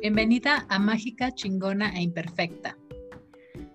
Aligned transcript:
Bienvenida 0.00 0.64
a 0.70 0.78
Mágica, 0.78 1.30
Chingona 1.30 1.90
e 1.94 2.00
Imperfecta. 2.00 2.74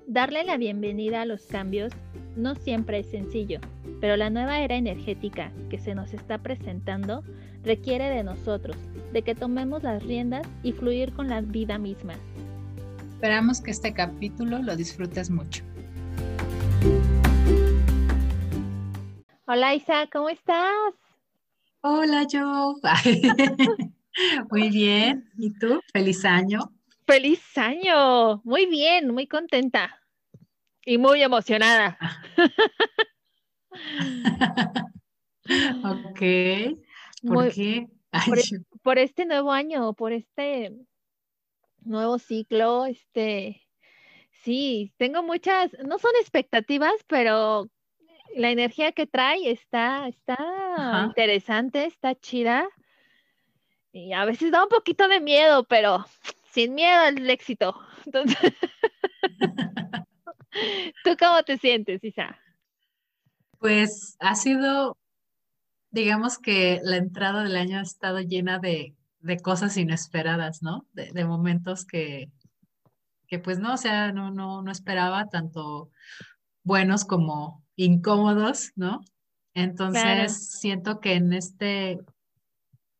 Darle 0.08 0.44
la 0.44 0.58
bienvenida 0.58 1.22
a 1.22 1.26
los 1.26 1.44
cambios 1.44 1.94
no 2.36 2.56
siempre 2.56 2.98
es 2.98 3.12
sencillo, 3.12 3.60
pero 4.02 4.18
la 4.18 4.32
nueva 4.32 4.60
era 4.60 4.76
energética 4.76 5.52
que 5.70 5.78
se 5.78 5.94
nos 5.94 6.16
está 6.16 6.40
presentando 6.40 7.24
requiere 7.64 8.10
de 8.10 8.24
nosotros, 8.24 8.76
de 9.14 9.22
que 9.22 9.36
tomemos 9.36 9.84
las 9.84 10.02
riendas 10.02 10.48
y 10.64 10.72
fluir 10.72 11.14
con 11.14 11.30
la 11.30 11.42
vida 11.42 11.78
misma. 11.78 12.16
Esperamos 13.14 13.62
que 13.62 13.70
este 13.70 13.94
capítulo 13.94 14.58
lo 14.64 14.76
disfrutes 14.76 15.30
mucho. 15.30 15.64
Hola 19.46 19.76
Isa, 19.76 20.08
¿cómo 20.12 20.30
estás? 20.30 20.74
Hola 21.82 22.26
Joe. 22.28 22.82
Muy 24.50 24.70
bien. 24.70 25.30
¿Y 25.38 25.54
tú? 25.58 25.80
Feliz 25.94 26.26
año. 26.26 26.60
Feliz 27.06 27.58
año. 27.58 28.42
Muy 28.44 28.66
bien, 28.66 29.12
muy 29.12 29.28
contenta 29.28 30.02
y 30.86 30.98
muy 30.98 31.22
emocionada. 31.22 31.98
ok. 35.84 36.22
¿Por 37.28 37.54
qué? 37.54 37.78
E, 37.78 37.88
por, 38.84 38.98
este 38.98 39.26
nuevo 39.26 39.52
año, 39.52 39.94
por 39.94 40.14
este 40.14 40.72
nuevo 41.82 42.18
ciclo, 42.18 42.86
este, 42.86 43.68
sí, 44.44 44.94
tengo 44.98 45.22
muchas, 45.24 45.76
no 45.86 46.00
son 46.00 46.12
expectativas, 46.22 46.94
pero 47.08 47.68
la 48.36 48.52
energía 48.52 48.94
que 48.94 49.08
trae 49.08 49.52
está, 49.52 50.08
está 50.08 51.04
interesante, 51.08 51.86
está 51.86 52.16
chida. 52.16 52.70
Y 53.96 54.12
a 54.12 54.26
veces 54.26 54.52
da 54.52 54.62
un 54.62 54.68
poquito 54.68 55.08
de 55.08 55.22
miedo, 55.22 55.64
pero 55.64 56.06
sin 56.52 56.76
miedo 56.76 57.00
al 57.00 57.30
éxito. 57.30 57.80
Entonces, 58.06 58.54
¿tú 61.06 61.16
cómo 61.18 61.42
te 61.44 61.58
sientes, 61.58 62.04
Isa? 62.04 62.38
Pues 63.58 64.18
ha 64.20 64.36
sido, 64.36 64.98
digamos 65.92 66.40
que 66.40 66.82
la 66.84 66.98
entrada 66.98 67.44
del 67.44 67.56
año 67.56 67.80
ha 67.80 67.84
estado 67.84 68.20
llena 68.20 68.60
de, 68.60 68.94
cosas 69.42 69.78
inesperadas, 69.78 70.62
¿no? 70.62 70.86
De, 70.92 71.24
momentos 71.24 71.86
que, 71.86 72.30
que, 73.28 73.40
pues 73.40 73.60
no, 73.60 73.76
o 73.76 73.78
sea, 73.78 74.12
no, 74.12 74.30
no, 74.30 74.62
no 74.62 74.72
esperaba 74.74 75.30
tanto 75.30 75.90
buenos 76.64 77.06
como 77.06 77.64
incómodos, 77.78 78.74
¿no? 78.76 79.00
Entonces, 79.54 80.60
siento 80.60 81.00
que 81.00 81.14
en 81.14 81.32
este 81.32 82.02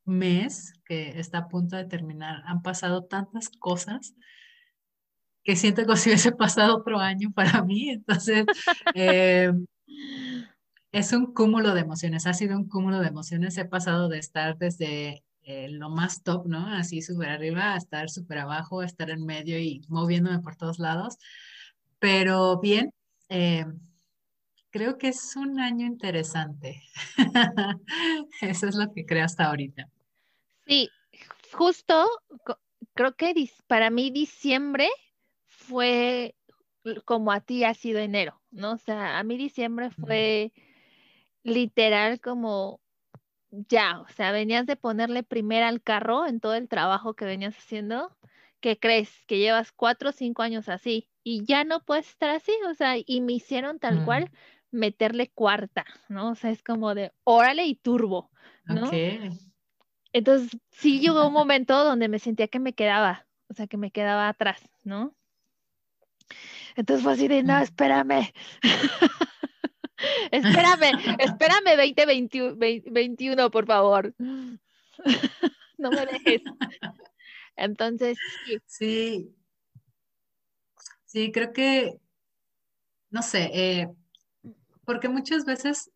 mes 0.06 0.74
que 0.86 1.20
está 1.20 1.40
a 1.40 1.48
punto 1.48 1.76
de 1.76 1.86
terminar 1.86 2.44
han 2.46 2.62
pasado 2.62 3.04
tantas 3.06 3.50
cosas 3.50 4.16
que 5.44 5.56
siento 5.56 5.84
como 5.84 5.96
si 5.96 6.10
hubiese 6.10 6.32
pasado 6.32 6.78
otro 6.78 7.00
año 7.00 7.32
para 7.32 7.64
mí. 7.64 7.90
Entonces, 7.92 8.46
eh, 8.96 9.52
es 10.92 11.14
un 11.14 11.34
cúmulo 11.34 11.74
de 11.74 11.82
emociones, 11.82 12.26
ha 12.26 12.34
sido 12.34 12.58
un 12.58 12.68
cúmulo 12.68 13.00
de 13.00 13.08
emociones. 13.08 13.58
He 13.58 13.66
pasado 13.66 14.10
de 14.10 14.18
estar 14.18 14.58
desde 14.58 15.24
eh, 15.44 15.70
lo 15.70 15.90
más 15.90 16.24
top, 16.24 16.48
¿no? 16.48 16.68
Así 16.68 17.02
súper 17.02 17.30
arriba, 17.30 17.74
a 17.74 17.78
estar 17.78 18.10
súper 18.10 18.40
abajo, 18.40 18.82
a 18.82 18.86
estar 18.86 19.10
en 19.12 19.26
medio 19.26 19.60
y 19.60 19.82
moviéndome 19.88 20.40
por 20.40 20.56
todos 20.56 20.80
lados. 20.80 21.18
Pero 22.00 22.60
bien, 22.60 22.92
eh, 23.30 23.66
creo 24.72 24.98
que 24.98 25.10
es 25.10 25.36
un 25.36 25.60
año 25.60 25.86
interesante. 25.86 26.82
Eso 28.42 28.68
es 28.68 28.76
lo 28.76 28.92
que 28.92 29.06
creo 29.06 29.26
hasta 29.26 29.46
ahorita. 29.46 29.90
Sí, 30.66 30.90
justo 31.54 32.06
creo 32.94 33.16
que 33.16 33.34
para 33.68 33.90
mí 33.90 34.12
diciembre 34.12 34.90
fue 35.48 36.36
como 37.06 37.32
a 37.32 37.42
ti 37.42 37.64
ha 37.64 37.74
sido 37.74 38.00
enero, 38.00 38.42
¿no? 38.52 38.74
O 38.74 38.78
sea, 38.78 39.18
a 39.20 39.24
mí 39.24 39.38
diciembre 39.38 39.90
fue 39.92 40.54
literal 41.44 42.20
como 42.22 42.82
ya, 43.52 44.02
o 44.02 44.08
sea, 44.10 44.32
venías 44.32 44.66
de 44.66 44.76
ponerle 44.76 45.24
primera 45.24 45.68
al 45.68 45.82
carro 45.82 46.26
en 46.28 46.40
todo 46.40 46.56
el 46.56 46.68
trabajo 46.70 47.16
que 47.16 47.26
venías 47.26 47.58
haciendo, 47.58 48.16
que 48.60 48.80
crees 48.80 49.26
que 49.28 49.40
llevas 49.40 49.72
cuatro 49.72 50.10
o 50.10 50.14
cinco 50.14 50.42
años 50.44 50.70
así 50.70 51.10
y 51.24 51.46
ya 51.46 51.64
no 51.64 51.84
puedes 51.86 52.10
estar 52.10 52.30
así, 52.32 52.54
o 52.70 52.74
sea, 52.74 52.96
y 52.98 53.22
me 53.22 53.34
hicieron 53.34 53.80
tal 53.80 54.02
cual 54.02 54.32
meterle 54.72 55.32
cuarta, 55.32 55.86
¿no? 56.10 56.32
O 56.32 56.36
sea, 56.36 56.52
es 56.52 56.64
como 56.64 56.96
de 56.96 57.14
órale 57.24 57.66
y 57.66 57.76
turbo, 57.76 58.32
¿no? 58.68 59.02
Entonces, 60.16 60.58
sí 60.72 61.02
llegó 61.02 61.28
un 61.28 61.34
momento 61.34 61.84
donde 61.84 62.08
me 62.08 62.20
sentía 62.20 62.48
que 62.48 62.58
me 62.58 62.72
quedaba, 62.72 63.28
o 63.50 63.54
sea, 63.54 63.68
que 63.68 63.76
me 63.76 63.92
quedaba 63.92 64.30
atrás, 64.30 64.62
¿no? 64.86 65.14
Entonces 66.78 67.04
fue 67.04 67.12
así 67.12 67.28
de, 67.28 67.44
no, 67.44 67.60
espérame. 67.62 68.32
espérame, 70.32 71.18
espérame 71.20 71.76
2021, 71.76 73.52
por 73.52 73.66
favor. 73.66 74.14
no 75.78 75.92
me 75.92 76.06
dejes. 76.06 76.44
Entonces, 77.58 78.18
sí. 78.46 78.58
Sí, 78.68 79.36
sí 81.04 81.32
creo 81.34 81.52
que, 81.52 82.00
no 83.10 83.22
sé, 83.22 83.52
eh, 83.54 83.90
porque 84.86 85.10
muchas 85.10 85.44
veces 85.44 85.92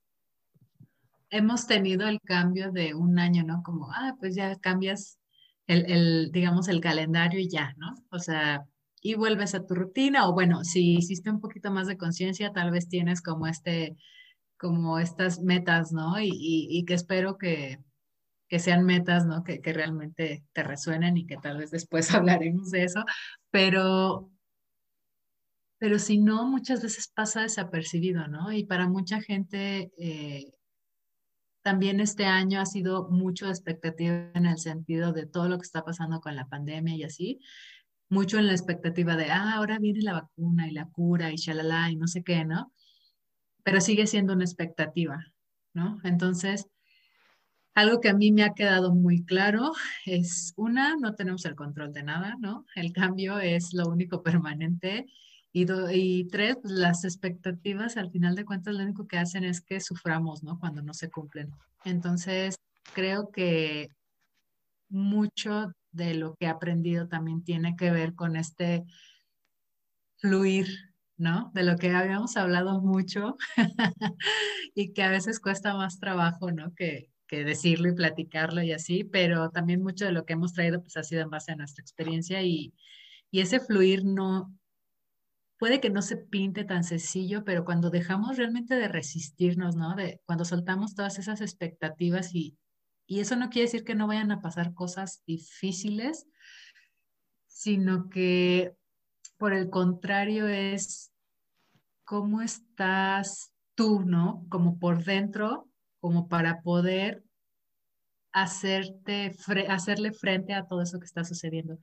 hemos 1.30 1.68
tenido 1.68 2.08
el 2.08 2.20
cambio 2.22 2.72
de 2.72 2.94
un 2.94 3.20
año, 3.20 3.44
¿no? 3.44 3.62
Como, 3.64 3.92
ah, 3.92 4.16
pues 4.20 4.36
ya 4.36 4.56
cambias 4.58 5.20
el, 5.68 6.32
digamos, 6.32 6.68
el 6.68 6.82
calendario 6.82 7.40
y 7.40 7.50
ya, 7.50 7.74
¿no? 7.78 7.96
O 8.12 8.20
sea, 8.20 8.66
y 9.02 9.16
vuelves 9.16 9.56
a 9.56 9.66
tu 9.66 9.76
rutina, 9.76 10.28
o 10.28 10.34
bueno, 10.34 10.64
si 10.64 10.96
hiciste 10.98 11.30
un 11.30 11.40
poquito 11.40 11.72
más 11.72 11.88
de 11.88 11.98
conciencia, 11.98 12.52
tal 12.52 12.72
vez 12.72 12.90
tienes 12.90 13.22
como 13.22 13.48
este, 13.48 13.96
como 14.58 15.00
estas 15.00 15.42
metas, 15.42 15.92
¿no? 15.92 16.20
Y, 16.20 16.32
y, 16.34 16.86
que 16.86 16.96
espero 16.96 17.38
que, 17.38 17.80
que, 18.48 18.60
sean 18.60 18.86
metas, 18.86 19.26
¿no? 19.26 19.44
Que, 19.44 19.62
que 19.62 19.74
realmente 19.74 20.44
te 20.54 20.64
resuenen 20.64 21.18
y 21.18 21.26
que 21.28 21.38
tal 21.38 21.58
vez 21.58 21.72
después 21.72 22.10
hablaremos 22.14 22.72
de 22.72 22.84
eso, 22.84 23.06
pero 23.52 24.32
pero 25.80 25.98
si 25.98 26.18
no, 26.18 26.46
muchas 26.46 26.84
veces 26.84 27.08
pasa 27.08 27.42
desapercibido, 27.42 28.28
¿no? 28.28 28.52
Y 28.52 28.66
para 28.66 28.88
mucha 28.90 29.22
gente, 29.22 29.92
eh, 29.98 30.52
también 31.62 32.00
este 32.00 32.26
año 32.26 32.62
ha 32.62 32.66
sido 32.66 33.10
mucho 33.10 33.48
expectativa 33.48 34.32
en 34.34 34.46
el 34.46 34.58
sentido 34.58 35.14
de 35.14 35.26
todo 35.26 35.50
lo 35.50 35.58
que 35.58 35.66
está 35.66 35.84
pasando 35.84 36.22
con 36.22 36.36
la 36.36 36.48
pandemia 36.48 36.96
y 36.96 37.04
así, 37.04 37.40
mucho 38.10 38.40
en 38.40 38.48
la 38.48 38.54
expectativa 38.54 39.16
de, 39.16 39.32
ah, 39.32 39.56
ahora 39.56 39.78
viene 39.80 40.02
la 40.02 40.14
vacuna 40.14 40.68
y 40.68 40.72
la 40.72 40.88
cura 40.88 41.32
y 41.32 41.36
shalala 41.36 41.92
y 41.92 41.96
no 41.96 42.08
sé 42.08 42.24
qué, 42.24 42.44
¿no? 42.46 42.74
Pero 43.64 43.82
sigue 43.82 44.08
siendo 44.08 44.34
una 44.34 44.46
expectativa, 44.46 45.24
¿no? 45.74 46.00
Entonces, 46.04 46.68
algo 47.76 48.02
que 48.02 48.10
a 48.10 48.14
mí 48.14 48.32
me 48.32 48.44
ha 48.44 48.54
quedado 48.54 48.94
muy 48.94 49.24
claro 49.24 49.74
es, 50.06 50.54
una, 50.58 50.96
no 50.96 51.16
tenemos 51.16 51.46
el 51.46 51.56
control 51.56 51.94
de 51.94 52.04
nada, 52.04 52.36
¿no? 52.40 52.66
El 52.76 52.94
cambio 52.94 53.40
es 53.40 53.74
lo 53.74 53.88
único 53.88 54.24
permanente 54.24 55.06
y, 55.52 56.28
tres, 56.30 56.58
pues, 56.62 56.74
las 56.74 57.04
expectativas 57.04 57.98
al 57.98 58.12
final 58.12 58.36
de 58.36 58.46
cuentas 58.46 58.76
lo 58.76 58.84
único 58.84 59.08
que 59.08 59.18
hacen 59.18 59.44
es 59.44 59.62
que 59.62 59.80
suframos, 59.80 60.44
¿no? 60.44 60.60
Cuando 60.60 60.82
no 60.82 60.94
se 60.94 61.10
cumplen. 61.10 61.52
Entonces, 61.86 62.56
creo 62.94 63.32
que 63.32 63.90
mucho 64.90 65.72
de 65.92 66.14
lo 66.14 66.36
que 66.36 66.46
he 66.46 66.50
aprendido 66.50 67.08
también 67.08 67.44
tiene 67.44 67.76
que 67.76 67.92
ver 67.92 68.14
con 68.14 68.36
este 68.36 68.84
fluir, 70.18 70.68
¿no? 71.18 71.52
De 71.54 71.64
lo 71.64 71.78
que 71.78 71.92
habíamos 71.92 72.38
hablado 72.38 72.82
mucho 72.82 73.38
y 74.76 74.94
que 74.94 75.04
a 75.04 75.10
veces 75.10 75.40
cuesta 75.40 75.76
más 75.76 76.00
trabajo, 76.00 76.52
¿no? 76.52 76.74
Que, 76.76 77.10
que 77.28 77.44
decirlo 77.44 77.90
y 77.90 77.96
platicarlo 77.96 78.62
y 78.62 78.72
así, 78.72 79.04
pero 79.04 79.50
también 79.50 79.82
mucho 79.82 80.06
de 80.06 80.12
lo 80.12 80.26
que 80.26 80.34
hemos 80.34 80.54
traído 80.54 80.82
pues 80.82 80.98
ha 80.98 81.04
sido 81.04 81.22
en 81.22 81.30
base 81.30 81.52
a 81.52 81.56
nuestra 81.56 81.82
experiencia 81.82 82.42
y, 82.44 82.74
y 83.32 83.42
ese 83.42 83.60
fluir 83.60 84.04
no, 84.04 84.52
puede 85.60 85.82
que 85.82 85.90
no 85.90 86.02
se 86.02 86.16
pinte 86.16 86.64
tan 86.64 86.86
sencillo, 86.86 87.44
pero 87.44 87.66
cuando 87.66 87.90
dejamos 87.90 88.38
realmente 88.38 88.76
de 88.76 88.88
resistirnos, 88.88 89.76
¿no? 89.76 89.94
De 89.94 90.22
cuando 90.26 90.46
soltamos 90.46 90.96
todas 90.96 91.20
esas 91.20 91.42
expectativas 91.42 92.34
y, 92.34 92.58
y 93.06 93.20
eso 93.20 93.36
no 93.36 93.50
quiere 93.50 93.66
decir 93.66 93.84
que 93.84 93.94
no 93.94 94.08
vayan 94.08 94.32
a 94.32 94.42
pasar 94.42 94.74
cosas 94.74 95.22
difíciles, 95.28 96.26
sino 97.48 98.10
que 98.10 98.74
por 99.38 99.54
el 99.54 99.70
contrario 99.70 100.48
es 100.48 101.12
cómo 102.06 102.42
estás 102.42 103.52
tú, 103.76 104.04
¿no? 104.06 104.46
Como 104.50 104.80
por 104.80 105.04
dentro, 105.04 105.70
como 106.00 106.30
para 106.30 106.62
poder 106.62 107.24
hacerte, 108.32 109.36
hacerle 109.68 110.14
frente 110.14 110.54
a 110.54 110.68
todo 110.68 110.82
eso 110.82 111.00
que 111.00 111.06
está 111.06 111.26
sucediendo. 111.26 111.80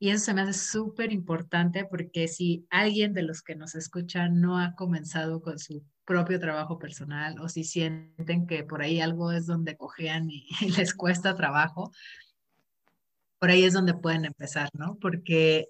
Y 0.00 0.10
eso 0.10 0.26
se 0.26 0.34
me 0.34 0.42
hace 0.42 0.52
súper 0.52 1.12
importante 1.12 1.84
porque 1.84 2.28
si 2.28 2.66
alguien 2.70 3.14
de 3.14 3.22
los 3.22 3.42
que 3.42 3.56
nos 3.56 3.74
escuchan 3.74 4.40
no 4.40 4.58
ha 4.58 4.74
comenzado 4.76 5.42
con 5.42 5.58
su 5.58 5.84
propio 6.04 6.38
trabajo 6.38 6.78
personal 6.78 7.38
o 7.40 7.48
si 7.48 7.64
sienten 7.64 8.46
que 8.46 8.64
por 8.64 8.80
ahí 8.80 9.00
algo 9.00 9.32
es 9.32 9.46
donde 9.46 9.76
cojean 9.76 10.30
y, 10.30 10.46
les 10.76 10.94
cuesta 10.94 11.34
trabajo, 11.34 11.90
por 13.38 13.50
ahí 13.50 13.64
es 13.64 13.74
donde 13.74 13.94
pueden 13.94 14.24
empezar, 14.24 14.70
¿no? 14.72 14.96
Porque 15.00 15.68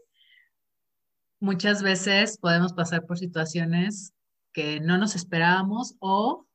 muchas 1.41 1.83
veces 1.83 2.39
podemos 2.39 2.73
pasar 2.73 3.07
por 3.07 3.19
situaciones 3.19 4.13
que 4.53 4.81
no 4.81 4.99
nos 4.99 5.17
esperábamos 5.17 5.97
o 6.01 6.47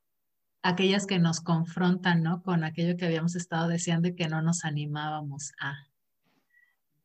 aquellas 0.61 1.05
que 1.05 1.19
nos 1.19 1.41
confrontan, 1.41 2.23
¿no? 2.23 2.43
Con 2.43 2.63
aquello 2.63 2.97
que 2.97 3.05
habíamos 3.05 3.35
estado 3.35 3.67
deseando 3.67 4.07
y 4.09 4.15
que 4.15 4.27
no 4.27 4.41
nos 4.41 4.63
animábamos 4.63 5.53
a. 5.59 5.92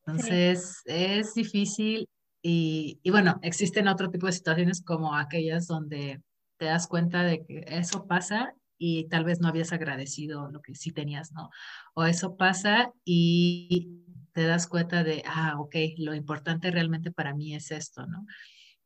Entonces, 0.09 0.81
es 0.87 1.35
difícil 1.35 2.09
y, 2.43 2.99
y, 3.03 3.11
bueno, 3.11 3.39
existen 3.43 3.89
otro 3.89 4.11
tipo 4.11 4.27
de 4.27 4.33
situaciones 4.33 4.83
como 4.83 5.15
aquellas 5.15 5.67
donde 5.67 6.23
te 6.57 6.67
das 6.67 6.87
cuenta 6.87 7.23
de 7.23 7.45
que 7.45 7.65
eso 7.69 8.07
pasa 8.07 8.55
y 8.79 9.09
tal 9.09 9.25
vez 9.25 9.41
no 9.41 9.49
habías 9.49 9.73
agradecido 9.73 10.51
lo 10.51 10.63
que 10.63 10.75
sí 10.75 10.93
tenías, 10.93 11.33
¿no? 11.33 11.51
O 11.95 12.05
eso 12.05 12.37
pasa 12.37 12.93
y 13.05 14.05
te 14.33 14.45
das 14.45 14.67
cuenta 14.67 15.03
de, 15.03 15.23
ah, 15.27 15.57
ok, 15.59 15.75
lo 15.99 16.15
importante 16.15 16.71
realmente 16.71 17.11
para 17.11 17.35
mí 17.35 17.55
es 17.55 17.71
esto, 17.71 18.07
¿no? 18.07 18.25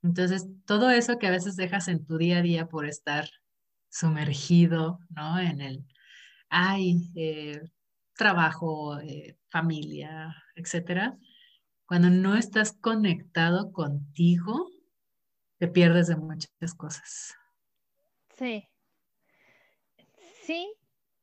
Entonces, 0.03 0.49
todo 0.67 0.91
eso 0.91 1.19
que 1.19 1.27
a 1.27 1.31
veces 1.31 1.57
dejas 1.57 1.89
en 1.89 2.05
tu 2.05 2.17
día 2.17 2.39
a 2.39 2.43
día 2.43 2.67
por 2.67 2.87
estar 2.87 3.29
sumergido, 3.91 4.99
¿no? 5.11 5.39
En 5.39 5.61
el, 5.61 5.85
ay, 6.49 7.11
eh, 7.15 7.61
trabajo, 8.23 9.01
eh, 9.01 9.37
familia, 9.51 10.37
etcétera. 10.55 11.19
Cuando 11.87 12.09
no 12.09 12.37
estás 12.37 12.73
conectado 12.73 13.73
contigo, 13.73 14.71
te 15.59 15.67
pierdes 15.67 16.07
de 16.07 16.15
muchas 16.15 16.75
cosas. 16.77 17.35
Sí. 18.39 18.69
Sí, 20.45 20.73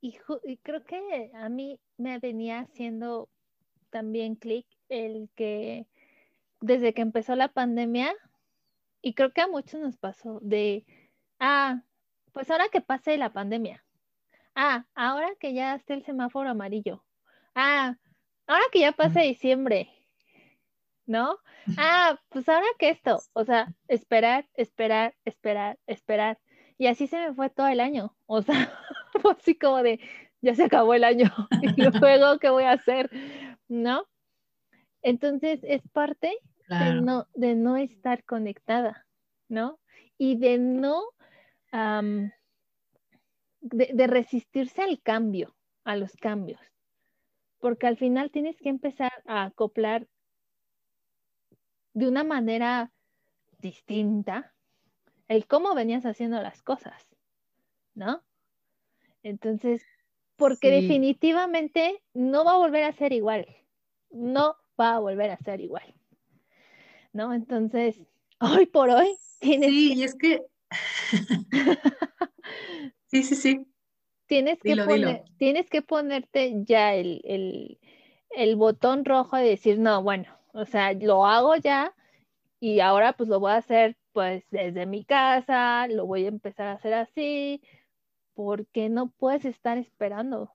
y, 0.01 0.17
y 0.43 0.57
creo 0.57 0.83
que 0.83 1.31
a 1.33 1.47
mí 1.47 1.79
me 1.97 2.19
venía 2.19 2.59
haciendo 2.59 3.29
también 3.89 4.35
clic 4.35 4.67
el 4.89 5.29
que 5.35 5.87
desde 6.59 6.93
que 6.93 7.01
empezó 7.01 7.35
la 7.35 7.47
pandemia, 7.47 8.13
y 9.01 9.13
creo 9.13 9.31
que 9.31 9.41
a 9.41 9.47
muchos 9.47 9.79
nos 9.79 9.95
pasó, 9.95 10.39
de, 10.41 10.85
ah, 11.39 11.81
pues 12.33 12.51
ahora 12.51 12.67
que 12.69 12.81
pase 12.81 13.17
la 13.17 13.31
pandemia, 13.31 13.85
ah, 14.55 14.85
ahora 14.95 15.29
que 15.39 15.53
ya 15.53 15.75
esté 15.75 15.93
el 15.93 16.03
semáforo 16.03 16.49
amarillo, 16.49 17.03
ah, 17.55 17.95
ahora 18.47 18.63
que 18.71 18.79
ya 18.79 18.91
pase 18.91 19.21
diciembre, 19.21 19.89
¿no? 21.05 21.39
Ah, 21.77 22.19
pues 22.29 22.47
ahora 22.49 22.67
que 22.77 22.89
esto, 22.89 23.19
o 23.33 23.43
sea, 23.45 23.73
esperar, 23.87 24.47
esperar, 24.55 25.15
esperar, 25.25 25.77
esperar. 25.87 26.39
Y 26.77 26.87
así 26.87 27.07
se 27.07 27.17
me 27.19 27.33
fue 27.33 27.49
todo 27.49 27.67
el 27.67 27.79
año, 27.79 28.15
o 28.25 28.41
sea, 28.41 28.71
así 29.37 29.57
como 29.57 29.83
de, 29.83 29.99
ya 30.41 30.55
se 30.55 30.65
acabó 30.65 30.93
el 30.93 31.03
año, 31.03 31.31
y 31.77 31.99
luego, 31.99 32.39
¿qué 32.39 32.49
voy 32.49 32.63
a 32.63 32.73
hacer? 32.73 33.09
¿No? 33.67 34.07
Entonces 35.01 35.59
es 35.63 35.81
parte 35.93 36.37
de, 36.67 37.01
no, 37.01 37.27
de 37.33 37.55
no 37.55 37.77
estar 37.77 38.23
conectada, 38.23 39.05
¿no? 39.47 39.79
Y 40.17 40.37
de 40.37 40.57
no, 40.57 41.03
de, 43.61 44.07
resistirse 44.07 44.81
al 44.81 45.01
cambio, 45.01 45.55
a 45.83 45.95
los 45.95 46.15
cambios, 46.17 46.59
porque 47.59 47.87
al 47.87 47.97
final 47.97 48.31
tienes 48.31 48.59
que 48.59 48.69
empezar 48.69 49.11
a 49.25 49.45
acoplar 49.45 50.07
de 51.93 52.07
una 52.07 52.23
manera 52.23 52.91
distinta 53.59 54.53
el 55.27 55.45
cómo 55.45 55.75
venías 55.75 56.05
haciendo 56.05 56.41
las 56.41 56.61
cosas, 56.61 57.07
¿no? 57.93 58.23
Entonces, 59.21 59.85
porque 60.37 60.71
definitivamente 60.71 62.01
no 62.13 62.45
va 62.45 62.53
a 62.53 62.57
volver 62.57 62.85
a 62.85 62.93
ser 62.93 63.13
igual, 63.13 63.45
no 64.09 64.55
va 64.79 64.95
a 64.95 64.99
volver 64.99 65.31
a 65.31 65.37
ser 65.37 65.59
igual. 65.59 65.93
¿no? 67.13 67.33
Entonces, 67.33 68.01
hoy 68.39 68.65
por 68.65 68.89
hoy 68.89 69.15
tienes 69.39 69.69
Sí, 69.69 69.93
y 69.93 70.03
es 70.03 70.15
que... 70.15 70.41
sí, 73.09 73.23
sí, 73.23 73.35
sí. 73.35 73.65
Tienes 74.27 74.59
que, 74.61 75.23
tienes 75.37 75.69
que 75.69 75.81
ponerte 75.81 76.53
ya 76.63 76.93
el, 76.93 77.79
el, 78.29 78.55
botón 78.55 79.03
rojo 79.03 79.37
de 79.37 79.49
decir, 79.49 79.79
no, 79.79 80.03
bueno, 80.03 80.27
o 80.53 80.65
sea, 80.65 80.93
lo 80.93 81.25
hago 81.25 81.55
ya 81.55 81.95
y 82.59 82.79
ahora 82.79 83.13
pues 83.13 83.27
lo 83.27 83.39
voy 83.39 83.51
a 83.51 83.55
hacer 83.55 83.97
pues 84.11 84.43
desde 84.51 84.85
mi 84.85 85.03
casa, 85.03 85.87
lo 85.87 86.05
voy 86.05 86.25
a 86.25 86.27
empezar 86.27 86.67
a 86.67 86.73
hacer 86.73 86.93
así, 86.93 87.63
porque 88.35 88.89
no 88.89 89.09
puedes 89.09 89.45
estar 89.45 89.79
esperando. 89.79 90.53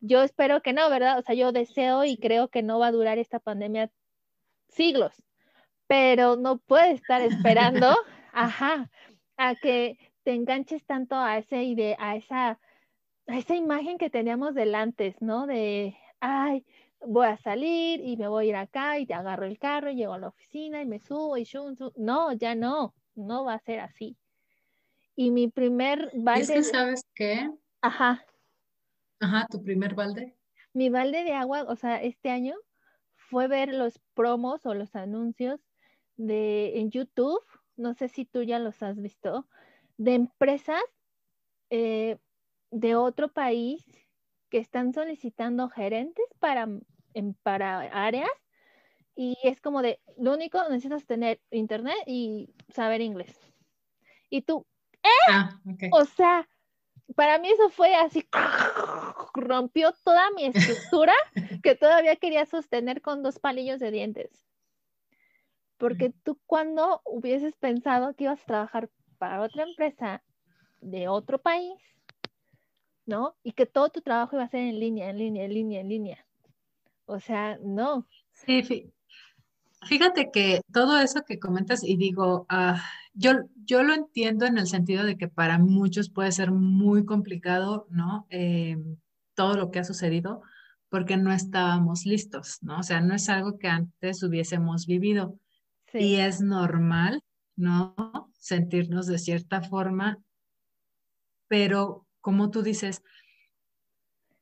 Yo 0.00 0.22
espero 0.22 0.62
que 0.62 0.72
no, 0.72 0.88
¿verdad? 0.88 1.18
O 1.18 1.22
sea, 1.22 1.34
yo 1.34 1.52
deseo 1.52 2.04
y 2.04 2.16
creo 2.16 2.48
que 2.48 2.62
no 2.62 2.78
va 2.78 2.86
a 2.86 2.92
durar 2.92 3.18
esta 3.18 3.38
pandemia 3.38 3.90
siglos, 4.68 5.12
pero 5.86 6.36
no 6.36 6.58
puedes 6.58 7.00
estar 7.00 7.20
esperando, 7.20 7.94
ajá, 8.32 8.90
a 9.36 9.54
que 9.56 9.98
te 10.28 10.34
enganches 10.34 10.84
tanto 10.84 11.14
a 11.14 11.38
esa 11.38 11.62
idea, 11.62 11.96
a 11.98 12.14
esa, 12.14 12.60
a 13.28 13.38
esa 13.38 13.54
imagen 13.54 13.96
que 13.96 14.10
teníamos 14.10 14.54
delante, 14.54 15.16
¿no? 15.20 15.46
De, 15.46 15.96
ay, 16.20 16.66
voy 17.00 17.28
a 17.28 17.38
salir 17.38 18.04
y 18.04 18.18
me 18.18 18.28
voy 18.28 18.44
a 18.44 18.48
ir 18.50 18.56
acá 18.56 18.98
y 18.98 19.06
te 19.06 19.14
agarro 19.14 19.46
el 19.46 19.58
carro 19.58 19.88
y 19.88 19.94
llego 19.94 20.12
a 20.12 20.18
la 20.18 20.28
oficina 20.28 20.82
y 20.82 20.84
me 20.84 20.98
subo 20.98 21.38
y 21.38 21.44
shun, 21.44 21.78
no, 21.96 22.34
ya 22.34 22.54
no, 22.54 22.94
no 23.14 23.46
va 23.46 23.54
a 23.54 23.58
ser 23.60 23.80
así. 23.80 24.18
Y 25.16 25.30
mi 25.30 25.48
primer 25.48 26.10
balde. 26.12 26.42
Es 26.42 26.50
que 26.50 26.62
sabes 26.62 27.06
qué. 27.14 27.50
Ajá. 27.80 28.22
Ajá, 29.20 29.46
tu 29.50 29.62
primer 29.62 29.94
balde. 29.94 30.36
Mi 30.74 30.90
balde 30.90 31.24
de 31.24 31.32
agua, 31.32 31.64
o 31.68 31.74
sea, 31.74 32.02
este 32.02 32.28
año 32.28 32.54
fue 33.16 33.48
ver 33.48 33.72
los 33.72 33.98
promos 34.12 34.66
o 34.66 34.74
los 34.74 34.94
anuncios 34.94 35.58
de 36.18 36.80
en 36.80 36.90
YouTube, 36.90 37.42
no 37.76 37.94
sé 37.94 38.08
si 38.08 38.26
tú 38.26 38.42
ya 38.42 38.58
los 38.58 38.82
has 38.82 39.00
visto, 39.00 39.48
de 39.98 40.14
empresas 40.14 40.82
eh, 41.70 42.16
de 42.70 42.96
otro 42.96 43.28
país 43.28 43.84
que 44.48 44.58
están 44.58 44.94
solicitando 44.94 45.68
gerentes 45.68 46.24
para, 46.38 46.68
para 47.42 47.80
áreas 47.80 48.30
y 49.14 49.36
es 49.42 49.60
como 49.60 49.82
de, 49.82 50.00
lo 50.16 50.32
único 50.32 50.62
necesitas 50.68 51.04
tener 51.04 51.40
internet 51.50 51.96
y 52.06 52.54
saber 52.68 53.00
inglés. 53.00 53.36
Y 54.30 54.42
tú, 54.42 54.64
¿eh? 55.02 55.08
Ah, 55.28 55.60
o 55.90 56.04
sea, 56.04 56.48
para 57.16 57.40
mí 57.40 57.48
eso 57.50 57.68
fue 57.68 57.96
así, 57.96 58.28
rompió 59.34 59.92
toda 60.04 60.30
mi 60.30 60.44
estructura 60.44 61.14
que 61.64 61.74
todavía 61.74 62.14
quería 62.14 62.46
sostener 62.46 63.02
con 63.02 63.24
dos 63.24 63.40
palillos 63.40 63.80
de 63.80 63.90
dientes. 63.90 64.46
Porque 65.78 66.12
tú 66.22 66.38
cuando 66.46 67.02
hubieses 67.04 67.56
pensado 67.56 68.14
que 68.14 68.24
ibas 68.24 68.42
a 68.42 68.46
trabajar 68.46 68.90
para 69.18 69.42
otra 69.42 69.64
empresa 69.64 70.22
de 70.80 71.08
otro 71.08 71.38
país, 71.38 71.74
¿no? 73.06 73.36
Y 73.42 73.52
que 73.52 73.66
todo 73.66 73.88
tu 73.90 74.00
trabajo 74.00 74.36
iba 74.36 74.44
a 74.44 74.48
ser 74.48 74.60
en 74.60 74.78
línea, 74.78 75.10
en 75.10 75.18
línea, 75.18 75.44
en 75.44 75.54
línea, 75.54 75.80
en 75.80 75.88
línea. 75.88 76.26
O 77.06 77.20
sea, 77.20 77.58
no. 77.62 78.06
Sí, 78.32 78.92
fíjate 79.82 80.30
que 80.30 80.60
todo 80.72 80.98
eso 81.00 81.22
que 81.26 81.38
comentas 81.38 81.82
y 81.82 81.96
digo, 81.96 82.46
ah, 82.48 82.82
yo, 83.14 83.32
yo 83.64 83.82
lo 83.82 83.94
entiendo 83.94 84.46
en 84.46 84.58
el 84.58 84.66
sentido 84.66 85.04
de 85.04 85.16
que 85.16 85.28
para 85.28 85.58
muchos 85.58 86.10
puede 86.10 86.32
ser 86.32 86.50
muy 86.50 87.04
complicado, 87.04 87.86
¿no? 87.90 88.26
Eh, 88.30 88.76
todo 89.34 89.54
lo 89.54 89.70
que 89.70 89.80
ha 89.80 89.84
sucedido 89.84 90.42
porque 90.88 91.16
no 91.16 91.32
estábamos 91.32 92.06
listos, 92.06 92.58
¿no? 92.62 92.78
O 92.78 92.82
sea, 92.82 93.00
no 93.00 93.14
es 93.14 93.28
algo 93.28 93.58
que 93.58 93.68
antes 93.68 94.22
hubiésemos 94.22 94.86
vivido. 94.86 95.38
Y 95.92 96.16
es 96.16 96.40
normal, 96.40 97.22
¿no? 97.56 98.27
Sentirnos 98.38 99.06
de 99.06 99.18
cierta 99.18 99.60
forma, 99.60 100.18
pero 101.48 102.06
como 102.20 102.50
tú 102.50 102.62
dices, 102.62 103.02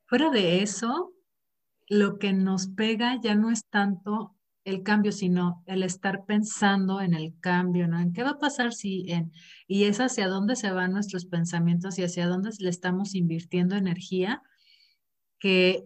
fuera 0.06 0.30
de 0.30 0.62
eso, 0.62 1.12
lo 1.88 2.18
que 2.18 2.32
nos 2.32 2.68
pega 2.68 3.20
ya 3.20 3.34
no 3.34 3.50
es 3.50 3.64
tanto 3.66 4.34
el 4.64 4.82
cambio, 4.82 5.12
sino 5.12 5.62
el 5.66 5.84
estar 5.84 6.24
pensando 6.26 7.00
en 7.00 7.14
el 7.14 7.38
cambio, 7.38 7.86
¿no? 7.86 8.00
En 8.00 8.12
qué 8.12 8.24
va 8.24 8.30
a 8.30 8.38
pasar 8.38 8.72
si 8.72 9.10
en, 9.12 9.32
y 9.68 9.84
es 9.84 10.00
hacia 10.00 10.26
dónde 10.26 10.56
se 10.56 10.72
van 10.72 10.92
nuestros 10.92 11.26
pensamientos 11.26 11.98
y 11.98 12.02
hacia 12.02 12.26
dónde 12.26 12.50
le 12.58 12.68
estamos 12.68 13.14
invirtiendo 13.14 13.76
energía, 13.76 14.42
que 15.38 15.84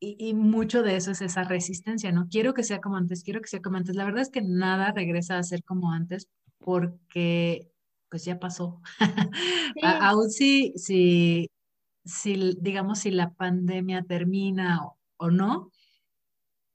y, 0.00 0.34
mucho 0.34 0.82
de 0.82 0.96
eso 0.96 1.12
es 1.12 1.20
esa 1.20 1.44
resistencia, 1.44 2.10
¿no? 2.10 2.26
Quiero 2.28 2.54
que 2.54 2.64
sea 2.64 2.80
como 2.80 2.96
antes, 2.96 3.22
quiero 3.22 3.42
que 3.42 3.48
sea 3.48 3.60
como 3.60 3.76
antes. 3.76 3.94
La 3.94 4.04
verdad 4.04 4.22
es 4.22 4.30
que 4.30 4.40
nada 4.40 4.92
regresa 4.92 5.38
a 5.38 5.42
ser 5.42 5.62
como 5.62 5.92
antes 5.92 6.26
porque 6.60 7.70
pues 8.08 8.24
ya 8.24 8.38
pasó. 8.38 8.80
Aún 9.82 10.30
si, 10.30 10.72
si, 10.76 11.48
si, 12.04 12.56
digamos, 12.60 13.00
si 13.00 13.10
la 13.10 13.32
pandemia 13.34 14.02
termina 14.02 14.80
o, 15.16 15.30
no, 15.30 15.70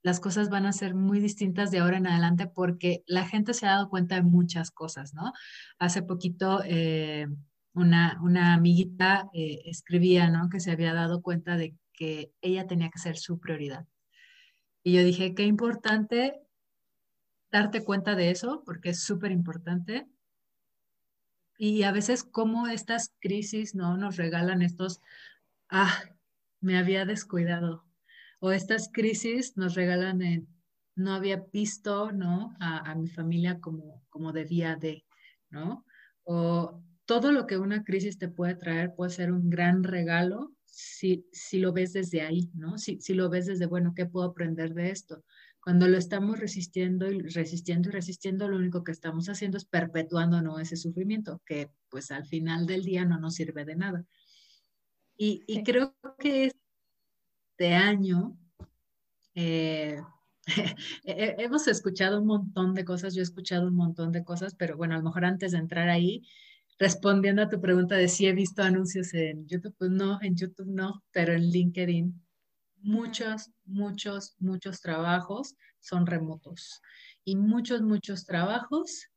las 0.02 0.20
cosas 0.20 0.48
van 0.50 0.66
a 0.66 0.72
ser 0.72 0.94
muy 0.94 1.20
distintas 1.20 1.70
de 1.70 1.78
ahora 1.78 1.98
en 1.98 2.06
adelante 2.06 2.46
porque 2.46 3.02
la 3.06 3.26
gente 3.26 3.54
se 3.54 3.66
ha 3.66 3.72
dado 3.72 3.90
cuenta 3.90 4.16
de 4.16 4.22
muchas 4.22 4.70
cosas, 4.70 5.14
¿no? 5.14 5.32
Hace 5.78 6.02
poquito 6.02 6.62
eh, 6.64 7.26
una, 7.74 8.18
una 8.22 8.54
amiguita 8.54 9.28
eh, 9.34 9.62
escribía, 9.66 10.30
¿no? 10.30 10.48
Que 10.48 10.60
se 10.60 10.70
había 10.70 10.94
dado 10.94 11.22
cuenta 11.22 11.56
de 11.56 11.74
que 11.92 12.32
ella 12.40 12.66
tenía 12.66 12.90
que 12.90 12.98
ser 12.98 13.16
su 13.16 13.40
prioridad. 13.40 13.86
Y 14.84 14.92
yo 14.92 15.02
dije, 15.02 15.34
qué 15.34 15.44
importante 15.44 16.45
darte 17.50 17.84
cuenta 17.84 18.14
de 18.14 18.30
eso, 18.30 18.62
porque 18.64 18.90
es 18.90 19.00
súper 19.02 19.32
importante. 19.32 20.06
Y 21.58 21.84
a 21.84 21.92
veces 21.92 22.22
como 22.22 22.66
estas 22.66 23.14
crisis, 23.20 23.74
¿no? 23.74 23.96
Nos 23.96 24.16
regalan 24.16 24.62
estos, 24.62 25.00
ah, 25.70 26.02
me 26.60 26.76
había 26.78 27.04
descuidado. 27.04 27.84
O 28.40 28.52
estas 28.52 28.90
crisis 28.92 29.56
nos 29.56 29.74
regalan, 29.74 30.46
no 30.94 31.14
había 31.14 31.44
visto, 31.52 32.12
¿no? 32.12 32.54
A, 32.60 32.90
a 32.90 32.94
mi 32.94 33.08
familia 33.08 33.60
como, 33.60 34.04
como 34.10 34.32
debía 34.32 34.76
de, 34.76 35.06
¿no? 35.50 35.86
O 36.24 36.82
todo 37.06 37.32
lo 37.32 37.46
que 37.46 37.56
una 37.56 37.84
crisis 37.84 38.18
te 38.18 38.28
puede 38.28 38.56
traer 38.56 38.94
puede 38.94 39.12
ser 39.12 39.32
un 39.32 39.48
gran 39.48 39.84
regalo 39.84 40.52
si, 40.66 41.26
si 41.32 41.58
lo 41.58 41.72
ves 41.72 41.94
desde 41.94 42.20
ahí, 42.20 42.50
¿no? 42.54 42.76
Si, 42.76 43.00
si 43.00 43.14
lo 43.14 43.30
ves 43.30 43.46
desde, 43.46 43.66
bueno, 43.66 43.94
¿qué 43.94 44.04
puedo 44.04 44.26
aprender 44.26 44.74
de 44.74 44.90
esto? 44.90 45.24
Cuando 45.66 45.88
lo 45.88 45.98
estamos 45.98 46.38
resistiendo 46.38 47.10
y 47.10 47.18
resistiendo 47.22 47.88
y 47.88 47.92
resistiendo, 47.92 48.46
lo 48.46 48.56
único 48.56 48.84
que 48.84 48.92
estamos 48.92 49.28
haciendo 49.28 49.58
es 49.58 49.64
perpetuando 49.64 50.40
¿no? 50.40 50.60
ese 50.60 50.76
sufrimiento, 50.76 51.42
que 51.44 51.72
pues 51.88 52.12
al 52.12 52.24
final 52.24 52.68
del 52.68 52.84
día 52.84 53.04
no 53.04 53.18
nos 53.18 53.34
sirve 53.34 53.64
de 53.64 53.74
nada. 53.74 54.04
Y, 55.16 55.42
y 55.48 55.64
creo 55.64 55.96
que 56.20 56.52
este 57.50 57.74
año 57.74 58.38
eh, 59.34 60.00
hemos 61.04 61.66
escuchado 61.66 62.20
un 62.20 62.28
montón 62.28 62.72
de 62.72 62.84
cosas, 62.84 63.16
yo 63.16 63.22
he 63.22 63.24
escuchado 63.24 63.66
un 63.66 63.74
montón 63.74 64.12
de 64.12 64.22
cosas, 64.22 64.54
pero 64.54 64.76
bueno, 64.76 64.94
a 64.94 64.98
lo 64.98 65.02
mejor 65.02 65.24
antes 65.24 65.50
de 65.50 65.58
entrar 65.58 65.88
ahí, 65.88 66.22
respondiendo 66.78 67.42
a 67.42 67.48
tu 67.48 67.60
pregunta 67.60 67.96
de 67.96 68.06
si 68.06 68.28
he 68.28 68.32
visto 68.32 68.62
anuncios 68.62 69.12
en 69.14 69.48
YouTube, 69.48 69.74
pues 69.76 69.90
no, 69.90 70.20
en 70.22 70.36
YouTube 70.36 70.68
no, 70.68 71.02
pero 71.10 71.32
en 71.32 71.42
LinkedIn 71.42 72.25
muchos, 72.86 73.50
muchos, 73.64 74.34
muchos 74.38 74.80
trabajos 74.80 75.56
son 75.80 76.06
remotos 76.06 76.80
y 77.24 77.36
muchos, 77.36 77.82
muchos 77.82 78.24
trabajos 78.24 79.08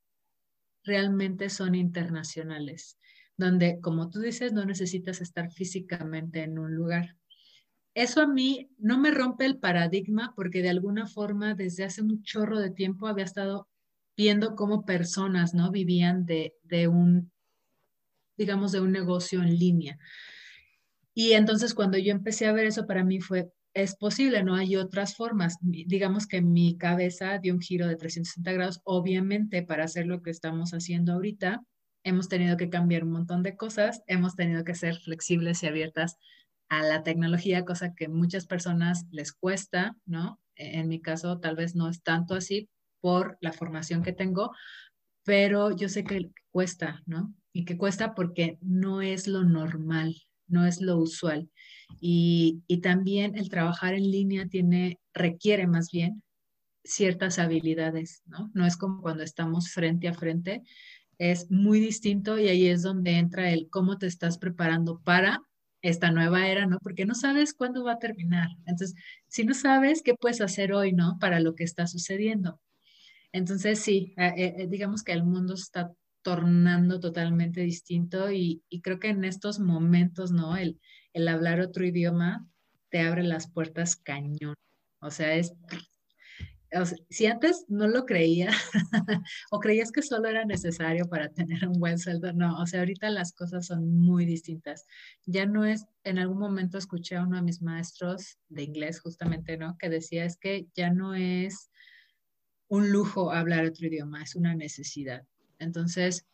realmente 0.83 1.49
son 1.49 1.75
internacionales, 1.75 2.97
donde, 3.37 3.79
como 3.79 4.09
tú 4.09 4.19
dices, 4.19 4.51
no 4.51 4.65
necesitas 4.65 5.21
estar 5.21 5.51
físicamente 5.51 6.43
en 6.43 6.57
un 6.57 6.75
lugar. 6.75 7.15
Eso 7.93 8.21
a 8.21 8.27
mí 8.27 8.69
no 8.77 8.97
me 8.97 9.11
rompe 9.11 9.45
el 9.45 9.57
paradigma 9.57 10.33
porque 10.35 10.61
de 10.61 10.69
alguna 10.69 11.05
forma 11.05 11.53
desde 11.53 11.83
hace 11.83 12.01
un 12.01 12.23
chorro 12.23 12.59
de 12.59 12.71
tiempo 12.71 13.07
había 13.07 13.25
estado 13.25 13.67
viendo 14.17 14.55
cómo 14.55 14.85
personas, 14.85 15.53
¿no? 15.53 15.71
Vivían 15.71 16.25
de, 16.25 16.55
de 16.63 16.87
un 16.87 17.31
digamos, 18.35 18.71
de 18.71 18.79
un 18.79 18.91
negocio 18.91 19.41
en 19.43 19.59
línea. 19.59 19.99
Y 21.13 21.33
entonces 21.33 21.73
cuando 21.73 21.97
yo 21.97 22.11
empecé 22.11 22.47
a 22.47 22.53
ver 22.53 22.65
eso, 22.65 22.87
para 22.87 23.03
mí 23.03 23.19
fue, 23.19 23.51
es 23.73 23.95
posible, 23.95 24.43
¿no? 24.43 24.55
Hay 24.55 24.75
otras 24.75 25.15
formas. 25.15 25.57
Digamos 25.61 26.27
que 26.27 26.41
mi 26.41 26.77
cabeza 26.77 27.37
dio 27.37 27.53
un 27.53 27.61
giro 27.61 27.87
de 27.87 27.95
360 27.95 28.51
grados. 28.53 28.81
Obviamente, 28.83 29.63
para 29.63 29.83
hacer 29.83 30.07
lo 30.07 30.21
que 30.21 30.31
estamos 30.31 30.73
haciendo 30.73 31.13
ahorita, 31.13 31.61
hemos 32.03 32.29
tenido 32.29 32.57
que 32.57 32.69
cambiar 32.69 33.03
un 33.03 33.11
montón 33.11 33.43
de 33.43 33.55
cosas, 33.55 34.03
hemos 34.07 34.35
tenido 34.35 34.63
que 34.63 34.75
ser 34.75 34.95
flexibles 34.97 35.63
y 35.63 35.67
abiertas 35.67 36.17
a 36.69 36.83
la 36.83 37.03
tecnología, 37.03 37.65
cosa 37.65 37.93
que 37.95 38.07
muchas 38.07 38.45
personas 38.45 39.05
les 39.11 39.33
cuesta, 39.33 39.95
¿no? 40.05 40.39
En 40.55 40.87
mi 40.87 41.01
caso, 41.01 41.39
tal 41.39 41.55
vez 41.55 41.75
no 41.75 41.89
es 41.89 42.03
tanto 42.03 42.35
así 42.35 42.69
por 43.01 43.37
la 43.41 43.53
formación 43.53 44.03
que 44.03 44.13
tengo, 44.13 44.51
pero 45.23 45.75
yo 45.75 45.89
sé 45.89 46.03
que 46.03 46.31
cuesta, 46.51 47.01
¿no? 47.05 47.33
y 47.53 47.65
que 47.65 47.77
cuesta 47.77 48.15
porque 48.15 48.57
no 48.61 49.01
es 49.01 49.27
lo 49.27 49.43
normal, 49.43 50.15
no 50.49 50.65
es 50.65 50.81
lo 50.81 50.97
usual. 50.97 51.49
Y, 51.99 52.61
también 52.81 53.37
el 53.37 53.49
trabajar 53.49 53.93
en 53.93 54.09
línea 54.09 54.47
tiene, 54.47 54.99
requiere 55.13 55.67
más 55.67 55.91
bien 55.91 56.23
ciertas 56.83 57.39
habilidades, 57.39 58.23
¿no? 58.25 58.49
No 58.53 58.65
es 58.65 58.77
como 58.77 59.01
cuando 59.01 59.23
estamos 59.23 59.71
frente 59.71 60.07
a 60.07 60.13
frente, 60.13 60.63
es 61.17 61.51
muy 61.51 61.79
distinto 61.79 62.39
y 62.39 62.47
ahí 62.47 62.67
es 62.67 62.83
donde 62.83 63.17
entra 63.17 63.51
el 63.51 63.69
cómo 63.69 63.97
te 63.97 64.07
estás 64.07 64.37
preparando 64.37 65.01
para 65.01 65.41
esta 65.81 66.11
nueva 66.11 66.47
era, 66.47 66.65
¿no? 66.65 66.79
Porque 66.79 67.05
no 67.05 67.15
sabes 67.15 67.53
cuándo 67.53 67.83
va 67.83 67.93
a 67.93 67.99
terminar. 67.99 68.49
Entonces, 68.65 68.95
si 69.27 69.43
no 69.43 69.53
sabes, 69.53 70.01
¿qué 70.03 70.13
puedes 70.15 70.41
hacer 70.41 70.73
hoy, 70.73 70.93
¿no? 70.93 71.17
Para 71.19 71.39
lo 71.39 71.55
que 71.55 71.63
está 71.63 71.87
sucediendo. 71.87 72.59
Entonces, 73.31 73.79
sí, 73.79 74.13
eh, 74.17 74.33
eh, 74.37 74.67
digamos 74.69 75.03
que 75.03 75.11
el 75.11 75.23
mundo 75.23 75.53
está 75.53 75.91
tornando 76.21 76.99
totalmente 76.99 77.61
distinto 77.61 78.31
y, 78.31 78.63
creo 78.83 78.99
que 78.99 79.09
en 79.09 79.23
estos 79.23 79.59
momentos, 79.59 80.31
¿no? 80.31 80.57
El, 80.57 80.79
el 81.13 81.27
hablar 81.27 81.61
otro 81.61 81.85
idioma 81.85 82.47
te 82.89 83.01
abre 83.01 83.23
las 83.23 83.49
puertas 83.49 83.95
cañón. 83.95 84.55
O 85.01 85.11
sea, 85.11 85.33
es, 85.35 85.53
si 87.09 87.25
antes 87.25 87.65
no 87.67 87.87
lo 87.87 88.05
creía 88.05 88.49
o 89.51 89.59
creías 89.59 89.91
que 89.91 90.01
solo 90.01 90.27
era 90.27 90.45
necesario 90.45 91.07
para 91.07 91.29
tener 91.29 91.67
un 91.67 91.79
buen 91.79 91.97
sueldo, 91.97 92.31
no, 92.33 92.59
o 92.59 92.67
sea, 92.67 92.81
ahorita 92.81 93.09
las 93.09 93.33
cosas 93.33 93.65
son 93.65 93.97
muy 93.97 94.25
distintas. 94.25 94.85
Ya 95.25 95.45
no 95.45 95.65
es, 95.65 95.85
en 96.03 96.19
algún 96.19 96.39
momento 96.39 96.77
escuché 96.77 97.15
a 97.15 97.23
uno 97.23 97.37
de 97.37 97.43
mis 97.43 97.61
maestros 97.61 98.37
de 98.49 98.63
inglés 98.63 98.99
justamente, 98.99 99.57
¿no? 99.57 99.77
Que 99.77 99.89
decía 99.89 100.25
es 100.25 100.37
que 100.37 100.67
ya 100.75 100.91
no 100.91 101.15
es 101.15 101.71
un 102.67 102.91
lujo 102.91 103.31
hablar 103.31 103.65
otro 103.65 103.87
idioma, 103.87 104.21
es 104.21 104.35
una 104.35 104.53
necesidad. 104.53 105.25
Entonces, 105.59 106.25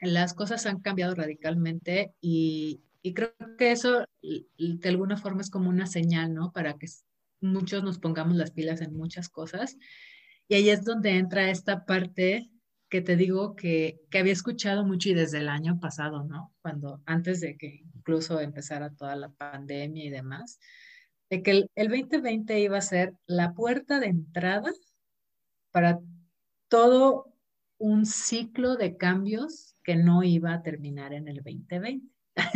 las 0.00 0.34
cosas 0.34 0.66
han 0.66 0.80
cambiado 0.80 1.14
radicalmente 1.14 2.14
y, 2.20 2.82
creo 3.14 3.34
que 3.58 3.72
eso 3.72 4.06
de 4.22 4.88
alguna 4.88 5.16
forma 5.16 5.42
es 5.42 5.50
como 5.50 5.68
una 5.68 5.86
señal, 5.86 6.32
¿no? 6.32 6.52
Para 6.52 6.78
que 6.78 6.86
muchos 7.40 7.84
nos 7.84 7.98
pongamos 7.98 8.36
las 8.36 8.50
pilas 8.50 8.80
en 8.80 8.96
muchas 8.96 9.28
cosas. 9.28 9.76
Y 10.48 10.54
ahí 10.54 10.70
es 10.70 10.84
donde 10.84 11.18
entra 11.18 11.50
esta 11.50 11.84
parte 11.84 12.50
que 12.88 13.02
te 13.02 13.16
digo 13.16 13.56
que, 13.56 14.00
había 14.14 14.32
escuchado 14.32 14.84
mucho 14.84 15.10
y 15.10 15.14
desde 15.14 15.38
el 15.38 15.48
año 15.48 15.78
pasado, 15.80 16.24
¿no? 16.24 16.54
Cuando 16.62 17.02
antes 17.06 17.40
de 17.40 17.56
que 17.56 17.82
incluso 17.94 18.40
empezara 18.40 18.90
toda 18.90 19.16
la 19.16 19.30
pandemia 19.30 20.04
y 20.04 20.10
demás, 20.10 20.60
de 21.28 21.42
que 21.42 21.50
el, 21.50 21.70
el 21.74 21.88
2020 21.88 22.60
iba 22.60 22.78
a 22.78 22.82
ser 22.82 23.14
la 23.26 23.52
puerta 23.52 24.00
de 24.00 24.06
entrada 24.06 24.72
para 25.72 25.98
todo 26.68 27.33
un 27.84 28.06
ciclo 28.06 28.76
de 28.76 28.96
cambios 28.96 29.76
que 29.82 29.94
no 29.94 30.22
iba 30.22 30.54
a 30.54 30.62
terminar 30.62 31.12
en 31.12 31.28
el 31.28 31.36
2020. 31.36 32.06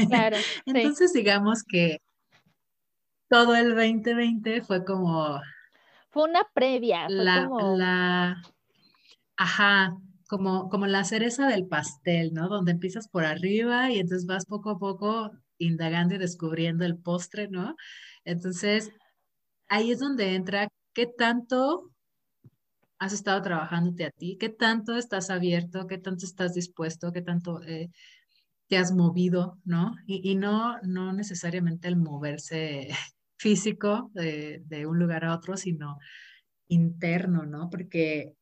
Claro, 0.08 0.36
Entonces, 0.66 1.12
digamos 1.12 1.62
que 1.64 2.00
todo 3.28 3.54
el 3.54 3.74
2020 3.74 4.62
fue 4.62 4.86
como... 4.86 5.38
Fue 6.08 6.24
una 6.24 6.48
previa. 6.54 7.10
la, 7.10 7.46
la, 7.76 8.42
ajá, 9.36 9.94
como, 10.30 10.70
como 10.70 10.86
la 10.86 11.04
cereza 11.04 11.46
del 11.46 11.66
pastel, 11.66 12.32
¿no? 12.32 12.48
Donde 12.48 12.72
empiezas 12.72 13.06
por 13.08 13.26
arriba 13.26 13.90
y 13.90 13.98
entonces 13.98 14.26
vas 14.26 14.46
poco 14.46 14.70
a 14.70 14.78
poco 14.78 15.30
indagando 15.58 16.14
y 16.14 16.18
descubriendo 16.18 16.86
el 16.86 16.96
postre, 16.96 17.48
¿no? 17.48 17.76
Entonces, 18.24 18.90
ahí 19.68 19.90
es 19.90 19.98
donde 19.98 20.34
entra 20.34 20.68
qué 20.94 21.06
tanto 21.06 21.90
has 22.98 23.12
estado 23.12 23.40
trabajándote 23.42 24.04
a 24.04 24.10
ti, 24.10 24.36
qué 24.38 24.48
tanto 24.48 24.96
estás 24.96 25.30
abierto, 25.30 25.86
qué 25.86 25.98
tanto 25.98 26.26
estás 26.26 26.54
dispuesto, 26.54 27.12
qué 27.12 27.22
tanto 27.22 27.62
eh, 27.62 27.90
te 28.68 28.76
has 28.76 28.92
movido, 28.92 29.58
¿no? 29.64 29.94
Y, 30.06 30.34
no, 30.36 30.78
no 30.82 31.12
necesariamente 31.12 31.88
el 31.88 31.96
moverse 31.96 32.88
físico 33.38 34.10
de, 34.14 34.62
de, 34.66 34.86
un 34.86 34.98
lugar 34.98 35.24
a 35.24 35.34
otro, 35.34 35.56
sino 35.56 35.98
interno, 36.68 37.46
¿no? 37.46 37.70
Porque 37.70 38.34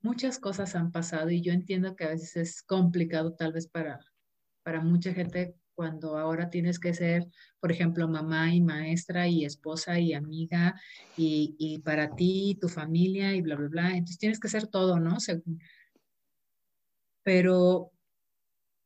muchas 0.00 0.38
cosas 0.38 0.74
han 0.76 0.92
pasado 0.92 1.30
y 1.30 1.42
yo 1.42 1.52
entiendo 1.52 1.96
que 1.96 2.04
a 2.04 2.10
veces 2.10 2.36
es 2.36 2.62
complicado 2.62 3.34
tal 3.34 3.52
vez 3.52 3.66
para, 3.68 4.00
para 4.62 4.80
mucha 4.80 5.12
gente 5.12 5.56
cuando 5.76 6.18
ahora 6.18 6.50
tienes 6.50 6.80
que 6.80 6.94
ser, 6.94 7.28
por 7.60 7.70
ejemplo, 7.70 8.08
mamá 8.08 8.52
y 8.52 8.62
maestra 8.62 9.28
y 9.28 9.44
esposa 9.44 10.00
y 10.00 10.14
amiga 10.14 10.74
y, 11.14 11.78
para 11.84 12.16
ti, 12.16 12.58
tu 12.60 12.68
familia 12.68 13.34
y 13.34 13.42
bla, 13.42 13.54
bla, 13.54 13.68
bla. 13.68 13.90
Entonces 13.90 14.18
tienes 14.18 14.40
que 14.40 14.48
ser 14.48 14.66
todo, 14.66 14.98
¿no? 14.98 15.18
Pero 17.22 17.92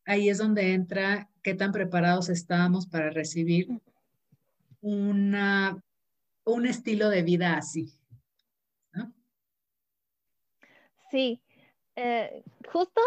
ahí 0.05 0.29
es 0.29 0.39
donde 0.39 0.75
entra 0.75 1.31
qué 1.43 1.55
tan 1.55 1.73
preparados 1.73 2.29
estamos 2.29 2.87
para 2.87 3.11
recibir 3.11 3.69
una, 4.81 5.83
un 6.45 6.67
estilo 6.67 7.09
de 7.09 7.23
vida 7.23 7.57
así. 7.57 7.97
Sí, 11.11 11.43
eh, 11.97 12.45
justo 12.73 13.01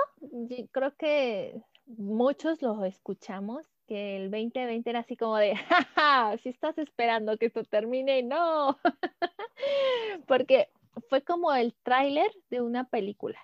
creo 0.72 0.96
que 0.98 1.62
muchos 1.86 2.62
lo 2.62 2.84
escuchamos 2.84 3.73
que 3.94 4.18
el 4.18 4.32
2020 4.32 4.90
era 4.90 5.00
así 5.02 5.16
como 5.16 5.38
de, 5.38 5.56
jaja, 5.70 6.36
si 6.40 6.50
estás 6.50 6.76
esperando 6.80 7.38
que 7.38 7.46
esto 7.46 7.64
termine, 7.64 8.24
no, 8.24 8.80
porque 10.28 10.70
fue 11.10 11.22
como 11.22 11.54
el 11.54 11.76
tráiler 11.84 12.32
de 12.50 12.62
una 12.62 12.86
película. 12.86 13.40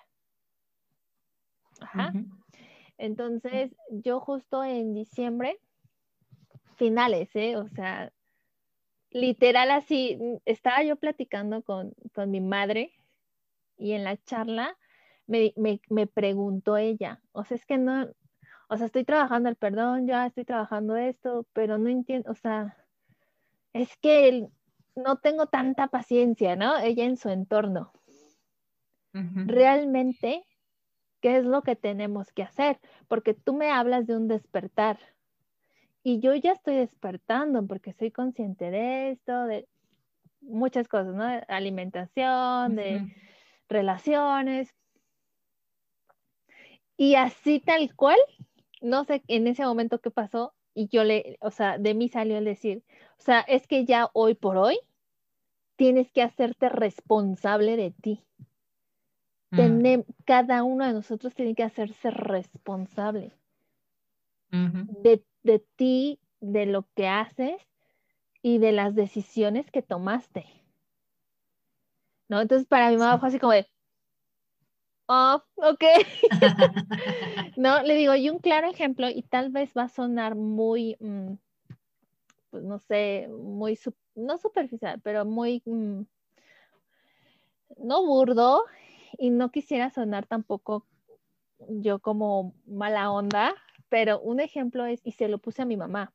Ajá. 1.80 2.12
Entonces, 2.98 3.70
yo 3.90 4.18
justo 4.18 4.64
en 4.64 4.92
diciembre, 4.92 5.56
finales, 6.74 7.30
¿eh? 7.36 7.56
O 7.56 7.68
sea, 7.68 8.12
literal 9.10 9.70
así, 9.70 10.18
estaba 10.46 10.82
yo 10.82 10.96
platicando 10.96 11.62
con, 11.62 11.94
con 12.12 12.28
mi 12.32 12.40
madre 12.40 12.92
y 13.78 13.92
en 13.92 14.02
la 14.02 14.16
charla 14.16 14.76
me, 15.28 15.52
me, 15.56 15.80
me, 15.88 16.08
preguntó 16.08 16.76
ella, 16.76 17.22
o 17.30 17.44
sea, 17.44 17.56
es 17.56 17.64
que 17.66 17.78
no, 17.78 18.08
o 18.70 18.76
sea, 18.76 18.86
estoy 18.86 19.04
trabajando 19.04 19.48
el 19.48 19.56
perdón, 19.56 20.06
ya 20.06 20.26
estoy 20.26 20.44
trabajando 20.44 20.96
esto, 20.96 21.44
pero 21.52 21.76
no 21.76 21.88
entiendo, 21.88 22.30
o 22.30 22.34
sea, 22.36 22.76
es 23.72 23.96
que 23.96 24.48
no 24.94 25.16
tengo 25.16 25.46
tanta 25.46 25.88
paciencia, 25.88 26.54
¿no? 26.54 26.78
Ella 26.78 27.04
en 27.04 27.16
su 27.16 27.30
entorno. 27.30 27.92
Realmente, 29.12 30.44
¿qué 31.20 31.38
es 31.38 31.44
lo 31.44 31.62
que 31.62 31.74
tenemos 31.74 32.32
que 32.32 32.44
hacer? 32.44 32.78
Porque 33.08 33.34
tú 33.34 33.54
me 33.54 33.72
hablas 33.72 34.06
de 34.06 34.16
un 34.16 34.28
despertar 34.28 35.00
y 36.04 36.20
yo 36.20 36.32
ya 36.36 36.52
estoy 36.52 36.76
despertando 36.76 37.66
porque 37.66 37.92
soy 37.92 38.12
consciente 38.12 38.70
de 38.70 39.10
esto, 39.10 39.46
de 39.46 39.66
muchas 40.42 40.86
cosas, 40.86 41.12
¿no? 41.14 41.24
Alimentación, 41.48 42.76
de 42.76 43.12
relaciones. 43.68 44.72
Y 46.96 47.16
así 47.16 47.58
tal 47.60 47.96
cual, 47.96 48.18
no 48.80 49.04
sé 49.04 49.22
en 49.28 49.46
ese 49.46 49.64
momento 49.64 50.00
qué 50.00 50.10
pasó 50.10 50.54
y 50.74 50.88
yo 50.88 51.04
le, 51.04 51.36
o 51.40 51.50
sea, 51.50 51.78
de 51.78 51.94
mí 51.94 52.08
salió 52.08 52.38
el 52.38 52.44
decir, 52.44 52.84
o 53.18 53.22
sea, 53.22 53.40
es 53.40 53.66
que 53.66 53.84
ya 53.84 54.10
hoy 54.12 54.34
por 54.34 54.56
hoy 54.56 54.78
tienes 55.76 56.10
que 56.12 56.22
hacerte 56.22 56.68
responsable 56.68 57.76
de 57.76 57.90
ti. 57.90 58.24
Mm. 59.52 60.02
cada 60.24 60.62
uno 60.62 60.86
de 60.86 60.92
nosotros 60.92 61.34
tiene 61.34 61.56
que 61.56 61.64
hacerse 61.64 62.12
responsable 62.12 63.32
de, 64.52 65.24
de 65.42 65.58
ti, 65.74 66.20
de 66.40 66.66
lo 66.66 66.86
que 66.94 67.08
haces 67.08 67.60
y 68.42 68.58
de 68.58 68.70
las 68.70 68.94
decisiones 68.94 69.68
que 69.72 69.82
tomaste. 69.82 70.46
¿No? 72.28 72.40
Entonces 72.40 72.68
para 72.68 72.90
mi 72.90 72.96
mamá 72.96 73.18
fue 73.18 73.28
así 73.28 73.40
como 73.40 73.52
de, 73.52 73.66
oh, 75.10 75.42
ok. 75.56 75.84
no, 77.56 77.82
le 77.82 77.94
digo, 77.94 78.14
y 78.14 78.30
un 78.30 78.38
claro 78.38 78.68
ejemplo, 78.68 79.08
y 79.08 79.22
tal 79.22 79.50
vez 79.50 79.72
va 79.76 79.84
a 79.84 79.88
sonar 79.88 80.36
muy, 80.36 80.96
mm, 81.00 81.32
pues 82.50 82.62
no 82.62 82.78
sé, 82.78 83.28
muy, 83.28 83.78
no 84.14 84.38
superficial, 84.38 85.00
pero 85.02 85.24
muy, 85.24 85.62
mm, 85.64 86.02
no 87.78 88.06
burdo, 88.06 88.62
y 89.18 89.30
no 89.30 89.50
quisiera 89.50 89.90
sonar 89.90 90.26
tampoco 90.26 90.86
yo 91.68 91.98
como 91.98 92.54
mala 92.66 93.10
onda, 93.10 93.54
pero 93.88 94.20
un 94.20 94.40
ejemplo 94.40 94.86
es, 94.86 95.00
y 95.04 95.12
se 95.12 95.28
lo 95.28 95.38
puse 95.38 95.62
a 95.62 95.66
mi 95.66 95.76
mamá, 95.76 96.12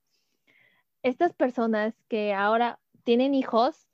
estas 1.03 1.33
personas 1.33 1.93
que 2.07 2.33
ahora 2.33 2.79
tienen 3.03 3.35
hijos 3.35 3.87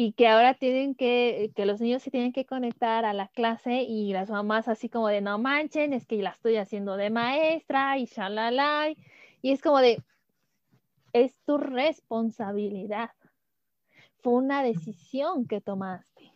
y 0.00 0.12
que 0.12 0.28
ahora 0.28 0.54
tienen 0.54 0.94
que, 0.94 1.50
que 1.56 1.66
los 1.66 1.80
niños 1.80 2.04
se 2.04 2.12
tienen 2.12 2.32
que 2.32 2.46
conectar 2.46 3.04
a 3.04 3.12
la 3.12 3.26
clase 3.26 3.82
y 3.82 4.12
las 4.12 4.30
mamás 4.30 4.68
así 4.68 4.88
como 4.88 5.08
de 5.08 5.20
no 5.20 5.38
manchen, 5.38 5.92
es 5.92 6.06
que 6.06 6.22
la 6.22 6.30
estoy 6.30 6.54
haciendo 6.54 6.96
de 6.96 7.10
maestra 7.10 7.98
y 7.98 8.04
shalala. 8.04 8.90
Y 9.42 9.50
es 9.50 9.60
como 9.60 9.80
de, 9.80 10.00
es 11.12 11.34
tu 11.44 11.58
responsabilidad. 11.58 13.10
Fue 14.20 14.34
una 14.34 14.62
decisión 14.62 15.48
que 15.48 15.60
tomaste, 15.60 16.32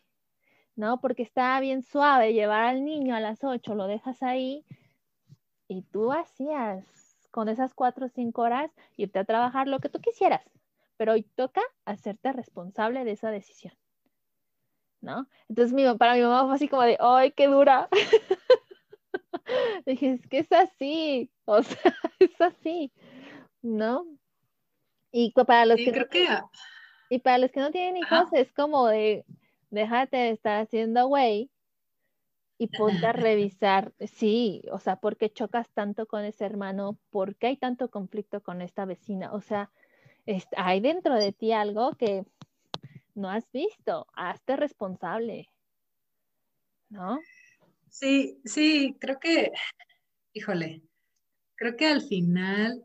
¿no? 0.75 1.00
Porque 1.00 1.23
estaba 1.23 1.61
bien 1.61 1.85
suave 1.85 2.33
llevar 2.33 2.62
al 2.62 2.85
niño 2.85 3.14
a 3.14 3.21
las 3.21 3.45
8, 3.45 3.76
lo 3.76 3.87
dejas 3.87 4.25
ahí 4.25 4.64
y 5.69 5.83
tú 5.83 6.11
hacías 6.11 6.85
con 7.31 7.49
esas 7.49 7.75
cuatro 7.75 8.07
o 8.07 8.09
cinco 8.09 8.42
horas 8.42 8.73
irte 8.97 9.21
a 9.21 9.25
trabajar 9.25 9.69
lo 9.69 9.78
que 9.78 9.88
tú 9.88 10.00
quisieras 10.00 10.42
pero 10.97 11.13
hoy 11.13 11.23
toca 11.35 11.63
hacerte 11.85 12.33
responsable 12.33 13.05
de 13.05 13.13
esa 13.13 13.31
decisión. 13.31 13.75
¿No? 15.01 15.29
Entonces 15.49 15.73
mi, 15.73 15.83
para 15.97 16.14
mi 16.14 16.23
mamá 16.23 16.47
fue 16.47 16.55
así 16.55 16.69
como 16.69 16.83
de, 16.83 16.97
¡ay, 17.01 17.33
qué 17.33 17.49
dura! 17.49 17.88
Dije, 19.87 20.12
es 20.12 20.27
que 20.29 20.38
es 20.38 20.53
así, 20.53 21.31
o 21.45 21.62
sea, 21.62 21.95
es 22.21 22.40
así, 22.40 22.93
¿no? 23.62 24.07
Y 25.11 25.33
para 25.33 25.66
los 25.66 25.77
que, 25.77 25.93
creo 25.93 26.09
que... 26.09 26.27
y 27.11 27.19
para 27.19 27.38
los 27.38 27.51
que 27.51 27.61
no 27.61 27.71
tienen 27.71 27.97
hijos 27.97 28.33
es 28.33 28.53
como 28.53 28.87
de, 28.87 29.25
déjate 29.71 30.16
de 30.16 30.31
estar 30.31 30.62
haciendo 30.62 31.07
güey 31.09 31.51
y 32.59 32.69
ponte 32.69 33.05
a 33.05 33.12
revisar, 33.12 33.93
sí, 33.99 34.62
o 34.71 34.79
sea, 34.79 34.97
¿por 34.97 35.16
qué 35.16 35.31
chocas 35.31 35.69
tanto 35.71 36.07
con 36.07 36.25
ese 36.25 36.45
hermano? 36.45 36.97
¿Por 37.11 37.35
qué 37.35 37.49
hay 37.49 37.57
tanto 37.57 37.90
conflicto 37.90 38.40
con 38.40 38.62
esta 38.62 38.85
vecina? 38.85 39.33
O 39.33 39.40
sea, 39.40 39.73
hay 40.57 40.81
dentro 40.81 41.15
de 41.15 41.33
ti 41.33 41.53
algo 41.53 41.95
que 41.95 42.25
no 43.15 43.29
has 43.31 43.51
visto, 43.53 44.07
hazte 44.15 44.57
responsable, 44.57 45.49
¿no? 46.89 47.21
Sí, 47.89 48.41
sí, 48.45 48.97
creo 49.01 49.19
que, 49.19 49.53
híjole, 50.33 50.83
creo 51.57 51.77
que 51.77 51.87
al 51.87 52.03
final 52.03 52.85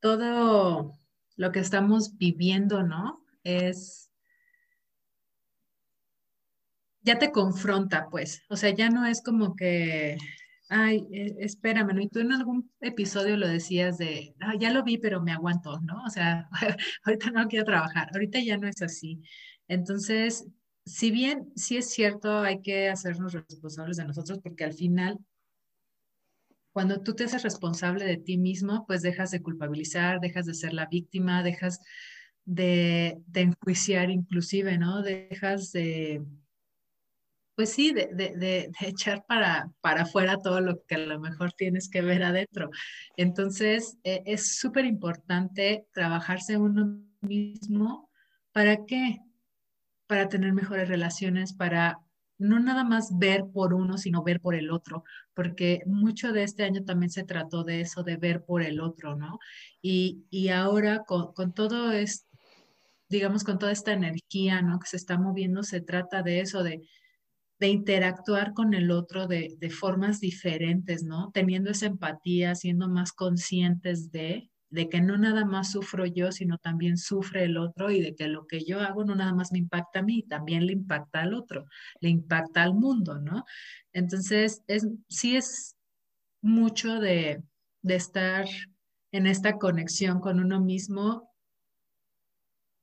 todo 0.00 0.98
lo 1.36 1.52
que 1.52 1.60
estamos 1.60 2.16
viviendo, 2.18 2.82
¿no? 2.82 3.24
Es, 3.42 4.10
ya 7.00 7.18
te 7.18 7.32
confronta, 7.32 8.08
pues, 8.10 8.42
o 8.48 8.56
sea, 8.56 8.70
ya 8.70 8.90
no 8.90 9.06
es 9.06 9.22
como 9.22 9.56
que 9.56 10.18
ay, 10.74 11.06
eh, 11.12 11.36
espérame, 11.38 11.94
¿no? 11.94 12.00
Y 12.02 12.08
tú 12.08 12.18
en 12.18 12.32
algún 12.32 12.70
episodio 12.80 13.36
lo 13.36 13.46
decías 13.46 13.96
de, 13.98 14.34
ah, 14.40 14.54
ya 14.58 14.72
lo 14.72 14.82
vi, 14.82 14.98
pero 14.98 15.22
me 15.22 15.32
aguanto, 15.32 15.80
¿no? 15.80 16.02
O 16.04 16.10
sea, 16.10 16.48
ahorita 17.04 17.30
no 17.30 17.46
quiero 17.48 17.64
trabajar, 17.64 18.08
ahorita 18.12 18.40
ya 18.40 18.58
no 18.58 18.66
es 18.66 18.82
así. 18.82 19.22
Entonces, 19.68 20.46
si 20.84 21.10
bien 21.12 21.52
sí 21.54 21.76
es 21.76 21.90
cierto, 21.90 22.40
hay 22.40 22.60
que 22.60 22.88
hacernos 22.88 23.32
responsables 23.34 23.96
de 23.98 24.04
nosotros 24.04 24.40
porque 24.42 24.64
al 24.64 24.74
final, 24.74 25.18
cuando 26.72 27.00
tú 27.02 27.14
te 27.14 27.24
haces 27.24 27.44
responsable 27.44 28.04
de 28.04 28.16
ti 28.16 28.36
mismo, 28.36 28.84
pues 28.86 29.00
dejas 29.02 29.30
de 29.30 29.42
culpabilizar, 29.42 30.18
dejas 30.20 30.46
de 30.46 30.54
ser 30.54 30.72
la 30.74 30.86
víctima, 30.86 31.44
dejas 31.44 31.78
de, 32.44 33.22
de 33.28 33.40
enjuiciar 33.42 34.10
inclusive, 34.10 34.76
¿no? 34.76 35.02
Dejas 35.02 35.70
de 35.70 36.24
pues 37.54 37.72
sí, 37.72 37.92
de, 37.92 38.70
echar 38.80 39.24
para, 39.26 39.70
para 39.80 40.02
afuera 40.02 40.38
todo 40.38 40.60
lo 40.60 40.84
que 40.86 40.96
a 40.96 40.98
lo 40.98 41.20
mejor 41.20 41.52
tienes 41.52 41.88
que 41.88 42.02
ver 42.02 42.24
adentro. 42.24 42.70
Entonces, 43.16 43.98
eh, 44.04 44.22
es 44.26 44.58
súper 44.58 44.84
importante 44.86 45.86
trabajarse 45.92 46.58
uno 46.58 47.00
mismo. 47.20 48.10
¿Para 48.52 48.84
qué? 48.86 49.20
Para 50.06 50.28
tener 50.28 50.52
mejores 50.52 50.88
relaciones, 50.88 51.52
para 51.52 51.98
no 52.38 52.58
nada 52.58 52.82
más 52.82 53.16
ver 53.18 53.44
por 53.52 53.74
uno, 53.74 53.98
sino 53.98 54.24
ver 54.24 54.40
por 54.40 54.56
el 54.56 54.70
otro, 54.70 55.04
porque 55.34 55.82
mucho 55.86 56.32
de 56.32 56.42
este 56.42 56.64
año 56.64 56.84
también 56.84 57.10
se 57.10 57.24
trató 57.24 57.62
de 57.62 57.80
eso, 57.80 58.02
de 58.02 58.16
ver 58.16 58.44
por 58.44 58.62
el 58.62 58.80
otro, 58.80 59.14
¿no? 59.16 59.38
Y, 59.80 60.48
ahora 60.48 61.04
con, 61.04 61.32
con 61.32 61.54
todo 61.54 61.92
esto, 61.92 62.26
digamos, 63.08 63.44
con 63.44 63.58
toda 63.58 63.72
esta 63.72 63.92
energía, 63.92 64.62
¿no? 64.62 64.80
Que 64.80 64.88
se 64.88 64.96
está 64.96 65.18
moviendo, 65.18 65.62
se 65.62 65.80
trata 65.80 66.22
de 66.22 66.40
eso, 66.40 66.64
de 66.64 66.82
de 67.64 67.70
interactuar 67.70 68.52
con 68.52 68.74
el 68.74 68.90
otro 68.90 69.26
de, 69.26 69.56
formas 69.70 70.20
diferentes, 70.20 71.02
¿no? 71.02 71.30
Teniendo 71.32 71.70
esa 71.70 71.86
empatía, 71.86 72.54
siendo 72.54 72.90
más 72.90 73.10
conscientes 73.14 74.12
de, 74.12 74.50
de 74.68 74.90
que 74.90 75.00
no 75.00 75.16
nada 75.16 75.46
más 75.46 75.72
sufro 75.72 76.04
yo, 76.04 76.30
sino 76.30 76.58
también 76.58 76.98
sufre 76.98 77.44
el 77.44 77.56
otro 77.56 77.90
y 77.90 78.02
de 78.02 78.14
que 78.14 78.28
lo 78.28 78.46
que 78.46 78.66
yo 78.66 78.80
hago 78.82 79.06
no 79.06 79.14
nada 79.14 79.32
más 79.32 79.50
me 79.50 79.60
impacta 79.60 80.00
a 80.00 80.02
mí, 80.02 80.24
también 80.24 80.66
le 80.66 80.74
impacta 80.74 81.22
al 81.22 81.32
otro, 81.32 81.64
le 82.00 82.10
impacta 82.10 82.62
al 82.62 82.74
mundo, 82.74 83.18
¿no? 83.18 83.46
Entonces, 83.94 84.62
es, 84.66 84.86
sí 85.08 85.34
es 85.34 85.74
mucho 86.42 87.00
de, 87.00 87.42
de 87.80 87.94
estar 87.94 88.44
en 89.10 89.26
esta 89.26 89.56
conexión 89.56 90.20
con 90.20 90.38
uno 90.38 90.60
mismo 90.60 91.33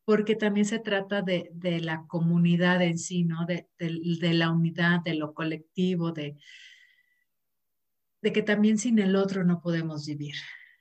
porque 0.06 0.36
también 0.36 0.66
se 0.66 0.80
trata 0.80 1.22
de, 1.22 1.52
la 1.82 2.06
comunidad 2.08 2.82
en 2.82 2.98
sí, 2.98 3.24
¿no? 3.24 3.46
De, 3.46 3.68
la 4.34 4.52
unidad, 4.52 5.02
de 5.02 5.16
lo 5.16 5.34
colectivo, 5.34 6.12
de, 6.12 6.38
de 8.22 8.34
que 8.34 8.42
también 8.42 8.78
sin 8.78 9.00
el 9.00 9.16
otro 9.16 9.44
no 9.44 9.62
podemos 9.62 10.06
vivir, 10.06 10.36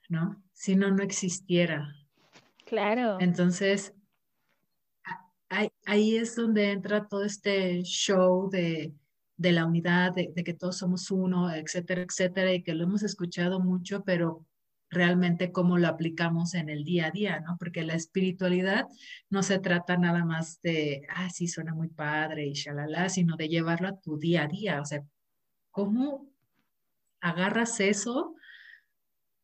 ¿no? 0.09 0.43
Si 0.53 0.77
no, 0.77 0.91
no 0.91 1.03
existiera. 1.03 1.95
Claro. 2.65 3.19
Entonces, 3.21 3.95
ahí, 5.87 6.17
es 6.17 6.37
donde 6.37 6.71
entra 6.71 7.09
todo 7.09 7.25
este 7.25 7.83
show 7.83 8.49
de, 8.49 8.95
de 9.37 9.53
la 9.53 9.67
unidad, 9.67 10.13
de, 10.15 10.33
que 10.45 10.55
todos 10.55 10.79
somos 10.79 11.11
uno, 11.11 11.53
etcétera, 11.53 12.03
etcétera, 12.03 12.53
y 12.53 12.63
que 12.63 12.75
lo 12.75 12.85
hemos 12.85 13.03
escuchado 13.03 13.59
mucho, 13.61 14.05
pero 14.05 14.47
realmente 14.91 15.53
cómo 15.53 15.79
lo 15.79 15.89
aplicamos 15.89 16.55
en 16.55 16.69
el 16.69 16.85
día 16.85 17.07
a 17.07 17.11
día, 17.11 17.41
¿no? 17.41 17.57
Porque 17.59 17.85
la 17.85 17.95
espiritualidad 17.95 18.87
no 19.31 19.43
se 19.43 19.59
trata 19.59 19.97
nada 19.97 20.25
más 20.25 20.61
de, 20.63 21.07
ah, 21.09 21.31
sí, 21.31 21.47
suena 21.47 21.75
muy 21.75 21.89
padre 21.89 22.47
y 22.47 22.55
shalala, 22.55 23.09
sino 23.09 23.37
de 23.37 23.49
llevarlo 23.49 23.89
a 23.89 24.01
tu 24.01 24.19
día 24.19 24.45
a 24.45 24.49
día. 24.49 24.81
O 24.81 24.85
sea, 24.85 25.05
¿cómo 25.71 26.29
agarras 27.21 27.79
eso 27.81 28.35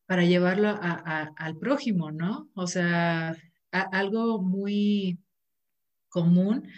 para 0.07 0.25
llevarlo 0.25 0.79
al 0.81 1.57
prójimo, 1.59 2.11
¿no? 2.11 2.49
O 2.55 2.67
sea, 2.67 3.37
algo 3.71 4.41
muy 4.41 5.19
común, 6.09 6.69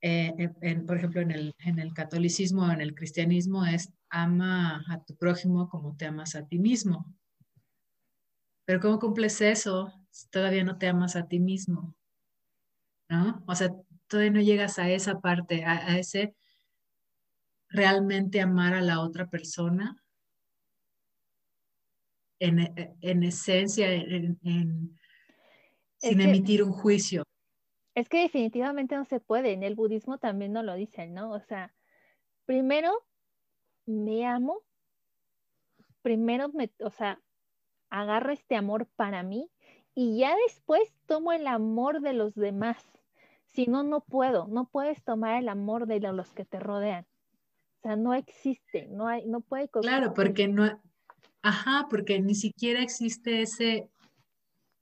eh, 0.00 0.50
por 0.86 0.96
ejemplo, 0.96 1.20
en 1.20 1.30
el, 1.30 1.54
en 1.58 1.78
el 1.78 1.94
catolicismo 1.94 2.66
o 2.66 2.70
en 2.70 2.80
el 2.80 2.94
cristianismo 2.94 3.64
es 3.64 3.92
ama 4.10 4.84
a 4.88 5.02
tu 5.04 5.16
prójimo 5.16 5.68
como 5.68 5.96
te 5.96 6.06
amas 6.06 6.34
a 6.34 6.46
ti 6.46 6.58
mismo. 6.58 7.15
Pero 8.66 8.80
¿cómo 8.80 8.98
cumples 8.98 9.40
eso 9.40 9.92
si 10.10 10.28
todavía 10.28 10.64
no 10.64 10.76
te 10.76 10.88
amas 10.88 11.16
a 11.16 11.26
ti 11.26 11.38
mismo? 11.38 11.94
¿No? 13.08 13.42
O 13.46 13.54
sea, 13.54 13.70
todavía 14.08 14.32
no 14.32 14.40
llegas 14.40 14.78
a 14.78 14.90
esa 14.90 15.20
parte, 15.20 15.64
a, 15.64 15.96
ese 15.98 16.34
realmente 17.68 18.40
amar 18.40 18.74
a 18.74 18.82
la 18.82 19.00
otra 19.00 19.30
persona 19.30 20.02
en, 22.40 23.22
esencia, 23.22 23.88
sin 25.98 26.20
emitir 26.20 26.62
un 26.64 26.72
juicio. 26.72 27.22
Es 27.94 28.08
que 28.08 28.22
definitivamente 28.22 28.96
no 28.96 29.04
se 29.04 29.20
puede, 29.20 29.52
en 29.52 29.62
el 29.62 29.76
budismo 29.76 30.18
también 30.18 30.52
no 30.52 30.62
lo 30.62 30.74
dicen, 30.74 31.14
¿no? 31.14 31.30
O 31.30 31.40
sea, 31.40 31.72
primero 32.44 32.92
me 33.86 34.26
amo, 34.26 34.62
primero 36.02 36.50
me, 36.50 36.70
o 36.80 36.90
sea, 36.90 37.22
agarro 37.90 38.32
este 38.32 38.56
amor 38.56 38.86
para 38.96 39.22
mí 39.22 39.50
y 39.94 40.18
ya 40.18 40.34
después 40.46 40.94
tomo 41.06 41.32
el 41.32 41.46
amor 41.46 42.00
de 42.00 42.12
los 42.12 42.34
demás. 42.34 42.84
Si 43.46 43.66
no, 43.66 43.82
no 43.82 44.00
puedo, 44.00 44.46
no 44.48 44.68
puedes 44.68 45.02
tomar 45.02 45.40
el 45.40 45.48
amor 45.48 45.86
de 45.86 46.00
los 46.00 46.32
que 46.34 46.44
te 46.44 46.60
rodean. 46.60 47.06
O 47.78 47.80
sea, 47.82 47.96
no 47.96 48.12
existe, 48.14 48.88
no 48.88 49.08
hay, 49.08 49.24
no 49.26 49.40
puede. 49.40 49.68
Claro, 49.68 50.12
porque 50.12 50.48
no, 50.48 50.80
ajá, 51.42 51.86
porque 51.88 52.20
ni 52.20 52.34
siquiera 52.34 52.82
existe 52.82 53.42
ese 53.42 53.88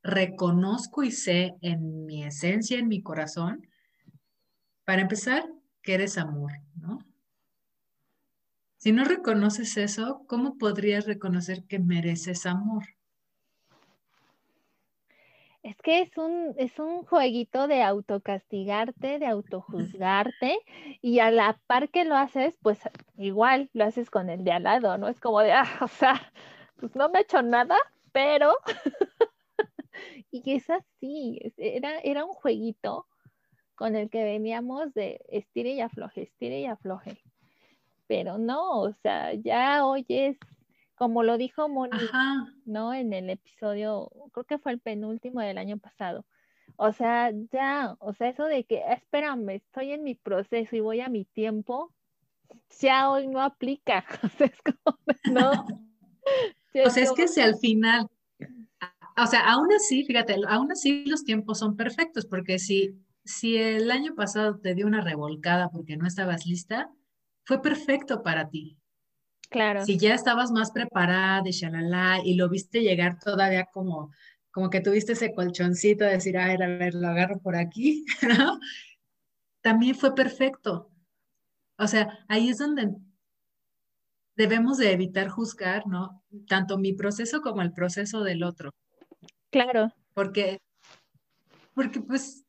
reconozco 0.03 1.03
y 1.03 1.11
sé 1.11 1.55
en 1.61 2.05
mi 2.07 2.25
esencia, 2.25 2.79
en 2.79 2.88
mi 2.88 3.03
corazón, 3.03 3.67
para 4.85 5.03
empezar, 5.03 5.45
que 5.83 5.95
eres 5.95 6.19
amor, 6.19 6.53
¿no? 6.75 6.99
Si 8.85 8.92
no 8.92 9.05
reconoces 9.05 9.79
eso, 9.79 10.27
¿cómo 10.27 10.59
podrías 10.59 11.07
reconocer 11.07 11.64
que 11.64 11.79
mereces 11.79 12.44
amor? 12.44 12.85
Es 15.62 15.81
que 15.81 16.03
es 16.03 16.18
un, 16.18 16.55
es 16.59 16.79
un 16.79 17.03
jueguito 17.07 17.66
de 17.66 17.83
autocastigarte, 17.83 19.18
de 19.18 19.27
autojuzgarte, 19.27 20.59
y 21.01 21.20
a 21.20 21.31
la 21.31 21.59
par 21.66 21.88
que 21.88 22.05
lo 22.05 22.14
haces, 22.14 22.59
pues 22.61 22.79
igual 23.16 23.70
lo 23.73 23.85
haces 23.85 24.11
con 24.11 24.29
el 24.29 24.44
de 24.44 24.53
al 24.53 24.64
lado, 24.64 24.99
¿no? 24.99 25.09
Es 25.09 25.18
como 25.18 25.40
de, 25.40 25.53
ah, 25.53 25.79
o 25.81 25.88
sea, 25.88 26.20
pues 26.77 26.94
no 26.94 27.09
me 27.09 27.20
he 27.20 27.23
hecho 27.23 27.40
nada, 27.40 27.79
pero 28.12 28.53
Y 30.31 30.53
es 30.53 30.68
así, 30.68 31.40
era, 31.57 32.01
era 32.01 32.27
un 32.27 32.35
jueguito 32.35 33.07
con 33.77 33.97
el 33.97 34.11
que 34.11 34.25
veníamos 34.25 34.92
de 34.92 35.25
estire 35.31 35.70
y 35.70 35.81
afloje, 35.81 36.25
estire 36.25 36.61
y 36.61 36.66
afloje. 36.66 37.23
Pero 38.07 38.38
no, 38.38 38.81
o 38.81 38.93
sea, 39.03 39.35
ya 39.35 39.85
hoy 39.87 40.05
es, 40.09 40.37
como 40.95 41.23
lo 41.23 41.38
dijo 41.38 41.69
Moni, 41.69 41.97
¿no? 42.64 42.93
En 42.93 43.12
el 43.12 43.31
episodio, 43.31 44.11
creo 44.33 44.45
que 44.45 44.59
fue 44.59 44.73
el 44.73 44.81
penúltimo 44.81 45.40
del 45.40 45.59
año 45.59 45.79
pasado. 45.79 46.25
O 46.77 46.93
sea, 46.93 47.33
ya, 47.53 47.97
o 48.01 48.14
sea, 48.14 48.29
eso 48.29 48.45
de 48.45 48.64
que, 48.64 48.83
espérame, 48.90 49.51
estoy 49.51 49.93
en 49.93 50.03
mi 50.03 50.14
proceso 50.14 50.77
y 50.77 50.81
voy 50.81 51.01
a 51.01 51.09
mi 51.09 51.25
tiempo, 51.25 51.93
ya 52.81 53.11
hoy 53.11 53.27
no 53.27 53.40
aplica. 53.40 54.05
O 54.23 54.29
sea, 54.29 54.47
es 54.47 54.62
como, 54.62 54.99
no. 55.33 55.51
o 56.87 56.90
sea, 56.90 57.05
es 57.05 57.12
que 57.12 57.29
si 57.29 57.40
al 57.40 57.57
final 57.57 58.09
o 59.17 59.27
sea, 59.27 59.40
aún 59.53 59.73
así, 59.73 60.05
fíjate, 60.05 60.37
aún 60.49 60.73
así 60.73 61.05
los 61.07 61.25
tiempos 61.25 61.59
son 61.59 61.77
perfectos, 61.77 62.27
porque 62.27 62.59
si, 62.59 62.97
si 63.25 63.57
el 63.57 63.90
año 63.90 64.14
pasado 64.14 64.59
te 64.59 64.75
dio 64.75 64.87
una 64.87 65.03
revolcada 65.03 65.71
porque 65.71 65.97
no 65.97 66.07
estabas 66.07 66.47
lista, 66.47 66.90
fue 67.45 67.63
perfecto 67.63 68.23
para 68.23 68.49
ti. 68.49 68.79
Claro. 69.51 69.85
Si 69.85 69.99
ya 69.99 70.15
estabas 70.15 70.51
más 70.51 70.73
preparada 70.73 71.43
de 71.43 71.53
shalala 71.53 72.21
y 72.25 72.35
lo 72.35 72.49
viste 72.49 72.83
llegar 72.83 73.19
todavía 73.19 73.67
como, 73.67 74.11
como 74.51 74.71
que 74.71 74.81
tuviste 74.81 75.13
ese 75.13 75.33
colchoncito 75.35 76.05
de 76.05 76.13
decir, 76.13 76.37
a 76.39 76.49
ver, 76.49 76.63
a 76.63 76.67
ver, 76.67 76.95
lo 76.95 77.09
agarro 77.09 77.39
por 77.41 77.57
aquí, 77.57 78.05
¿no? 78.39 78.59
También 79.61 79.95
fue 79.95 80.15
perfecto. 80.15 80.91
O 81.79 81.87
sea, 81.87 82.25
ahí 82.29 82.49
es 82.49 82.59
donde 82.59 82.95
debemos 84.37 84.79
de 84.79 84.93
evitar 84.93 85.29
juzgar, 85.29 85.87
¿no? 85.87 86.23
Tanto 86.49 86.79
mi 86.79 86.93
proceso 86.93 87.41
como 87.41 87.63
el 87.63 87.73
proceso 87.73 88.23
del 88.23 88.43
otro. 88.43 88.71
Claro. 89.51 89.93
Porque, 90.15 90.59
porque 91.75 92.01
pues, 92.01 92.45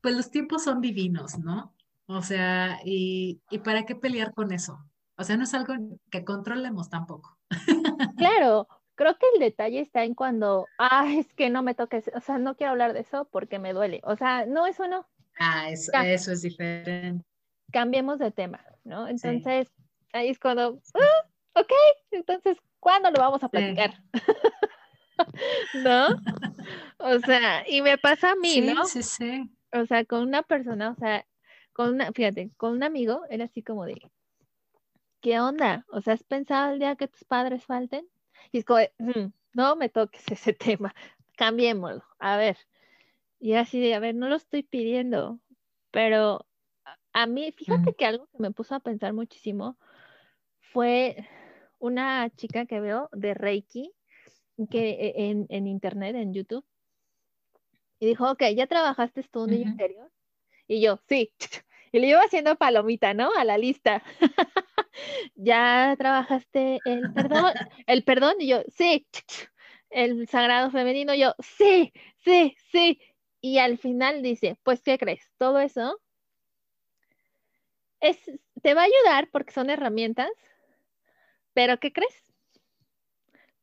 pues 0.00 0.16
los 0.16 0.30
tiempos 0.30 0.64
son 0.64 0.80
divinos, 0.80 1.38
¿no? 1.38 1.73
O 2.06 2.22
sea, 2.22 2.80
y, 2.84 3.40
y 3.50 3.58
para 3.58 3.84
qué 3.84 3.94
pelear 3.94 4.34
con 4.34 4.52
eso? 4.52 4.78
O 5.16 5.24
sea, 5.24 5.36
no 5.36 5.44
es 5.44 5.54
algo 5.54 5.74
que 6.10 6.24
controlemos 6.24 6.90
tampoco. 6.90 7.38
Claro, 8.16 8.68
creo 8.94 9.18
que 9.18 9.26
el 9.34 9.40
detalle 9.40 9.80
está 9.80 10.04
en 10.04 10.14
cuando, 10.14 10.66
ah, 10.78 11.06
es 11.10 11.32
que 11.34 11.50
no 11.50 11.62
me 11.62 11.74
toques, 11.74 12.10
o 12.14 12.20
sea, 12.20 12.38
no 12.38 12.56
quiero 12.56 12.72
hablar 12.72 12.92
de 12.92 13.00
eso 13.00 13.28
porque 13.30 13.58
me 13.58 13.72
duele. 13.72 14.00
O 14.04 14.16
sea, 14.16 14.46
no, 14.46 14.66
eso 14.66 14.86
no. 14.86 15.06
Ah, 15.38 15.68
eso, 15.70 15.90
eso 15.92 16.32
es 16.32 16.42
diferente. 16.42 17.24
Cambiemos 17.72 18.18
de 18.18 18.30
tema, 18.30 18.64
¿no? 18.84 19.08
Entonces, 19.08 19.72
ahí 20.12 20.28
es 20.30 20.38
cuando, 20.38 20.80
ah, 20.94 21.60
ok, 21.60 21.72
entonces, 22.12 22.56
¿cuándo 22.78 23.10
lo 23.10 23.18
vamos 23.18 23.42
a 23.42 23.48
platicar? 23.48 23.94
¿no? 25.74 26.08
O 26.98 27.18
sea, 27.18 27.68
y 27.68 27.82
me 27.82 27.98
pasa 27.98 28.30
a 28.32 28.34
mí, 28.36 28.62
¿no? 28.62 28.86
Sí, 28.86 29.02
sí. 29.02 29.50
O 29.72 29.84
sea, 29.84 30.06
con 30.06 30.22
una 30.22 30.42
persona, 30.42 30.90
o 30.90 30.94
sea, 30.94 31.26
con 31.74 31.92
una, 31.92 32.12
fíjate, 32.12 32.50
con 32.56 32.72
un 32.72 32.82
amigo, 32.82 33.22
era 33.28 33.44
así 33.44 33.62
como 33.62 33.84
de, 33.84 34.00
¿qué 35.20 35.40
onda? 35.40 35.84
O 35.90 36.00
sea, 36.00 36.14
¿has 36.14 36.22
pensado 36.22 36.72
el 36.72 36.78
día 36.78 36.96
que 36.96 37.08
tus 37.08 37.24
padres 37.24 37.64
falten? 37.66 38.08
Y 38.52 38.58
es 38.58 38.64
como, 38.64 38.80
mm, 38.98 39.32
no 39.52 39.76
me 39.76 39.90
toques 39.90 40.24
ese 40.32 40.54
tema, 40.54 40.94
cambiémoslo, 41.36 42.02
a 42.18 42.38
ver. 42.38 42.56
Y 43.40 43.54
así 43.54 43.80
de, 43.80 43.94
a 43.94 43.98
ver, 43.98 44.14
no 44.14 44.28
lo 44.28 44.36
estoy 44.36 44.62
pidiendo, 44.62 45.40
pero 45.90 46.46
a 47.12 47.26
mí, 47.26 47.52
fíjate 47.52 47.90
mm. 47.90 47.94
que 47.94 48.06
algo 48.06 48.26
que 48.28 48.38
me 48.38 48.52
puso 48.52 48.76
a 48.76 48.80
pensar 48.80 49.12
muchísimo 49.12 49.76
fue 50.72 51.28
una 51.80 52.30
chica 52.30 52.66
que 52.66 52.80
veo 52.80 53.10
de 53.12 53.34
Reiki, 53.34 53.92
que 54.70 54.90
e, 54.90 55.30
en, 55.30 55.46
en, 55.48 55.66
internet, 55.66 56.14
en 56.14 56.32
YouTube, 56.32 56.64
y 57.98 58.06
dijo, 58.06 58.30
ok, 58.30 58.44
¿ya 58.54 58.68
trabajaste 58.68 59.24
tu 59.24 59.46
niño 59.46 59.70
interior? 59.70 60.10
Y 60.66 60.80
yo, 60.80 60.98
sí. 61.08 61.32
Y 61.92 62.00
le 62.00 62.08
iba 62.08 62.18
haciendo 62.22 62.56
palomita, 62.56 63.14
¿no? 63.14 63.30
A 63.36 63.44
la 63.44 63.56
lista. 63.56 64.02
¿Ya 65.36 65.94
trabajaste 65.96 66.80
el 66.84 67.12
perdón? 67.12 67.52
El 67.86 68.02
perdón, 68.02 68.34
y 68.40 68.48
yo, 68.48 68.64
sí. 68.66 69.06
El 69.90 70.26
sagrado 70.26 70.72
femenino, 70.72 71.14
yo, 71.14 71.36
sí, 71.38 71.92
sí, 72.24 72.56
sí. 72.72 73.00
Y 73.40 73.58
al 73.58 73.78
final 73.78 74.22
dice, 74.22 74.58
pues, 74.64 74.82
¿qué 74.82 74.98
crees? 74.98 75.30
Todo 75.38 75.60
eso 75.60 76.00
es, 78.00 78.18
te 78.60 78.74
va 78.74 78.82
a 78.82 78.86
ayudar 78.86 79.28
porque 79.30 79.52
son 79.52 79.70
herramientas, 79.70 80.32
pero 81.52 81.78
¿qué 81.78 81.92
crees? 81.92 82.24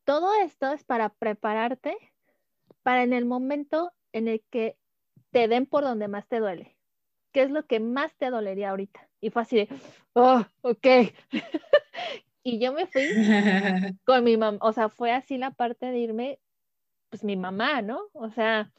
todo 0.04 0.34
esto 0.44 0.74
es 0.74 0.84
para 0.84 1.10
prepararte 1.10 1.96
para 2.84 3.04
en 3.04 3.14
el 3.14 3.26
momento 3.26 3.94
en 4.12 4.28
el 4.28 4.44
que 4.50 4.78
te 5.32 5.48
den 5.48 5.66
por 5.66 5.84
donde 5.84 6.08
más 6.08 6.28
te 6.28 6.40
duele. 6.40 6.76
¿Qué 7.32 7.44
es 7.44 7.52
lo 7.52 7.66
que 7.66 7.80
más 7.80 8.14
te 8.16 8.30
dolería 8.30 8.72
ahorita? 8.72 9.08
Y 9.20 9.30
fue 9.30 9.42
así 9.44 9.56
de, 9.58 9.70
oh, 10.14 10.44
ok. 10.62 10.88
y 12.44 12.60
yo 12.60 12.74
me 12.74 12.88
fui 12.88 13.04
con 14.06 14.24
mi 14.24 14.38
mamá, 14.38 14.58
o 14.62 14.74
sea, 14.74 14.90
fue 14.90 15.12
así 15.12 15.38
la 15.38 15.52
parte 15.52 15.88
de 15.88 16.00
irme, 16.00 16.40
pues 17.10 17.24
mi 17.24 17.36
mamá, 17.36 17.82
¿no? 17.82 18.02
O 18.14 18.30
sea, 18.30 18.72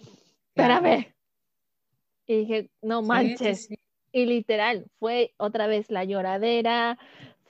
espérame. 0.48 1.14
Y 2.26 2.38
dije, 2.38 2.70
no 2.80 3.02
manches. 3.02 3.68
Y 4.12 4.26
literal, 4.26 4.86
fue 4.98 5.32
otra 5.38 5.66
vez 5.66 5.90
la 5.90 6.04
lloradera, 6.04 6.98